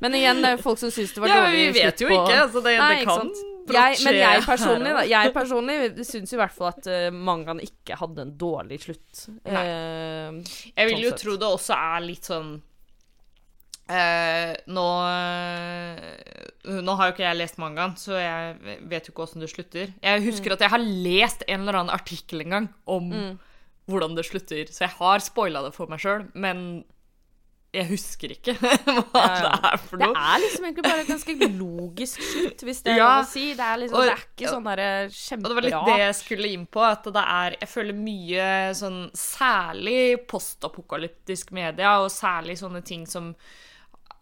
Men 0.00 0.16
igjen, 0.16 0.42
det 0.44 0.54
er 0.54 0.64
folk 0.64 0.80
som 0.80 0.94
syns 0.94 1.14
det 1.14 1.24
var 1.24 1.34
dårlig 1.34 1.68
slutt 1.68 1.76
på 1.76 1.76
Ja, 1.76 1.76
vi 1.76 1.86
vet 1.86 2.04
jo 2.04 2.10
ikke, 2.14 2.42
altså 2.46 2.64
det, 2.64 2.74
Nei, 2.80 2.90
det 2.96 3.08
kan 3.10 3.32
jeg, 3.68 3.98
men 4.04 4.16
jeg 4.16 4.44
personlig, 4.46 4.92
da, 4.96 5.02
jeg 5.08 5.32
personlig 5.34 6.06
syns 6.08 6.32
i 6.32 6.38
hvert 6.40 6.54
fall 6.54 6.70
at 6.70 6.88
uh, 6.88 7.08
mangaen 7.12 7.60
ikke 7.64 7.98
hadde 8.00 8.24
en 8.24 8.32
dårlig 8.40 8.80
slutt. 8.84 9.26
Uh, 9.44 10.40
jeg 10.72 10.88
vil 10.88 10.96
sånn 10.96 11.04
jo 11.04 11.12
tro 11.20 11.36
det 11.40 11.50
også 11.58 11.76
er 11.76 12.06
litt 12.06 12.28
sånn 12.28 12.54
Eh, 13.88 14.52
nå 14.68 14.86
Nå 16.68 16.96
har 16.98 17.08
jo 17.08 17.14
ikke 17.14 17.24
jeg 17.24 17.38
lest 17.38 17.56
mangaen, 17.62 17.94
så 17.96 18.18
jeg 18.20 18.76
vet 18.90 19.08
jo 19.08 19.14
ikke 19.14 19.24
åssen 19.24 19.40
det 19.40 19.48
slutter. 19.48 19.94
Jeg 20.04 20.24
husker 20.26 20.52
mm. 20.52 20.56
at 20.58 20.64
jeg 20.66 20.72
har 20.74 20.84
lest 20.84 21.46
en 21.46 21.62
eller 21.62 21.80
annen 21.80 21.94
artikkel 21.94 22.44
en 22.44 22.54
gang 22.54 22.68
om 22.84 23.08
mm. 23.08 23.32
hvordan 23.88 24.18
det 24.18 24.26
slutter, 24.28 24.68
så 24.68 24.84
jeg 24.84 24.96
har 24.98 25.24
spoila 25.24 25.64
det 25.64 25.72
for 25.76 25.88
meg 25.88 26.02
sjøl, 26.02 26.26
men 26.36 26.84
jeg 27.68 27.84
husker 27.90 28.32
ikke 28.32 28.54
hva 28.60 29.22
det 29.28 29.48
er 29.52 29.80
for 29.82 30.00
noe. 30.00 30.14
Det 30.14 30.22
er 30.24 30.40
liksom 30.40 30.66
egentlig 30.68 30.84
bare 30.86 31.02
et 31.02 31.10
ganske 31.10 31.48
logisk 31.58 32.22
slutt, 32.24 32.64
hvis 32.64 32.80
det 32.84 32.94
er 32.94 32.98
ja, 33.02 33.08
lov 33.10 33.26
å 33.26 33.28
si. 33.28 33.44
Det 33.58 33.66
er, 33.66 33.80
liksom, 33.82 33.98
og, 33.98 34.04
det 34.06 34.14
er 34.14 34.24
ikke 34.24 34.52
sånn 34.54 34.68
derre 34.70 34.90
kjemperart. 35.12 35.44
Og 35.44 35.48
det 35.48 35.58
var 35.58 35.66
litt 35.68 35.90
det 35.90 35.98
jeg 36.00 36.18
skulle 36.22 36.52
inn 36.56 36.66
på, 36.78 36.84
at 36.88 37.08
det 37.12 37.24
er 37.24 37.56
Jeg 37.58 37.70
føler 37.74 37.98
mye 37.98 38.50
sånn 38.78 39.00
Særlig 39.16 40.02
postapokalyptisk 40.30 41.52
media, 41.56 41.98
og 42.02 42.12
særlig 42.12 42.56
sånne 42.60 42.84
ting 42.88 43.04
som 43.08 43.34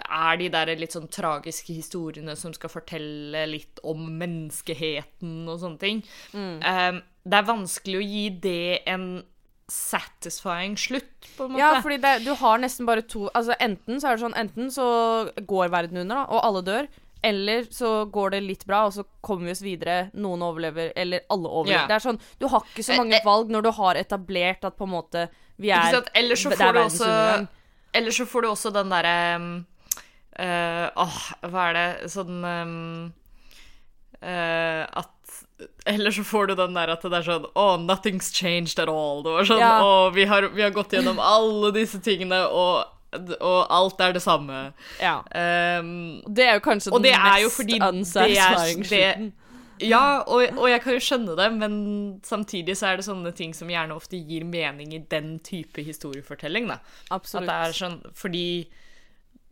er 0.05 0.41
de 0.41 0.49
der 0.53 0.73
litt 0.79 0.95
sånn 0.97 1.09
tragiske 1.13 1.75
historiene 1.75 2.37
som 2.39 2.53
skal 2.57 2.73
fortelle 2.73 3.47
litt 3.49 3.81
om 3.87 4.05
menneskeheten 4.21 5.47
og 5.49 5.63
sånne 5.63 5.81
ting. 5.83 6.03
Mm. 6.37 6.59
Um, 6.61 7.01
det 7.27 7.41
er 7.41 7.49
vanskelig 7.49 7.99
å 7.99 8.05
gi 8.05 8.27
det 8.45 8.83
en 8.93 9.09
satisfying 9.73 10.77
slutt, 10.79 11.27
på 11.37 11.47
en 11.47 11.57
måte. 11.57 11.63
Ja, 11.63 11.81
fordi 11.83 11.99
det, 12.03 12.13
du 12.27 12.31
har 12.39 12.61
nesten 12.63 12.87
bare 12.87 13.03
to 13.03 13.25
Altså 13.35 13.57
enten 13.59 13.99
så 13.99 14.13
er 14.13 14.15
det 14.15 14.23
sånn 14.23 14.37
Enten 14.39 14.71
så 14.71 14.87
går 15.43 15.73
verden 15.75 16.05
under, 16.05 16.21
da, 16.21 16.29
og 16.31 16.45
alle 16.47 16.63
dør. 16.67 16.89
Eller 17.27 17.67
så 17.75 18.05
går 18.13 18.37
det 18.37 18.41
litt 18.45 18.63
bra, 18.69 18.85
og 18.87 18.95
så 18.95 19.03
kommer 19.25 19.49
vi 19.49 19.57
oss 19.57 19.65
videre. 19.65 19.97
Noen 20.15 20.45
overlever, 20.47 20.93
eller 20.95 21.25
alle 21.33 21.51
overlever. 21.51 21.81
Yeah. 21.81 21.89
Det 21.91 21.97
er 21.97 22.05
sånn, 22.05 22.21
Du 22.39 22.47
har 22.53 22.63
ikke 22.69 22.85
så 22.87 22.95
eh, 22.95 23.01
mange 23.03 23.19
eh, 23.19 23.27
valg 23.27 23.51
når 23.51 23.67
du 23.67 23.71
har 23.81 23.99
etablert 23.99 24.69
at 24.69 24.77
på 24.79 24.87
en 24.87 24.95
måte 24.95 25.27
vi 25.57 25.73
er 25.73 25.97
Eller 26.15 26.37
så 26.37 26.53
får 26.53 26.77
du 26.77 26.81
også 26.83 27.09
Eller 27.97 28.13
så 28.13 28.27
får 28.29 28.45
du 28.45 28.49
også 28.51 28.71
den 28.77 28.93
derre 28.93 29.17
um, 29.41 29.49
uh, 30.41 30.87
Åh, 31.05 31.21
hva 31.51 31.69
er 31.71 31.77
det 31.77 32.11
Sånn 32.13 32.41
um, 32.45 32.75
uh, 34.23 34.83
At 34.87 35.13
eller 35.87 36.13
så 36.13 36.25
får 36.25 36.51
du 36.51 36.55
den 36.59 36.75
der 36.77 36.91
at 36.93 37.05
det 37.05 37.17
er 37.17 37.25
sånn 37.25 37.47
Oh, 37.57 37.77
nothing's 37.81 38.29
changed 38.35 38.81
at 38.83 38.91
all. 38.93 39.23
Det 39.25 39.33
var 39.33 39.49
sånn 39.49 39.63
ja. 39.63 39.73
Å, 39.81 40.11
vi 40.13 40.27
har, 40.29 40.51
vi 40.53 40.65
har 40.65 40.75
gått 40.75 40.93
gjennom 40.93 41.21
alle 41.23 41.71
disse 41.77 42.01
tingene, 42.05 42.43
og 42.51 42.85
og 43.17 43.67
alt 43.73 44.01
er 44.03 44.13
det 44.13 44.21
samme. 44.21 44.73
Ja. 45.01 45.21
Um, 45.81 46.21
det 46.29 46.45
er 46.45 46.59
jo 46.59 46.63
kanskje 46.67 46.93
den 46.93 47.07
mest 47.07 47.61
unsatisfying. 47.89 49.33
Ja, 49.81 50.23
og, 50.25 50.43
og, 50.57 50.67
jeg 50.71 50.81
kan 50.81 50.97
jo 50.97 51.03
skjønne 51.05 51.35
det, 51.37 51.47
men 51.53 51.75
samtidig 52.25 52.79
så 52.79 52.91
er 52.91 53.01
det 53.01 53.07
sånne 53.07 53.33
ting 53.37 53.53
som 53.57 53.69
gjerne 53.71 53.97
ofte 53.97 54.17
gir 54.17 54.47
mening 54.49 54.95
i 54.97 55.03
den 55.11 55.37
type 55.45 55.85
historiefortelling. 55.85 56.71
da. 56.71 56.79
Absolutt. 57.11 57.45
At 57.45 57.51
det 57.51 57.57
er 57.69 57.77
sånn, 57.77 57.99
fordi 58.17 58.47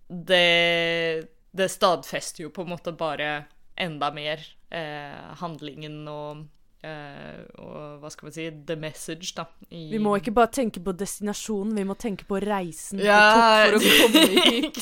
det, 0.09 1.29
det 1.51 1.71
stadfester 1.73 2.47
jo 2.47 2.53
på 2.55 2.65
en 2.65 2.75
måte 2.75 2.93
bare 2.97 3.45
enda 3.81 4.11
mer 4.15 4.43
eh, 4.71 5.33
handlingen 5.41 6.03
og 6.09 6.45
eh, 6.85 7.41
og 7.61 8.03
hva 8.03 8.11
skal 8.13 8.29
man 8.29 8.35
si 8.37 8.47
the 8.69 8.77
message, 8.79 9.33
da. 9.37 9.47
I... 9.71 9.87
Vi 9.95 10.01
må 10.03 10.17
ikke 10.21 10.35
bare 10.37 10.53
tenke 10.55 10.83
på 10.85 10.95
destinasjonen, 10.99 11.75
vi 11.79 11.87
må 11.89 11.97
tenke 11.99 12.27
på 12.29 12.39
reisen 12.45 13.03
ja, 13.03 13.65
for 13.65 13.79
å 13.79 13.83
komme 14.03 14.25
hit. 14.51 14.81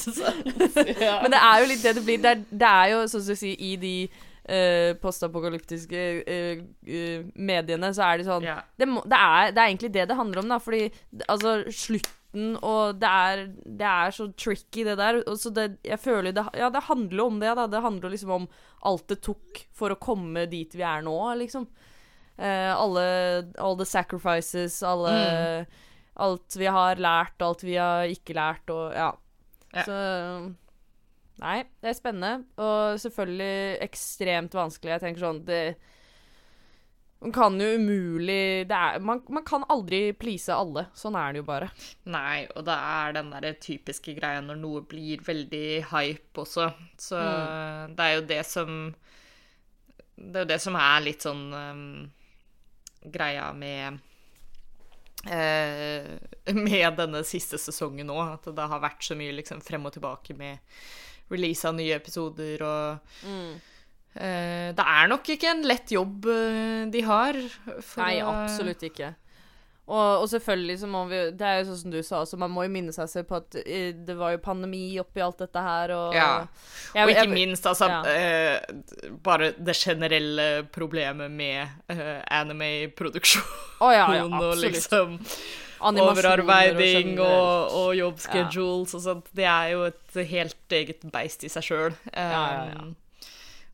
ja. 0.99 1.17
Men 1.23 1.33
det 1.35 1.41
er 1.41 1.63
jo 1.63 1.71
litt 1.73 1.87
det 1.87 1.97
det 1.99 2.05
blir. 2.07 2.21
Det 2.23 2.35
er, 2.35 2.45
det 2.51 2.75
er 2.83 2.93
jo, 2.95 3.03
sånn 3.13 3.27
som 3.27 3.39
du 3.39 3.43
sier, 3.45 3.57
i 3.63 3.75
de 3.81 3.97
uh, 4.09 4.91
postapokalyptiske 5.03 6.07
uh, 6.23 6.65
uh, 6.89 7.29
mediene, 7.35 7.93
så 7.95 8.09
er 8.09 8.21
det 8.21 8.29
sånn 8.29 8.49
ja. 8.49 8.59
det, 8.77 8.91
må, 8.91 9.05
det, 9.07 9.19
er, 9.19 9.53
det, 9.53 9.61
er, 9.61 9.69
egentlig 9.69 9.95
det 9.95 10.09
det 10.11 10.19
handler 10.19 10.43
om, 10.43 10.51
da. 10.53 10.61
Fordi 10.63 10.89
altså, 11.29 11.61
slutt 11.71 12.11
slutten, 12.33 12.57
og 12.63 13.01
det 13.01 13.09
er, 13.09 13.53
det 13.65 13.87
er 13.87 14.11
så 14.11 14.33
tricky, 14.33 14.85
det 14.85 14.97
der. 14.97 15.23
Så 15.37 15.51
det, 15.51 15.79
jeg 15.85 15.99
føler 16.01 16.33
det 16.33 16.45
Ja, 16.55 16.71
det 16.71 16.89
handler 16.89 17.25
om 17.25 17.41
det, 17.41 17.55
da. 17.57 17.67
Det 17.67 17.81
handler 17.83 18.11
liksom 18.11 18.31
om 18.31 18.49
alt 18.83 19.09
det 19.09 19.23
tok 19.23 19.67
for 19.73 19.91
å 19.91 20.01
komme 20.01 20.47
dit 20.47 20.75
vi 20.75 20.83
er 20.83 21.03
nå, 21.03 21.35
liksom. 21.37 21.67
Eh, 22.39 22.73
alle 22.75 23.53
All 23.59 23.77
the 23.77 23.85
sacrifices, 23.85 24.83
alle 24.83 25.13
mm. 25.13 25.67
Alt 26.15 26.57
vi 26.57 26.67
har 26.67 26.97
lært, 26.97 27.41
alt 27.41 27.63
vi 27.65 27.77
har 27.77 28.05
ikke 28.05 28.35
lært, 28.35 28.69
og 28.71 28.93
ja. 28.93 29.13
ja. 29.73 29.85
Så 29.87 30.55
Nei, 31.43 31.65
det 31.81 31.89
er 31.89 31.97
spennende. 31.97 32.45
Og 32.61 33.01
selvfølgelig 33.01 33.79
ekstremt 33.83 34.53
vanskelig. 34.55 34.93
Jeg 34.93 35.03
tenker 35.03 35.25
sånn 35.25 35.41
det 35.49 35.63
Man 37.23 37.33
kan 37.33 37.55
jo 37.61 37.67
umulig 37.79 38.67
det 38.67 38.75
er, 38.77 38.99
man, 38.99 39.21
man 39.31 39.45
kan 39.47 39.63
aldri 39.71 40.11
please 40.19 40.51
alle. 40.51 40.89
Sånn 40.99 41.15
er 41.19 41.33
det 41.33 41.43
jo 41.43 41.47
bare. 41.47 41.69
Nei, 42.11 42.49
og 42.57 42.65
det 42.67 42.75
er 42.75 43.15
den 43.15 43.31
der 43.31 43.47
typiske 43.63 44.17
greia 44.17 44.41
når 44.43 44.59
noe 44.59 44.83
blir 44.91 45.23
veldig 45.23 45.67
hype 45.93 46.43
også. 46.43 46.67
Så 46.99 47.21
det 47.95 48.09
er 48.09 48.17
jo 48.17 48.27
det 48.33 48.43
som 48.49 48.81
Det 50.17 50.35
er 50.41 50.45
jo 50.45 50.51
det 50.51 50.61
som 50.63 50.79
er 50.79 51.07
litt 51.07 51.25
sånn 51.25 51.47
um, 51.55 51.87
greia 53.03 53.53
med 53.55 54.03
uh, 55.31 56.11
Med 56.59 56.99
denne 56.99 57.23
siste 57.27 57.59
sesongen 57.59 58.11
nå, 58.11 58.19
at 58.19 58.51
det 58.51 58.71
har 58.75 58.83
vært 58.83 59.07
så 59.07 59.19
mye 59.19 59.39
liksom 59.39 59.63
frem 59.63 59.87
og 59.87 59.95
tilbake 59.95 60.35
med 60.35 60.59
release 61.33 61.69
av 61.69 61.77
nye 61.79 61.95
episoder 61.97 62.63
og 62.67 63.29
eh, 63.31 63.71
Det 64.15 64.85
er 64.85 65.09
nok 65.09 65.29
ikke 65.35 65.51
en 65.51 65.63
lett 65.67 65.91
jobb 65.95 66.27
eh, 66.29 66.85
de 66.93 67.01
har. 67.09 67.39
for 67.81 68.03
Nei, 68.05 68.19
absolutt 68.21 68.83
ikke. 68.91 69.15
Og, 69.93 70.23
og 70.23 70.29
selvfølgelig 70.31 70.77
så 70.79 70.87
må 70.87 71.01
vi 71.11 71.17
Det 71.35 71.43
er 71.43 71.57
jo 71.59 71.65
sånn 71.73 71.79
som 71.81 71.91
du 71.91 71.97
sa, 72.07 72.21
så 72.25 72.39
man 72.39 72.53
må 72.55 72.63
jo 72.63 72.71
minne 72.71 72.93
seg 72.95 73.09
selv 73.11 73.27
på 73.33 73.41
at 73.41 73.57
eh, 73.65 73.91
det 73.93 74.15
var 74.17 74.31
jo 74.37 74.39
pandemi 74.45 74.85
oppi 75.03 75.21
alt 75.25 75.41
dette 75.43 75.59
her, 75.65 75.91
og 75.97 76.15
Ja. 76.15 76.47
Jeg- 76.95 77.03
og 77.03 77.11
ikke 77.11 77.25
jeg- 77.27 77.33
minst 77.35 77.67
altså 77.67 77.89
ja. 77.91 77.99
uh, 78.07 79.11
bare 79.27 79.51
det 79.59 79.75
generelle 79.77 80.47
problemet 80.71 81.31
med 81.31 81.67
uh, 81.91 82.23
anime-produksjon 82.31 83.43
Oh, 83.83 83.91
ja, 83.91 84.07
ja, 84.15 84.23
og 84.25 84.55
liksom 84.63 85.19
overarbeiding 85.83 87.17
og, 87.19 87.27
og, 87.27 87.73
og 87.83 87.97
jobbschedules 87.99 88.95
og 88.95 89.01
sånt. 89.03 89.31
Det 89.35 89.45
er 89.51 89.73
jo 89.75 89.85
et 89.89 90.19
helt 90.31 90.75
eget 90.79 91.03
beist 91.13 91.43
i 91.43 91.51
seg 91.51 91.67
sjøl. 91.67 91.97
ja, 92.15 92.45
ja. 92.71 92.91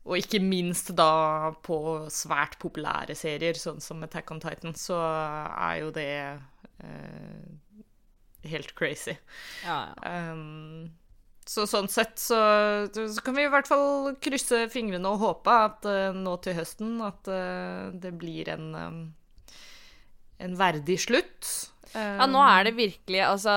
Og 0.09 0.17
ikke 0.17 0.41
minst 0.41 0.89
da 0.97 1.51
på 1.65 1.77
svært 2.09 2.57
populære 2.61 3.13
serier, 3.17 3.57
sånn 3.57 3.81
som 3.83 4.01
Attack 4.05 4.31
on 4.33 4.41
Titan, 4.41 4.73
så 4.77 4.97
er 4.97 5.75
jo 5.83 5.91
det 5.93 6.09
eh, 6.81 7.83
helt 8.49 8.73
crazy. 8.79 9.13
Ja, 9.65 9.83
ja. 9.93 10.15
Um, 10.33 10.89
så 11.49 11.63
sånn 11.65 11.87
sett 11.89 12.19
så, 12.21 12.37
så 12.93 13.21
kan 13.25 13.33
vi 13.33 13.47
i 13.47 13.49
hvert 13.49 13.65
fall 13.65 14.11
krysse 14.21 14.67
fingrene 14.69 15.09
og 15.09 15.23
håpe 15.23 15.55
at 15.65 15.87
uh, 15.89 16.11
nå 16.13 16.35
til 16.45 16.53
høsten 16.59 16.99
at 17.01 17.25
uh, 17.25 17.89
det 17.97 18.11
blir 18.21 18.51
en 18.53 18.67
um, 18.77 18.99
en 20.39 20.55
verdig 20.59 20.99
slutt. 21.03 21.49
Ja, 21.89 22.27
nå 22.29 22.37
er 22.45 22.67
det 22.67 22.75
virkelig 22.77 23.21
Altså 23.25 23.49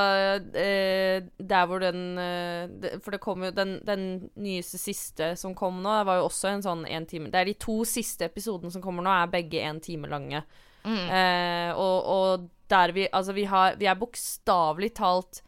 eh, 0.56 1.18
Der 1.36 1.66
hvor 1.68 1.82
den 1.82 2.16
eh, 2.16 2.94
For 3.04 3.12
det 3.12 3.20
kom 3.20 3.44
jo 3.44 3.50
den, 3.52 3.74
den 3.84 4.06
nyeste 4.40 4.80
siste 4.80 5.34
som 5.36 5.52
kom 5.52 5.82
nå, 5.84 5.98
var 6.08 6.16
jo 6.16 6.30
også 6.30 6.48
en 6.48 6.64
sånn 6.64 6.86
én 6.88 7.04
time 7.08 7.28
Det 7.28 7.42
er 7.42 7.50
de 7.50 7.58
to 7.60 7.82
siste 7.84 8.30
episodene 8.30 8.72
som 8.72 8.80
kommer 8.84 9.04
nå, 9.04 9.12
er 9.12 9.34
begge 9.34 9.60
én 9.60 9.82
time 9.84 10.08
lange. 10.08 10.40
Eh, 10.82 11.70
og, 11.76 12.08
og 12.08 12.48
der 12.72 12.94
vi 12.96 13.04
Altså, 13.12 13.34
vi 13.36 13.44
har 13.46 13.76
Vi 13.78 13.86
er 13.86 14.00
bokstavelig 14.00 14.94
talt 14.98 15.42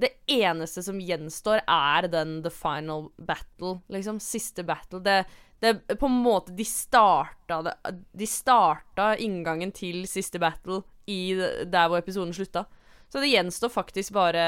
Det 0.00 0.10
eneste 0.32 0.82
som 0.82 0.98
gjenstår, 0.98 1.60
er 1.68 2.08
den 2.08 2.38
the 2.42 2.50
final 2.54 3.10
battle, 3.18 3.80
liksom. 3.90 4.20
Siste 4.22 4.62
battle. 4.64 5.00
Det, 5.02 5.24
det 5.60 5.72
På 5.98 6.06
en 6.06 6.18
måte 6.22 6.52
De 6.54 6.64
starta 6.64 7.62
det 7.66 7.74
De 8.12 8.26
starta 8.26 9.16
inngangen 9.16 9.72
til 9.74 10.04
siste 10.06 10.38
battle 10.38 10.82
i 11.08 11.32
der 11.64 11.88
hvor 11.88 11.98
episoden 12.02 12.34
slutta. 12.36 12.66
Så 13.08 13.22
det 13.22 13.30
gjenstår 13.32 13.70
faktisk 13.72 14.12
bare 14.12 14.42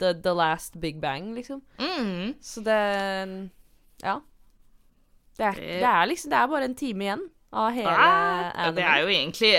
the, 0.00 0.14
the 0.24 0.32
last 0.32 0.78
big 0.80 0.96
bang, 1.00 1.34
liksom. 1.36 1.60
Mm. 1.78 2.34
Så 2.40 2.60
det 2.64 3.50
Ja. 4.02 4.20
Det 5.38 5.44
er, 5.44 5.54
det 5.54 5.90
er 5.90 6.06
liksom 6.08 6.30
Det 6.32 6.38
er 6.38 6.48
bare 6.50 6.64
en 6.64 6.74
time 6.74 7.04
igjen 7.04 7.26
av 7.52 7.70
hele 7.72 7.92
Ja, 7.92 8.50
anime. 8.54 8.74
det 8.76 8.84
er 8.84 9.12
egentlig 9.12 9.52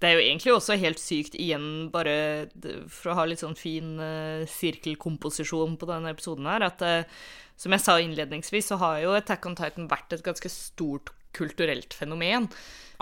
Det 0.00 0.08
er 0.08 0.12
jo 0.14 0.24
egentlig 0.24 0.52
også 0.54 0.76
helt 0.78 1.00
sykt 1.02 1.34
igjen, 1.34 1.90
bare 1.94 2.48
for 2.88 3.10
å 3.10 3.16
ha 3.18 3.24
litt 3.26 3.42
sånn 3.42 3.56
fin 3.58 3.96
uh, 3.98 4.44
sirkelkomposisjon 4.50 5.78
på 5.80 5.88
denne 5.90 6.12
episoden 6.14 6.46
her, 6.46 6.62
at 6.62 6.82
eh, 6.82 7.04
som 7.56 7.72
jeg 7.76 7.80
sa 7.84 7.98
innledningsvis, 8.02 8.70
så 8.72 8.78
har 8.82 9.00
jo 9.04 9.14
Attack 9.16 9.46
on 9.46 9.54
Titan 9.58 9.88
vært 9.90 10.12
et 10.16 10.24
ganske 10.26 10.50
stort 10.52 11.12
kulturelt 11.34 11.94
fenomen. 11.94 12.48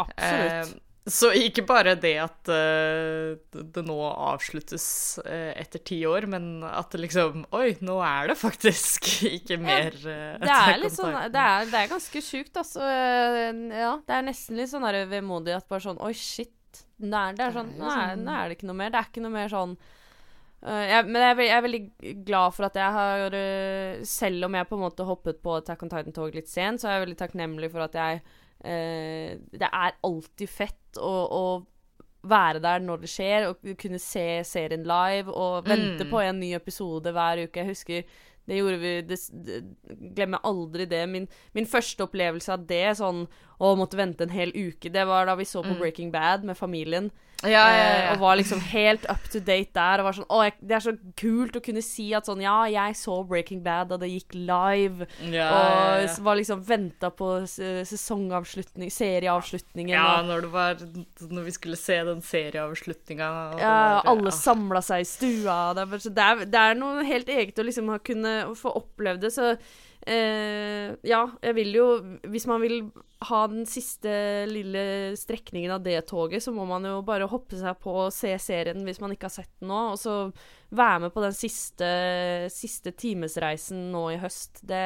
Absolutt. 0.00 0.72
Eh, 0.76 0.80
så 1.10 1.32
ikke 1.34 1.64
bare 1.66 1.96
det 1.98 2.12
at 2.22 2.46
eh, 2.54 3.32
det 3.50 3.82
nå 3.82 3.96
avsluttes 4.06 4.84
eh, 5.26 5.50
etter 5.58 5.82
ti 5.82 5.96
år, 6.06 6.28
men 6.30 6.62
at 6.68 6.92
det 6.94 7.00
liksom 7.02 7.40
Oi, 7.58 7.72
nå 7.82 7.96
er 8.06 8.30
det 8.30 8.36
faktisk 8.38 9.08
ikke 9.40 9.58
mer 9.58 9.90
eh, 9.98 10.36
Det 10.38 10.46
Attack 10.46 10.70
er 10.76 10.78
litt 10.84 10.94
sånn. 10.94 11.16
Det 11.34 11.42
er, 11.42 11.66
det 11.72 11.80
er 11.80 11.90
ganske 11.90 12.22
sjukt, 12.22 12.54
altså. 12.62 12.86
Eh, 12.86 13.50
Ja, 13.82 13.96
det 14.06 14.14
er 14.20 14.28
nesten 14.30 14.60
litt 14.60 14.70
sånn 14.70 14.86
vemodig 15.10 15.56
at 15.58 15.66
bare 15.72 15.82
sånn 15.88 15.98
Oi, 16.06 16.12
shit. 16.14 16.54
Er, 17.02 17.34
det 17.34 17.48
er 17.48 17.56
sånn 17.58 17.74
Nå 17.80 17.88
er, 17.90 18.12
sånn- 18.14 18.22
nå 18.28 18.36
er 18.38 18.46
det 18.52 18.60
ikke 18.60 18.70
noe 18.70 18.78
mer. 18.78 18.94
Det 18.94 19.00
er 19.02 19.10
ikke 19.10 19.24
noe 19.26 19.34
mer 19.34 19.50
sånn 19.50 19.74
jeg, 20.62 21.06
Men 21.08 21.22
jeg 21.22 21.30
er, 21.34 21.40
jeg 21.42 21.56
er 21.56 21.64
veldig 21.66 21.82
glad 22.28 22.54
for 22.54 22.68
at 22.68 22.76
jeg 22.78 22.92
har 22.98 23.34
eh, 23.34 24.02
Selv 24.06 24.46
om 24.46 24.54
jeg 24.54 24.68
på 24.70 24.76
en 24.78 24.84
måte 24.84 25.06
hoppet 25.08 25.40
på 25.42 25.56
Attack 25.58 25.82
on 25.82 25.90
Titan-tog 25.90 26.34
litt 26.38 26.48
sent, 26.50 26.80
så 26.82 26.88
er 26.88 26.96
jeg 26.98 27.06
veldig 27.06 27.18
takknemlig 27.24 27.70
for 27.74 27.86
at 27.88 27.98
jeg 27.98 28.22
eh, 28.64 29.38
Det 29.50 29.68
er 29.68 29.96
alltid 30.06 30.48
fett 30.52 31.00
å, 31.02 31.12
å 31.26 31.44
være 32.22 32.60
der 32.62 32.78
når 32.86 33.00
det 33.02 33.08
skjer, 33.10 33.48
og 33.50 33.64
kunne 33.82 33.98
se 33.98 34.26
serien 34.46 34.84
live 34.86 35.32
og 35.34 35.64
vente 35.66 36.04
Mm. 36.06 36.10
på 36.12 36.20
en 36.22 36.38
ny 36.38 36.52
episode 36.54 37.10
hver 37.10 37.40
uke. 37.48 37.64
Jeg 37.64 37.72
husker 37.72 38.04
det 38.46 38.56
gjorde 38.60 38.78
vi 38.78 38.92
det, 39.06 39.18
det, 39.46 39.56
Glemmer 40.14 40.38
aldri 40.46 40.86
det. 40.90 41.00
Min, 41.10 41.26
min 41.54 41.66
første 41.66 42.02
opplevelse 42.06 42.52
av 42.54 42.64
det, 42.66 42.96
sånn 42.98 43.24
å 43.58 43.72
måtte 43.78 43.98
vente 43.98 44.22
en 44.26 44.34
hel 44.34 44.50
uke, 44.54 44.90
det 44.90 45.04
var 45.06 45.26
da 45.26 45.34
vi 45.38 45.46
så 45.46 45.62
på 45.66 45.74
Breaking 45.78 46.10
Bad 46.14 46.42
med 46.46 46.58
familien. 46.58 47.10
Ja, 47.42 47.50
ja, 47.50 47.66
eh, 47.74 48.04
ja. 48.04 48.12
Og 48.12 48.22
var 48.22 48.36
liksom 48.38 48.60
helt 48.72 49.04
up 49.10 49.24
to 49.32 49.40
date 49.42 49.72
der. 49.74 50.02
Sånn 50.14 50.28
jeg, 50.46 50.54
det 50.60 50.76
er 50.76 50.84
så 50.84 50.94
kult 51.18 51.58
å 51.58 51.62
kunne 51.64 51.82
si 51.84 52.08
at 52.16 52.28
sånn 52.28 52.42
Ja, 52.44 52.62
jeg 52.70 52.96
så 52.98 53.18
Breaking 53.26 53.62
Bad 53.64 53.90
da 53.92 53.98
det 54.00 54.10
gikk 54.12 54.36
live. 54.38 55.08
Og 55.22 56.22
var 56.26 56.38
liksom 56.38 56.62
venta 56.66 57.12
på 57.14 57.30
sesongavslutning, 57.48 58.92
serieavslutningen. 58.94 59.94
Ja, 59.94 60.20
og, 60.20 60.30
når 60.30 60.46
det 60.46 60.52
var 60.54 60.82
Når 61.32 61.48
vi 61.48 61.56
skulle 61.58 61.80
se 61.80 61.98
den 62.06 62.22
serieavslutninga. 62.26 63.30
ja, 63.60 63.78
alle 64.00 64.30
ja. 64.30 64.36
samla 64.36 64.82
seg 64.84 65.04
i 65.04 65.08
stua. 65.08 65.60
Det 65.76 65.86
er, 65.86 65.96
det, 66.02 66.26
er, 66.26 66.44
det 66.52 66.66
er 66.66 66.78
noe 66.78 67.06
helt 67.06 67.32
eget 67.32 67.58
å 67.58 67.66
liksom 67.66 67.90
ha 67.92 67.98
kunne 68.02 68.36
få 68.58 68.74
opplevd 68.82 69.26
det, 69.26 69.32
så 69.34 69.54
eh, 70.06 70.94
Ja, 71.06 71.22
jeg 71.42 71.54
vil 71.56 71.72
jo 71.76 71.86
Hvis 72.28 72.46
man 72.50 72.62
vil 72.62 72.90
ha 73.22 73.40
den 73.46 73.66
siste 73.70 74.12
lille 74.50 75.14
strekningen 75.18 75.70
av 75.76 75.84
det 75.84 76.00
toget, 76.10 76.42
så 76.42 76.50
må 76.54 76.64
man 76.66 76.82
jo 76.88 76.96
bare 77.06 77.28
hoppe 77.30 77.54
seg 77.60 77.78
på 77.78 77.94
og 78.08 78.14
se 78.14 78.32
serien 78.42 78.82
hvis 78.82 78.98
man 79.02 79.14
ikke 79.14 79.28
har 79.28 79.36
sett 79.36 79.52
den 79.60 79.70
nå, 79.70 79.82
og 79.92 80.00
så 80.00 80.16
være 80.74 81.04
med 81.04 81.14
på 81.14 81.22
den 81.22 81.36
siste, 81.36 81.92
siste 82.50 82.90
timesreisen 82.98 83.92
nå 83.94 84.08
i 84.10 84.18
høst. 84.18 84.64
Det, 84.66 84.82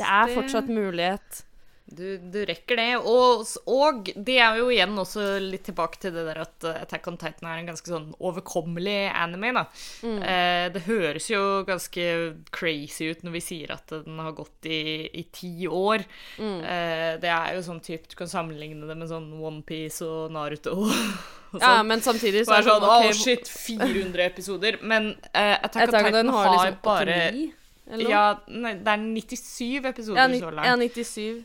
det 0.00 0.08
er 0.08 0.34
fortsatt 0.34 0.66
mulighet. 0.72 1.44
Du, 1.92 2.06
du 2.32 2.38
rekker 2.48 2.78
det. 2.80 2.88
Og, 2.98 3.44
og 3.70 4.08
det 4.16 4.38
er 4.40 4.58
jo 4.60 4.70
igjen 4.72 4.96
også 4.98 5.26
litt 5.42 5.66
tilbake 5.68 6.00
til 6.02 6.14
det 6.16 6.24
der 6.30 6.42
at 6.44 6.66
Attack 6.72 7.08
on 7.10 7.18
Titan 7.20 7.50
er 7.50 7.60
en 7.60 7.68
ganske 7.72 7.92
sånn 7.92 8.10
overkommelig 8.18 9.10
anime, 9.12 9.52
da. 9.58 9.64
Eh, 10.02 10.66
det 10.74 10.84
høres 10.88 11.28
jo 11.30 11.42
ganske 11.68 12.06
crazy 12.54 13.10
ut 13.12 13.22
når 13.26 13.36
vi 13.36 13.44
sier 13.44 13.74
at 13.76 13.92
den 13.92 14.18
har 14.22 14.34
gått 14.36 14.68
i, 14.70 14.82
i 15.20 15.26
ti 15.34 15.52
år. 15.68 16.06
Eh, 16.38 17.12
det 17.22 17.30
er 17.32 17.56
jo 17.58 17.62
sånn 17.66 17.82
type 17.84 18.08
Du 18.10 18.16
kan 18.18 18.30
sammenligne 18.30 18.88
det 18.88 18.96
med 18.98 19.10
sånn 19.10 19.28
Onepiece 19.38 20.06
og 20.06 20.32
Naruto. 20.34 20.78
og 20.86 20.92
Ja, 21.60 21.82
sånn. 21.82 21.88
men 21.90 22.00
samtidig 22.00 22.46
Så 22.48 22.54
er 22.56 22.62
det 22.62 22.70
sånn, 22.70 22.84
ok, 22.88 23.06
oh, 23.10 23.16
shit, 23.16 23.48
400 23.50 24.24
episoder. 24.24 24.78
Men 24.80 25.10
eh, 25.34 25.58
Attack, 25.58 25.90
Attack 25.90 26.06
on 26.08 26.14
Titan 26.14 26.30
har, 26.32 26.46
har 26.46 26.54
liksom 26.56 26.78
bare 26.86 27.18
89, 27.28 27.50
eller 27.92 28.04
noe? 28.04 28.12
Ja, 28.12 28.22
nei, 28.62 28.74
det 28.80 28.92
er 28.94 29.02
97 29.02 29.88
episoder 29.90 30.22
Ja, 30.22 30.28
så 30.40 30.52
ja, 30.64 30.76
97. 30.80 31.42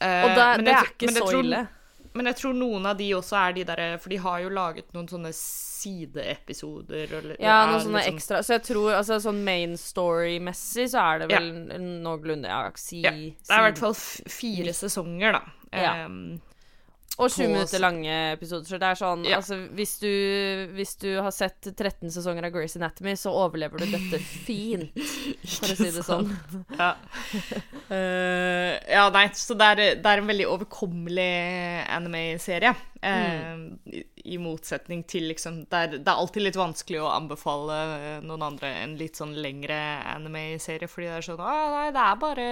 Eh, 0.00 0.24
Og 0.24 0.36
da, 0.36 0.56
men 0.56 0.64
det 0.64 0.74
er 0.74 0.84
ikke 0.92 1.10
så 1.12 1.24
tror- 1.26 1.44
ille. 1.44 1.68
Men 2.14 2.26
jeg 2.26 2.36
tror 2.36 2.54
noen 2.54 2.86
av 2.86 2.96
de 2.98 3.10
også 3.14 3.36
er 3.36 3.52
de 3.52 3.64
derre 3.64 3.98
For 4.00 4.08
de 4.08 4.16
har 4.16 4.40
jo 4.40 4.48
laget 4.48 4.92
noen 4.94 5.06
sånne 5.06 5.30
sideepisoder. 5.34 7.12
Eller, 7.18 7.36
Ja, 7.40 7.66
noen 7.66 7.80
sånne 7.80 8.00
liksom- 8.02 8.14
ekstra. 8.16 8.38
Så 8.42 8.54
jeg 8.56 8.62
tror 8.64 8.92
altså 8.96 9.18
sånn 9.20 9.42
main 9.44 9.74
story-messig 9.76 10.88
så 10.90 10.98
er 11.14 11.18
det 11.20 11.30
Ja. 11.30 11.38
vel 11.38 11.52
noenlunde 12.02 12.46
Ja, 12.48 12.70
si, 12.74 13.02
Ja, 13.02 13.10
det 13.10 13.34
er 13.50 13.58
i 13.68 13.70
hvert 13.72 13.78
fall 13.78 13.94
fire 13.94 14.72
sesonger, 14.72 15.32
da. 15.32 15.42
Ja. 15.72 15.94
Ehm, 16.06 16.40
Og 17.18 17.32
sju 17.32 17.40
på- 17.42 17.48
minutter 17.50 17.80
lange 17.82 18.16
episoder. 18.36 18.68
Så 18.68 18.78
det 18.78 18.86
er 18.86 18.98
sånn 19.00 19.24
Ja. 19.26 19.38
Altså, 19.40 19.56
hvis 19.74 19.96
du, 19.98 20.10
hvis 20.76 20.92
du 21.02 21.08
har 21.18 21.32
sett 21.34 21.66
13 21.74 22.12
sesonger 22.14 22.44
av 22.46 22.52
Grace 22.54 22.76
Anatomy, 22.78 23.16
så 23.18 23.32
overlever 23.34 23.78
du 23.82 23.86
dette 23.90 24.20
fint, 24.46 24.92
for 25.56 25.72
å 25.72 25.76
si 25.80 25.88
det 25.96 26.04
sånn. 26.06 26.30
ja. 26.78 26.92
Uh, 27.90 28.76
ja, 28.96 29.08
nei, 29.10 29.24
så 29.34 29.56
det 29.58 29.66
er, 29.72 29.82
det 29.98 30.06
er 30.12 30.22
en 30.22 30.30
veldig 30.30 30.46
overkommelig 30.52 31.26
anime-serie. 31.96 32.74
Eh, 33.02 33.58
i, 33.94 34.04
I 34.34 34.38
motsetning 34.42 35.04
til 35.06 35.28
liksom 35.30 35.60
det 35.70 35.82
er, 35.82 35.92
det 35.98 36.08
er 36.10 36.18
alltid 36.18 36.42
litt 36.42 36.56
vanskelig 36.58 36.98
å 37.02 37.12
anbefale 37.14 37.76
eh, 37.98 38.16
noen 38.26 38.42
andre 38.42 38.72
en 38.82 38.96
litt 38.98 39.14
sånn 39.20 39.36
lengre 39.38 39.76
anime-serie, 40.16 40.90
fordi 40.90 41.06
det 41.06 41.18
er 41.20 41.26
sånn 41.28 41.38
Å, 41.38 41.52
nei, 41.76 41.84
det 41.94 42.02
er 42.08 42.16
bare 42.18 42.48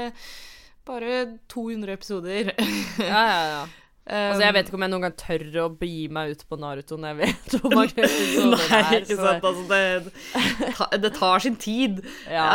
bare 0.86 1.16
200 1.50 1.92
episoder. 1.98 2.52
Ja, 3.02 3.22
ja, 3.26 3.42
ja. 3.54 3.66
Altså, 4.06 4.42
jeg 4.44 4.54
vet 4.54 4.68
ikke 4.68 4.76
om 4.78 4.84
jeg 4.86 4.90
noen 4.92 5.02
gang 5.06 5.14
tør 5.18 5.44
å 5.64 5.66
begi 5.80 6.04
meg 6.14 6.30
ut 6.36 6.42
på 6.46 6.58
Naruto 6.62 6.94
når 7.00 7.08
jeg 7.08 7.16
vet 7.24 7.56
hvor 7.58 7.72
mange 7.80 8.04
episoder 8.06 8.60
det 8.60 8.76
er. 8.78 9.00
ikke 9.00 9.16
sant. 9.18 9.48
Altså, 9.50 9.64
det, 9.72 11.00
det 11.02 11.10
tar 11.16 11.42
sin 11.42 11.56
tid. 11.58 11.98
Ja, 12.36 12.44
ja, 12.44 12.54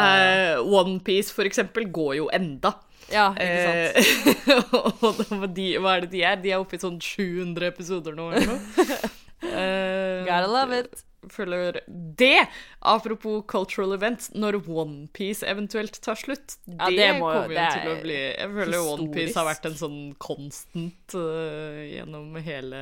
Eh, 0.55 0.61
Onepiece, 0.79 1.33
for 1.35 1.43
eksempel, 1.49 1.89
går 1.91 2.15
jo 2.21 2.29
enda. 2.31 2.71
ja, 3.11 3.29
ikke 3.35 3.61
sant. 3.67 3.99
Eh, 3.99 5.41
og 5.43 5.47
de, 5.57 5.67
hva 5.83 5.97
er 5.97 6.05
det 6.05 6.11
de 6.15 6.23
er? 6.23 6.39
De 6.39 6.53
er 6.55 6.63
oppe 6.63 6.79
i 6.79 6.83
sånn 6.83 7.01
700 7.03 7.67
episoder 7.73 8.15
nå, 8.15 8.29
eller 8.31 8.53
noe. 8.53 9.11
Eh, 9.41 10.21
Gotta 10.27 10.47
love 10.47 10.79
it. 10.85 11.03
Føler 11.29 11.77
det! 11.87 12.47
Apropos 12.81 13.43
cultural 13.47 13.93
events, 13.93 14.31
når 14.33 14.57
Onepiece 14.65 15.45
eventuelt 15.45 15.99
tar 16.01 16.17
slutt, 16.17 16.55
Ja, 16.65 16.87
det, 16.89 16.95
det 16.97 17.09
må 17.19 17.27
kommer 17.29 17.53
jo 17.53 17.67
til 17.75 17.91
å 17.91 17.99
bli 18.01 18.17
Jeg 18.17 18.49
føler 18.55 18.89
Onepiece 18.95 19.37
har 19.37 19.45
vært 19.45 19.67
en 19.69 19.77
sånn 19.77 19.99
constant 20.17 21.13
uh, 21.13 21.77
gjennom 21.85 22.33
hele, 22.41 22.81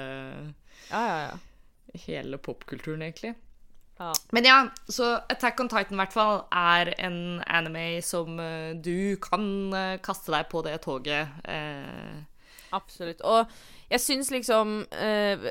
Ja, 0.90 1.02
ja, 1.04 1.20
ja. 1.28 2.00
hele 2.06 2.40
popkulturen, 2.40 3.04
egentlig. 3.10 3.34
ja. 4.00 4.14
Men 4.32 4.48
ja, 4.48 4.58
så 4.88 5.10
Attack 5.28 5.60
on 5.60 5.68
Titan 5.68 5.98
i 5.98 6.02
hvert 6.06 6.16
fall 6.16 6.46
er 6.56 6.94
en 6.98 7.20
anime 7.44 8.00
som 8.06 8.40
uh, 8.40 8.72
du 8.80 9.18
kan 9.20 9.44
uh, 9.76 9.98
kaste 10.06 10.32
deg 10.32 10.48
på 10.52 10.64
det 10.64 10.78
toget. 10.88 11.28
eh, 11.44 12.24
Absolutt. 12.72 13.20
Og 13.26 13.50
jeg 13.90 14.02
syns 14.04 14.30
liksom 14.30 14.84
eh, 14.94 15.48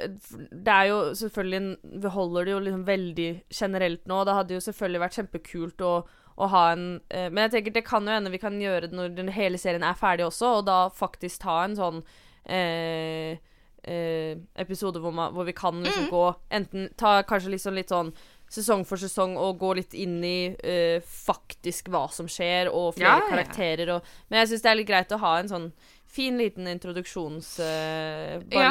Det 0.51 0.75
er 0.75 0.85
jo 0.93 0.99
selvfølgelig 1.19 1.99
Vi 2.05 2.13
holder 2.15 2.47
det 2.47 2.53
jo 2.53 2.63
liksom 2.63 2.87
veldig 2.87 3.29
generelt 3.51 4.07
nå. 4.07 4.23
Det 4.25 4.37
hadde 4.39 4.55
jo 4.55 4.65
selvfølgelig 4.69 5.03
vært 5.03 5.19
kjempekult 5.19 5.85
å, 5.87 5.93
å 6.39 6.51
ha 6.55 6.65
en 6.77 6.87
eh, 7.11 7.29
Men 7.33 7.47
jeg 7.47 7.57
tenker 7.57 7.77
det 7.79 7.85
kan 7.89 8.07
jo 8.07 8.15
hende 8.15 8.33
vi 8.35 8.43
kan 8.43 8.61
gjøre 8.63 8.87
det 8.87 8.99
når 8.99 9.19
den 9.19 9.35
hele 9.35 9.59
serien 9.59 9.87
er 9.87 9.99
ferdig 9.99 10.29
også, 10.29 10.59
og 10.61 10.67
da 10.71 10.81
faktisk 10.95 11.43
ta 11.43 11.61
en 11.65 11.77
sånn 11.79 12.03
eh, 12.47 13.39
eh, 13.83 14.35
episode 14.55 15.03
hvor, 15.03 15.15
man, 15.15 15.35
hvor 15.35 15.49
vi 15.49 15.57
kan 15.57 15.83
liksom 15.83 16.11
gå 16.13 16.27
Enten 16.55 16.91
ta 16.99 17.19
kanskje 17.27 17.57
liksom 17.57 17.79
litt 17.79 17.95
sånn 17.95 18.15
sesong 18.49 18.87
for 18.89 18.97
sesong 19.01 19.35
og 19.37 19.59
gå 19.61 19.75
litt 19.77 19.95
inn 19.99 20.23
i 20.25 20.55
eh, 20.65 21.05
faktisk 21.05 21.91
hva 21.93 22.07
som 22.13 22.31
skjer, 22.31 22.71
og 22.73 22.95
flere 22.97 23.19
ja, 23.19 23.21
ja. 23.21 23.29
karakterer 23.29 23.93
og 23.99 24.13
Men 24.29 24.43
jeg 24.43 24.53
syns 24.53 24.65
det 24.65 24.71
er 24.71 24.79
litt 24.81 24.89
greit 24.89 25.13
å 25.13 25.21
ha 25.21 25.35
en 25.41 25.51
sånn 25.51 25.67
fin 26.09 26.39
liten 26.41 26.67
introduksjons... 26.71 27.51
Uh, 27.61 28.39
bare 28.49 28.71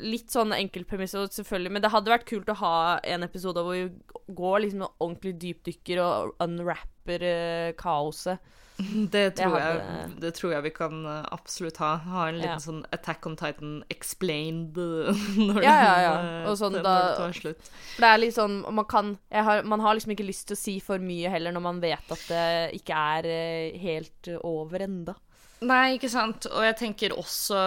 litt 0.00 0.32
sånn 0.32 0.54
enkelt 0.56 0.88
premiss, 0.88 1.12
selvfølgelig 1.12 1.74
Men 1.76 1.82
det 1.84 1.90
hadde 1.92 2.12
vært 2.14 2.24
kult 2.30 2.48
å 2.48 2.56
ha 2.62 2.76
en 3.04 3.22
episode 3.26 3.60
hvor 3.66 3.76
vi 3.76 3.90
går 4.34 4.62
liksom 4.64 4.86
ordentlig 5.00 5.34
dypdykker 5.42 6.00
og 6.04 6.32
unwrapper 6.40 7.26
uh, 7.28 7.72
kaoset. 7.80 8.40
det, 9.12 9.26
tror 9.36 9.58
jeg, 9.58 9.80
hadde- 9.84 10.20
det 10.22 10.30
tror 10.38 10.52
jeg 10.54 10.62
vi 10.64 10.70
kan 10.72 11.02
eh, 11.04 11.26
absolutt 11.36 11.76
ha. 11.84 11.90
Ha 12.00 12.22
en 12.30 12.38
liten 12.38 12.54
Ja. 12.54 12.62
sånn 12.64 12.78
Attack 12.96 13.26
on 13.28 13.34
Titan 13.36 13.74
explained 13.92 14.72
når, 15.36 15.60
Ja, 15.66 15.74
ja, 15.84 15.96
ja. 16.06 16.14
Og 16.48 16.56
sånn 16.56 16.78
den- 16.78 16.86
da- 16.86 16.94
det 17.10 17.18
tar 17.18 17.36
slutt. 17.36 17.68
For 17.92 18.06
det 18.06 18.12
er 18.14 18.22
litt 18.24 18.38
sånn 18.38 18.56
Man 18.72 18.86
kan 18.88 19.18
jeg 19.28 19.44
har, 19.44 19.60
Man 19.68 19.84
har 19.84 19.98
liksom 19.98 20.14
ikke 20.16 20.24
lyst 20.30 20.46
til 20.48 20.56
å 20.56 20.62
si 20.62 20.78
for 20.80 20.96
mye 20.98 21.28
heller 21.28 21.52
når 21.52 21.66
man 21.68 21.82
vet 21.84 22.08
at 22.16 22.24
det 22.32 22.46
ikke 22.80 23.02
er 23.20 23.28
helt 23.84 24.32
over 24.40 24.80
enda. 24.88 25.18
Nei, 25.60 25.96
ikke 25.98 26.08
sant. 26.12 26.46
Og 26.50 26.64
jeg 26.64 26.76
tenker 26.80 27.12
også 27.18 27.58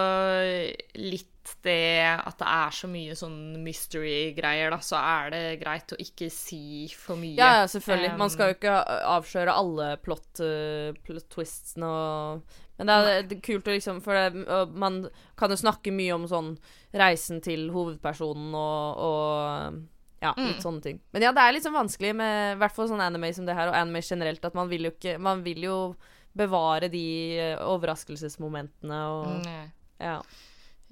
litt 0.98 1.30
det 1.64 2.00
at 2.16 2.38
det 2.40 2.46
er 2.48 2.72
så 2.72 2.88
mye 2.88 3.14
sånn 3.18 3.36
mystery-greier, 3.64 4.70
da, 4.72 4.78
så 4.80 4.96
er 4.96 5.26
det 5.34 5.42
greit 5.60 5.92
å 5.92 5.98
ikke 6.00 6.30
si 6.32 6.86
for 6.96 7.20
mye. 7.20 7.36
Ja, 7.36 7.50
ja, 7.60 7.66
selvfølgelig. 7.68 8.14
Um, 8.14 8.22
Man 8.22 8.32
skal 8.32 8.48
jo 8.50 8.56
ikke 8.56 8.76
avsløre 9.12 9.56
alle 9.60 9.88
plot, 10.04 10.40
uh, 10.40 10.96
plot 11.04 11.26
twistsene 11.36 11.90
og 11.90 12.60
Men 12.80 12.88
det 12.90 12.94
er, 12.96 13.10
er 13.36 13.42
kult 13.44 13.68
å 13.70 13.74
liksom 13.76 14.00
For 14.02 14.16
det, 14.18 14.46
man 14.74 14.96
kan 15.38 15.52
jo 15.52 15.60
snakke 15.60 15.92
mye 15.94 16.16
om 16.16 16.24
sånn 16.26 16.48
reisen 16.96 17.38
til 17.44 17.68
hovedpersonen 17.76 18.56
og, 18.58 19.04
og 19.04 19.82
ja, 20.24 20.32
Mm. 20.32 20.46
litt 20.48 20.64
sånne 20.64 20.80
ting. 20.80 20.98
Men 21.12 21.22
ja, 21.26 21.30
det 21.36 21.42
er 21.44 21.52
litt 21.52 21.64
sånn 21.66 21.76
vanskelig 21.76 22.14
med 22.16 22.54
i 22.54 22.58
hvert 22.62 22.72
fall 22.74 22.88
sånn 22.88 23.02
anime 23.04 23.28
som 23.36 23.44
det 23.44 23.54
her, 23.58 23.68
og 23.68 23.76
anime 23.76 24.00
generelt, 24.00 24.44
at 24.48 24.54
man 24.56 24.70
vil 24.72 24.88
jo 24.88 24.94
ikke 24.96 25.18
Man 25.20 25.42
vil 25.44 25.60
jo 25.68 25.76
bevare 26.36 26.88
de 26.92 27.04
eh, 27.38 27.56
overraskelsesmomentene 27.62 29.04
og 29.12 29.44
Nei, 29.44 29.70
Ja. 30.02 30.16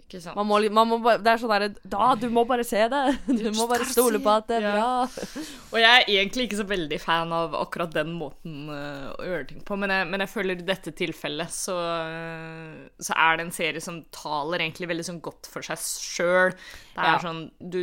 ikke 0.00 0.20
sant. 0.22 0.36
Man 0.38 0.46
må, 0.48 0.58
man 0.72 0.88
må 0.88 0.98
Det 1.22 1.26
er 1.32 1.40
sånn 1.42 1.50
derre 1.52 1.68
Da, 1.84 2.14
du 2.16 2.28
må 2.32 2.44
bare 2.48 2.64
se 2.64 2.84
det! 2.88 3.00
Du 3.42 3.48
må 3.56 3.66
bare 3.70 3.84
stole 3.88 4.20
på 4.22 4.30
at 4.32 4.46
det 4.48 4.60
er 4.60 4.66
Ja. 4.68 4.74
bra. 4.76 5.24
Og 5.72 5.78
jeg 5.80 5.90
er 5.90 6.04
egentlig 6.14 6.46
ikke 6.48 6.60
så 6.62 6.66
veldig 6.68 7.00
fan 7.02 7.32
av 7.32 7.54
akkurat 7.58 7.92
den 7.94 8.12
måten 8.18 8.68
uh, 8.70 9.10
å 9.18 9.24
gjøre 9.26 9.48
ting 9.50 9.62
på, 9.66 9.76
men 9.80 9.90
jeg, 9.90 10.08
men 10.12 10.20
jeg 10.24 10.32
føler 10.32 10.60
i 10.62 10.66
dette 10.68 10.92
tilfellet 10.98 11.50
så, 11.52 11.76
eh, 12.06 12.76
så 13.02 13.16
er 13.16 13.36
det 13.40 13.46
en 13.48 13.54
serie 13.56 13.80
som 13.84 14.02
taler 14.14 14.60
egentlig 14.66 14.88
veldig 14.92 15.08
sånn 15.10 15.20
godt 15.24 15.48
for 15.50 15.62
seg 15.66 15.80
sjøl. 15.82 16.52
Det 16.94 17.02
er 17.02 17.12
Ja. 17.16 17.18
sånn 17.24 17.50
du, 17.58 17.82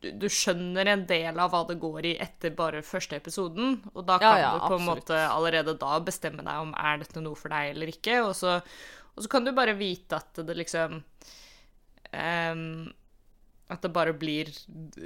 du, 0.00 0.08
du 0.22 0.28
skjønner 0.32 0.88
en 0.92 1.02
del 1.08 1.38
av 1.40 1.52
hva 1.52 1.64
det 1.68 1.76
går 1.80 2.08
i 2.12 2.14
etter 2.22 2.54
bare 2.56 2.84
første 2.86 3.18
episoden, 3.20 3.78
og 3.94 4.06
da 4.08 4.18
kan 4.22 4.38
ja, 4.40 4.52
du 4.54 4.64
på 4.66 4.78
en 4.78 4.86
måte 4.88 5.18
allerede 5.26 5.76
da 5.80 5.98
bestemme 6.04 6.44
deg 6.46 6.62
om 6.62 6.72
er 6.78 7.02
dette 7.02 7.22
noe 7.24 7.38
for 7.38 7.52
deg 7.52 7.74
eller 7.74 7.92
ikke, 7.92 8.20
og 8.24 8.32
så, 8.38 8.58
og 9.14 9.24
så 9.24 9.32
kan 9.32 9.46
du 9.46 9.52
bare 9.56 9.76
vite 9.78 10.18
at 10.20 10.42
det 10.46 10.56
liksom 10.58 11.00
um, 12.12 12.64
At 13.70 13.84
det 13.84 13.92
bare 13.94 14.14
blir 14.18 14.48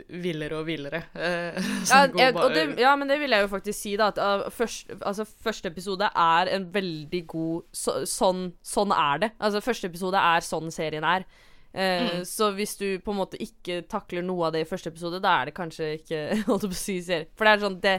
villere 0.08 0.56
og 0.56 0.68
villere. 0.68 1.02
eh, 1.14 1.58
Ja, 1.90 2.04
jeg, 2.08 2.32
og 2.32 2.54
det, 2.54 2.62
ja, 2.80 2.94
men 2.96 3.10
det 3.10 3.18
vil 3.20 3.34
jeg 3.36 3.44
jo 3.44 3.50
faktisk 3.52 3.76
si, 3.76 3.96
da. 4.00 4.08
At 4.08 4.20
uh, 4.20 4.46
først, 4.48 4.94
altså, 5.00 5.26
første 5.28 5.68
episode 5.68 6.08
er 6.08 6.48
en 6.54 6.70
veldig 6.72 7.20
god 7.28 7.66
så, 7.76 7.98
sånn, 8.08 8.46
sånn 8.64 8.94
er 8.96 9.26
det. 9.26 9.34
Altså, 9.36 9.60
første 9.60 9.90
episode 9.92 10.22
er 10.32 10.46
sånn 10.46 10.72
serien 10.72 11.04
er. 11.04 11.28
Eh, 11.74 12.20
Så 12.22 12.52
hvis 12.54 12.76
du 12.78 12.98
på 13.02 13.10
en 13.10 13.18
måte 13.18 13.40
ikke 13.42 13.80
takler 13.90 14.22
noe 14.22 14.46
av 14.46 14.52
det 14.54 14.60
i 14.62 14.68
første 14.70 14.92
episode, 14.92 15.18
da 15.20 15.40
er 15.42 15.46
det 15.50 15.54
kanskje 15.56 15.88
ikke 15.98 16.20
holdt 16.50 16.68
på 16.68 16.76
å 16.76 16.78
si 16.84 17.00
serie. 17.02 17.26
For 17.34 17.44
det 17.48 17.52
er 17.56 17.64
sånn 17.64 17.80
det, 17.82 17.94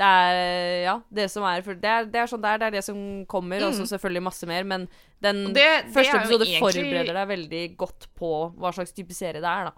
det 0.00 0.08
er 0.08 0.82
Ja, 0.88 0.96
det 1.12 1.28
som 1.30 1.44
er 1.46 1.62
for 1.62 1.74
det 1.78 1.92
er, 1.92 2.04
det 2.10 2.18
er 2.24 2.26
sånn 2.32 2.42
det 2.42 2.50
er, 2.50 2.58
det 2.58 2.66
er 2.66 2.76
det 2.78 2.84
som 2.88 2.98
kommer, 3.30 3.62
og 3.68 3.76
så 3.78 3.86
selvfølgelig 3.92 4.22
masse 4.26 4.46
mer, 4.50 4.64
men 4.64 4.88
den 5.22 5.52
det- 5.54 5.86
første 5.94 6.18
episode 6.18 6.48
egentlig- 6.48 6.82
forbereder 6.82 7.14
deg 7.20 7.28
veldig 7.36 7.64
godt 7.78 8.08
på 8.18 8.32
hva 8.58 8.72
slags 8.74 8.92
type 8.96 9.14
serie 9.14 9.38
det 9.40 9.46
er, 9.52 9.70
da. 9.70 9.72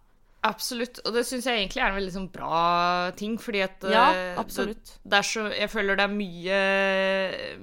Absolutt, 0.45 0.99
og 1.09 1.15
det 1.17 1.23
syns 1.25 1.47
jeg 1.49 1.57
egentlig 1.57 1.81
er 1.81 1.89
en 1.89 1.97
veldig 1.97 2.13
sånn 2.13 2.27
bra 2.33 2.59
ting, 3.17 3.39
fordi 3.41 3.63
at 3.65 3.87
Ja, 3.89 4.05
eh. 4.13 4.41
Det, 4.45 4.75
det 5.09 5.21
så, 5.25 5.47
jeg 5.49 5.71
føler 5.73 5.97
det 5.97 6.05
er 6.05 6.13
mye, 6.13 6.59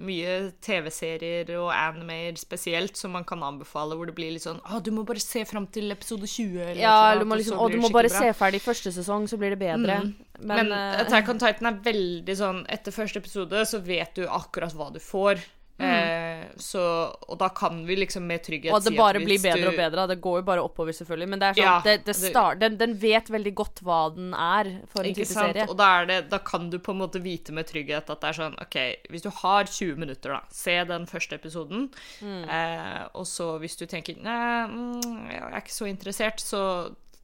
mye 0.02 0.32
TV-serier 0.66 1.52
og 1.60 1.70
animer 1.76 2.40
spesielt 2.42 2.98
som 2.98 3.14
man 3.14 3.28
kan 3.28 3.44
anbefale, 3.46 3.94
hvor 3.98 4.10
det 4.10 4.16
blir 4.18 4.34
litt 4.34 4.48
sånn 4.48 4.60
ah, 4.66 4.80
'Du 4.82 4.90
må 4.96 5.06
bare 5.06 5.22
se 5.22 5.46
fram 5.46 5.68
til 5.70 5.94
episode 5.94 6.26
20', 6.26 6.58
eller 6.72 6.82
Ja, 6.82 6.96
noe 6.98 7.22
sånt. 7.22 7.22
eller 7.22 7.42
liksom, 7.44 7.60
og 7.60 7.66
og 7.66 7.72
du 7.72 7.78
må 7.86 7.94
bare 7.94 8.10
bra. 8.10 8.20
se 8.26 8.34
ferdig 8.42 8.62
første 8.66 8.94
sesong, 8.98 9.30
så 9.30 9.38
blir 9.38 9.54
det 9.54 9.62
bedre. 9.62 10.02
Mm. 10.02 10.16
Men, 10.42 10.68
Men, 10.68 10.72
uh, 10.74 11.02
Attack 11.06 11.30
on 11.30 11.38
Titan 11.38 11.70
er 11.70 11.82
veldig 11.86 12.36
sånn 12.36 12.66
Etter 12.66 12.92
første 12.92 13.22
episode 13.22 13.62
så 13.70 13.78
vet 13.78 14.16
du 14.18 14.26
akkurat 14.26 14.74
hva 14.74 14.90
du 14.92 14.98
får. 14.98 15.38
Eh, 15.82 16.46
så, 16.62 16.82
og 17.28 17.38
da 17.40 17.48
kan 17.56 17.80
vi 17.88 17.96
liksom 17.96 18.26
med 18.28 18.44
trygghet 18.44 18.72
Mm. 18.72 18.76
og 18.78 18.84
det 18.84 18.94
bare 18.98 19.20
blir 19.24 19.40
bedre 19.42 19.70
og 19.72 19.78
bedre. 19.80 20.08
Det 20.12 20.18
går 20.22 20.40
jo 20.40 20.46
bare 20.46 20.62
oppover, 20.62 20.92
selvfølgelig. 20.94 21.28
Men 21.30 21.40
det 21.40 21.48
er 21.48 21.54
sånn, 21.54 21.64
Ja, 21.66 21.82
det, 21.86 21.96
det 22.06 22.16
start, 22.16 22.60
den, 22.60 22.78
den 22.78 22.94
vet 23.02 23.30
veldig 23.34 23.54
godt 23.56 23.82
hva 23.82 24.00
den 24.16 24.34
er 24.34 24.70
for 24.92 25.04
en 25.04 25.14
type 25.16 25.26
sant? 25.26 25.56
serie. 25.56 25.68
Og 25.70 25.78
da, 25.80 26.06
det, 26.06 26.20
da 26.30 26.38
kan 26.40 26.70
du 26.70 26.78
på 26.80 26.92
en 26.94 27.02
måte 27.02 27.22
vite 27.24 27.52
med 27.56 27.68
trygghet 27.68 28.10
at 28.10 28.22
det 28.22 28.30
er 28.30 28.40
sånn 28.42 28.58
OK, 28.62 28.78
hvis 29.10 29.26
du 29.26 29.30
har 29.42 29.66
20 29.66 29.98
minutter, 29.98 30.36
da, 30.36 30.42
se 30.52 30.78
den 30.86 31.06
første 31.10 31.36
episoden. 31.40 31.90
Mm. 32.22 32.44
Eh, 32.50 33.04
og 33.16 33.26
så 33.26 33.58
hvis 33.62 33.78
du 33.80 33.86
tenker 33.88 34.20
Nei, 34.22 34.68
mm, 34.68 35.30
jeg 35.32 35.42
er 35.42 35.62
ikke 35.62 35.74
så 35.80 35.88
interessert, 35.90 36.40
så 36.44 36.62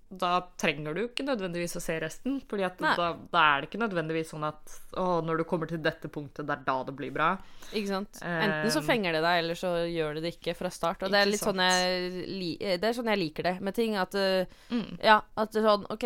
da 0.09 0.37
trenger 0.59 0.95
du 0.95 1.01
ikke 1.03 1.25
nødvendigvis 1.27 1.75
å 1.75 1.81
se 1.83 1.97
resten. 1.99 2.37
At 2.63 2.79
da, 2.79 3.09
da 3.31 3.41
er 3.43 3.63
det 3.63 3.67
ikke 3.69 3.81
nødvendigvis 3.81 4.31
sånn 4.31 4.45
at 4.47 4.75
å, 4.95 5.19
når 5.25 5.41
du 5.41 5.43
kommer 5.49 5.67
til 5.67 5.81
dette 5.83 6.07
punktet, 6.11 6.47
det 6.47 6.55
er 6.55 6.63
da 6.67 6.77
det 6.87 6.95
blir 6.95 7.11
bra. 7.15 7.33
Ikke 7.73 7.91
sant? 7.91 8.21
Enten 8.23 8.71
så 8.71 8.83
fenger 8.85 9.17
det 9.17 9.23
deg, 9.25 9.41
eller 9.41 9.59
så 9.59 9.73
gjør 9.83 10.17
det 10.17 10.23
det 10.23 10.33
ikke 10.37 10.55
fra 10.55 10.71
start. 10.71 11.03
Og 11.03 11.11
det 11.11 11.19
er 11.19 11.31
litt 11.31 11.43
sånn 11.43 11.59
jeg, 11.59 12.79
det 12.79 12.87
er 12.87 12.95
sånn 12.95 13.11
jeg 13.11 13.21
liker 13.25 13.49
det 13.51 13.55
med 13.67 13.75
ting. 13.75 13.97
At 13.99 14.15
uh, 14.15 14.45
Mm. 14.71 14.97
Ja, 15.03 15.21
at 15.39 15.51
det 15.53 15.61
er 15.61 15.67
sånn 15.67 15.85
OK, 15.93 16.05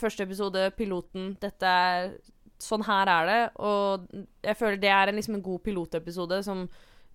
første 0.00 0.24
episode, 0.24 0.68
piloten, 0.76 1.34
dette 1.42 1.74
er 1.88 2.14
Sånn 2.62 2.84
her 2.86 3.08
er 3.10 3.26
det. 3.26 3.40
Og 3.66 4.04
jeg 4.46 4.54
føler 4.54 4.76
det 4.78 4.90
er 4.94 5.10
en, 5.10 5.16
liksom 5.18 5.34
en 5.34 5.42
god 5.42 5.64
pilotepisode 5.64 6.36
som 6.46 6.60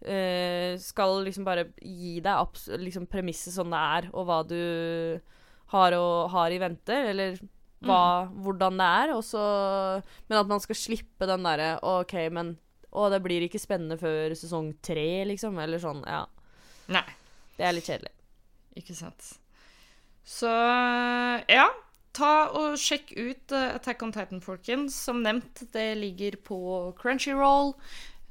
eh, 0.04 0.76
skal 0.82 1.22
liksom 1.24 1.46
bare 1.48 1.70
gi 1.80 2.18
deg 2.20 2.60
liksom 2.84 3.08
premisset 3.08 3.56
sånn 3.56 3.72
det 3.72 3.84
er, 3.96 4.10
og 4.12 4.28
hva 4.28 4.42
du 4.44 4.60
har, 5.74 5.96
og, 5.98 6.30
har 6.34 6.54
i 6.56 6.60
vente, 6.62 6.96
eller 7.12 7.38
hva, 7.86 8.26
hvordan 8.44 8.80
det 8.80 8.88
er. 9.02 9.12
Og 9.18 9.24
så 9.26 9.42
Men 10.30 10.40
at 10.40 10.50
man 10.50 10.62
skal 10.64 10.80
slippe 10.80 11.28
den 11.30 11.44
derre 11.46 11.76
OK, 11.86 12.16
men 12.34 12.56
Å, 12.98 13.10
det 13.14 13.20
blir 13.22 13.44
ikke 13.46 13.60
spennende 13.62 13.98
før 14.00 14.34
sesong 14.34 14.72
tre, 14.82 15.26
liksom. 15.30 15.60
Eller 15.62 15.82
sånn. 15.84 16.00
Ja. 16.08 16.24
Nei, 16.90 17.04
Det 17.60 17.66
er 17.68 17.76
litt 17.76 17.86
kjedelig. 17.90 18.14
ikke 18.80 18.96
sant. 18.96 19.34
Så 20.26 20.50
ja. 21.52 21.68
Ta 22.18 22.32
og 22.58 22.80
Sjekk 22.82 23.12
ut 23.14 23.54
eh, 23.54 23.76
Attack 23.76 24.02
on 24.02 24.12
Titan, 24.16 24.42
folkens. 24.42 24.96
Som 25.06 25.20
nevnt, 25.22 25.62
det 25.76 25.92
ligger 26.00 26.40
på 26.48 26.58
Crunchyroll. 26.98 27.76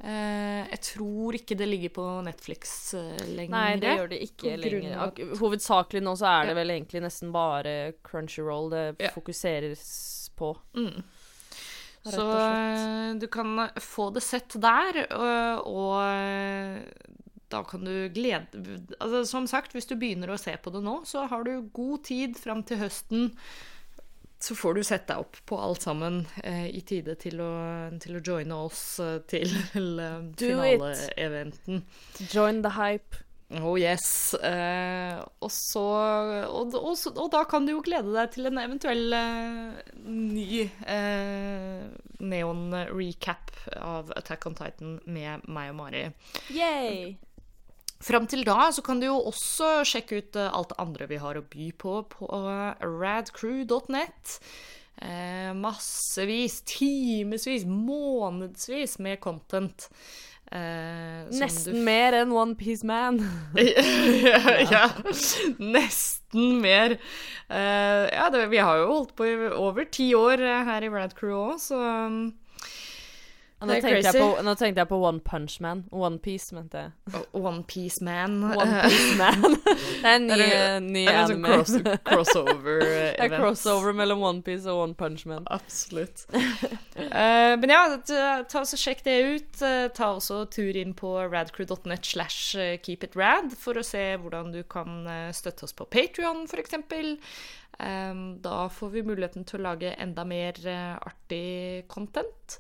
Eh, 0.05 0.67
jeg 0.69 0.81
tror 0.91 1.37
ikke 1.39 1.57
det 1.57 1.67
ligger 1.71 1.93
på 1.97 2.07
Netflix 2.27 2.95
eh, 2.95 3.17
lenger. 3.33 3.53
Nei, 3.55 3.77
det 3.81 3.95
gjør 3.97 4.11
det 4.13 4.19
ikke 4.27 4.57
lenger. 4.61 4.97
At... 5.07 5.21
Hovedsakelig 5.41 6.03
nå 6.05 6.13
så 6.21 6.29
er 6.35 6.51
det 6.51 6.57
Ja. 6.57 6.59
vel 6.61 6.75
egentlig 6.75 7.01
nesten 7.07 7.33
bare 7.33 7.77
Crunchyroll 8.05 8.69
det 8.75 8.85
Ja. 9.01 9.11
fokuseres 9.15 9.87
på. 10.37 10.53
Mm. 10.77 11.01
Så 12.07 12.27
eh, 12.39 13.15
du 13.19 13.27
kan 13.27 13.71
få 13.81 14.11
det 14.15 14.23
sett 14.23 14.53
der, 14.63 15.01
og, 15.17 15.67
og 15.67 17.17
da 17.49 17.63
kan 17.65 17.85
du 17.87 18.09
glede 18.15 18.47
altså, 19.01 19.25
Som 19.27 19.47
sagt, 19.47 19.73
hvis 19.73 19.89
du 19.89 19.97
begynner 19.97 20.31
å 20.31 20.39
se 20.39 20.55
på 20.61 20.71
det 20.75 20.83
nå, 20.85 21.01
så 21.09 21.25
har 21.31 21.43
du 21.47 21.71
god 21.73 22.05
tid 22.05 22.37
fram 22.39 22.63
til 22.67 22.79
høsten. 22.85 23.33
Så 24.47 24.55
får 24.55 24.77
du 24.77 24.83
sett 24.87 25.09
deg 25.09 25.25
opp 25.25 25.39
på 25.49 25.57
alt 25.59 25.83
sammen 25.83 26.21
eh, 26.45 26.69
i 26.71 26.81
tide 26.87 27.17
til 27.19 27.41
å, 27.43 27.51
til 27.99 28.19
å 28.19 28.23
joine 28.23 28.59
oss 28.69 28.83
eh, 29.03 29.17
til 29.27 29.51
eh, 29.75 30.19
Do 30.39 30.51
finaleeventen. 30.53 31.83
Join 32.31 32.63
the 32.63 32.77
hype. 32.77 33.25
Oh 33.59 33.75
yes. 33.79 34.35
Eh, 34.35 35.19
og 35.43 35.51
så 35.55 35.83
og, 36.47 36.75
og, 36.75 36.95
og 37.15 37.29
da 37.35 37.43
kan 37.47 37.67
du 37.67 37.77
jo 37.77 37.83
glede 37.87 38.15
deg 38.15 38.33
til 38.35 38.51
en 38.51 38.59
eventuell 38.63 39.19
eh, 39.19 39.93
ny 40.07 40.65
eh, 40.67 41.85
neon-recap 42.23 43.55
av 43.83 44.11
Attack 44.19 44.47
on 44.51 44.59
Titan 44.59 44.99
med 45.07 45.47
meg 45.51 45.75
og 45.75 45.79
Mari. 45.83 46.09
Yay! 46.55 47.17
Fram 48.05 48.27
til 48.29 48.45
da 48.45 48.69
så 48.75 48.85
kan 48.85 49.01
du 49.01 49.09
jo 49.09 49.17
også 49.31 49.81
sjekke 49.89 50.21
ut 50.21 50.37
eh, 50.37 50.53
alt 50.53 50.73
det 50.75 50.81
andre 50.83 51.11
vi 51.11 51.21
har 51.23 51.39
å 51.39 51.45
by 51.49 51.71
på 51.81 51.99
på 52.13 52.29
radcrew.net. 52.85 54.39
Eh, 54.97 55.53
massevis, 55.57 56.63
timevis, 56.69 57.67
månedsvis 57.69 58.99
med 59.05 59.21
content. 59.21 59.89
Eh, 60.47 61.27
Nesten 61.35 61.81
mer 61.83 62.15
enn 62.21 62.31
One 62.31 62.55
Piece 62.55 62.87
Man. 62.87 63.19
ja, 64.73 64.87
nesten 65.59 66.61
mer. 66.63 66.97
Eh, 67.51 68.05
ja, 68.13 68.29
det, 68.31 68.47
vi 68.53 68.63
har 68.63 68.79
jo 68.79 68.91
holdt 68.93 69.17
på 69.19 69.27
i 69.27 69.37
over 69.51 69.89
ti 69.91 70.13
år 70.15 70.41
eh, 70.41 70.63
her 70.69 70.87
i 70.87 70.91
Radcrew 70.93 71.35
òg, 71.35 71.57
så 71.61 71.81
um, 72.07 72.21
Nå 73.57 73.73
tenkte, 73.81 74.11
på, 74.13 74.25
nå 74.45 74.53
tenkte 74.61 74.83
jeg 74.83 74.89
på 74.91 74.97
One 75.01 75.21
Punch 75.25 75.55
Man. 75.65 75.79
One 75.91 76.19
Piece, 76.21 76.53
mente 76.53 76.77
jeg. 76.83 77.21
One 77.33 77.63
Piece 77.65 78.05
Man. 78.05 78.35
One 78.53 78.83
Piece 78.85 79.15
Man. 79.17 79.57
det 80.03 80.05
er 80.05 80.19
en 80.19 80.27
ny, 80.29 80.37
Det 80.37 80.49
er- 80.53 80.83
det 80.93 81.05
er 81.09 81.21
en 81.23 81.31
sånn 81.31 81.47
anime. 81.47 81.55
cross, 81.55 82.03
crossover 82.05 82.85
Det 83.17 83.25
er 83.25 83.33
crossover 83.33 83.97
mellom 83.97 84.21
One 84.29 84.43
Piece 84.45 84.69
og 84.69 84.83
One 84.83 84.95
Punch 85.01 85.25
Man. 85.31 85.47
Absolutt. 85.57 86.27
uh, 86.37 87.55
men 87.57 87.73
ja, 87.73 87.81
ta, 88.05 88.19
og 88.45 88.59
også 88.61 88.77
sjekk 88.81 89.01
det 89.07 89.17
ut. 89.25 89.63
Eh, 89.65 89.87
ta 89.97 90.11
også 90.19 90.43
tur 90.53 90.77
inn 90.77 90.93
på 90.99 91.15
radcrew.net 91.25 92.05
slash 92.13 92.59
eh, 92.61 92.75
keepitrad 92.85 93.57
for 93.57 93.81
å 93.81 93.85
se 93.87 94.05
hvordan 94.21 94.53
du 94.53 94.61
kan 94.69 95.09
støtte 95.33 95.65
oss 95.65 95.73
på 95.77 95.89
Patrion, 95.89 96.45
f.eks. 96.45 96.77
Um, 97.77 98.21
da 98.45 98.67
får 98.73 98.93
vi 98.95 99.03
muligheten 99.05 99.45
til 99.49 99.61
å 99.61 99.67
lage 99.71 99.91
enda 100.01 100.25
mer 100.29 100.57
uh, 100.65 100.95
artig 101.09 101.85
content. 101.93 102.57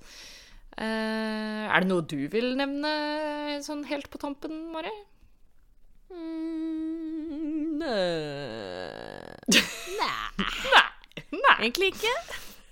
Eh, 0.77 1.65
er 1.73 1.81
det 1.81 1.89
noe 1.89 2.05
du 2.05 2.19
vil 2.33 2.51
nevne 2.59 2.91
sånn 3.65 3.85
helt 3.89 4.11
på 4.13 4.19
tampen, 4.21 4.59
Mari? 4.75 4.93
Mm, 6.13 7.81
øh. 7.83 9.33
Nei. 9.97 10.45
Nei. 11.33 11.57
Egentlig 11.65 11.93
ikke. 11.95 12.13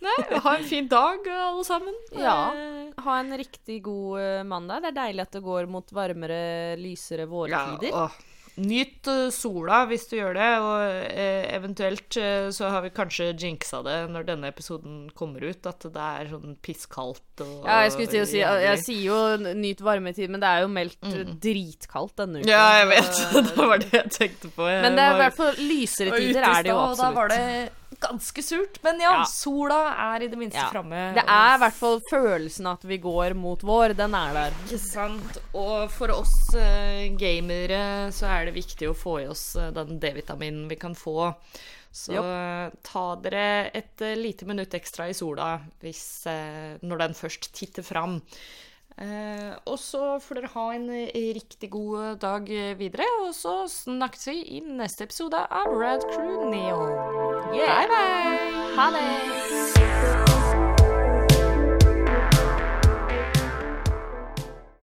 Nei, 0.04 0.14
ha 0.44 0.52
en 0.58 0.66
fin 0.68 0.88
dag, 0.90 1.24
alle 1.32 1.64
sammen. 1.66 1.96
Ja. 2.12 2.36
Eh, 2.52 2.70
Ha 3.04 3.16
en 3.20 3.32
riktig 3.36 3.80
god 3.82 4.20
øh, 4.20 4.42
mandag. 4.46 4.84
Det 4.84 4.90
er 4.92 4.98
deilig 5.00 5.24
at 5.24 5.32
det 5.34 5.42
går 5.44 5.66
mot 5.68 5.88
varmere, 5.96 6.76
lysere 6.78 7.24
vårtider. 7.28 7.88
Ja, 7.90 8.04
åh. 8.06 8.14
Nyt 8.54 9.08
eh, 9.10 9.28
sola 9.34 9.80
hvis 9.90 10.06
du 10.10 10.14
gjør 10.16 10.36
det, 10.36 10.50
og 10.62 11.08
eh, 11.10 11.46
eventuelt 11.56 12.18
eh, 12.20 12.46
så 12.54 12.70
har 12.70 12.84
vi 12.84 12.92
kanskje 12.94 13.32
jinxa 13.32 13.80
det 13.86 13.96
når 14.14 14.28
denne 14.28 14.50
episoden 14.52 15.08
kommer 15.16 15.42
ut, 15.42 15.66
at 15.66 15.86
det 15.90 16.04
er 16.04 16.30
sånn 16.30 16.54
pisskaldt 16.62 17.42
og 17.42 17.66
Ja, 17.66 17.80
jeg 17.82 17.94
skulle 17.96 18.12
til 18.12 18.22
å 18.22 18.28
si 18.30 18.40
Jeg 18.40 18.82
sier 18.84 19.02
jo 19.08 19.54
nyt 19.58 19.82
varmetid, 19.82 20.30
men 20.30 20.42
det 20.42 20.50
er 20.50 20.66
jo 20.66 20.70
meldt 20.70 21.00
mm. 21.02 21.36
dritkaldt 21.42 22.14
denne 22.22 22.44
uka. 22.44 22.50
Ja, 22.52 22.66
jeg 22.80 22.90
vet. 22.92 23.22
det 23.50 23.70
var 23.72 23.82
det 23.82 23.94
jeg 23.98 24.12
tenkte 24.18 24.52
på. 24.54 24.68
Jeg 24.70 24.84
Men 24.86 24.98
det 25.00 25.06
er 25.06 25.16
i 25.16 25.22
hvert 25.24 25.40
fall 25.40 25.58
lysere 25.58 26.20
tider 26.20 26.46
er 26.46 26.68
det 26.68 26.70
jo 26.74 26.82
absolutt. 26.84 27.00
og 27.00 27.02
Da 27.02 27.10
var 27.18 27.34
det 27.34 27.83
ganske 28.00 28.42
surt, 28.42 28.78
men 28.82 29.00
ja, 29.00 29.12
Ja. 29.20 29.24
sola 29.24 29.94
er 30.14 30.22
i 30.24 30.28
det 30.28 30.38
minste 30.38 30.58
Ja. 30.58 30.70
framme. 30.70 31.14
Det 31.14 31.24
er 31.26 31.54
i 31.54 31.58
hvert 31.58 31.74
fall 31.78 32.00
følelsen 32.10 32.66
at 32.70 32.82
vi 32.84 32.98
går 32.98 33.34
mot 33.34 33.60
vår. 33.60 33.94
Den 33.96 34.14
er 34.14 34.32
der. 34.32 34.50
Ikke 34.66 34.78
sant. 34.78 35.38
Og 35.54 35.90
for 35.90 36.08
oss 36.10 36.54
uh, 36.54 37.06
gamere 37.18 38.10
så 38.12 38.26
er 38.26 38.46
det 38.46 38.54
viktig 38.54 38.88
å 38.88 38.96
få 38.96 39.22
i 39.22 39.28
oss 39.28 39.56
uh, 39.56 39.70
den 39.70 39.98
D-vitaminen 39.98 40.68
vi 40.68 40.76
kan 40.76 40.94
få. 40.94 41.34
Så 41.94 42.10
eh, 42.18 42.70
ta 42.82 43.14
dere 43.22 43.70
et 43.72 44.00
lite 44.18 44.44
minutt 44.50 44.74
ekstra 44.74 45.06
i 45.08 45.12
sola 45.14 45.60
hvis, 45.80 46.26
når 46.82 46.98
den 46.98 47.14
først 47.14 47.52
titter 47.54 47.86
fram. 47.86 48.16
Eh, 48.94 49.54
og 49.66 49.78
så 49.82 50.20
får 50.22 50.38
dere 50.38 50.50
ha 50.52 50.66
en 50.76 50.84
eh, 50.94 51.32
riktig 51.34 51.70
god 51.72 52.20
dag 52.22 52.46
eh, 52.50 52.78
videre, 52.78 53.08
og 53.24 53.34
så 53.34 53.64
snakkes 53.70 54.28
vi 54.30 54.36
i 54.58 54.60
neste 54.62 55.08
episode 55.08 55.40
av 55.50 55.74
Rad 55.74 56.06
Crew 56.14 56.46
Neon. 56.52 56.94
Bye, 57.50 57.88
bye! 57.90 58.70
Ha 58.78 58.90
det! 58.94 60.23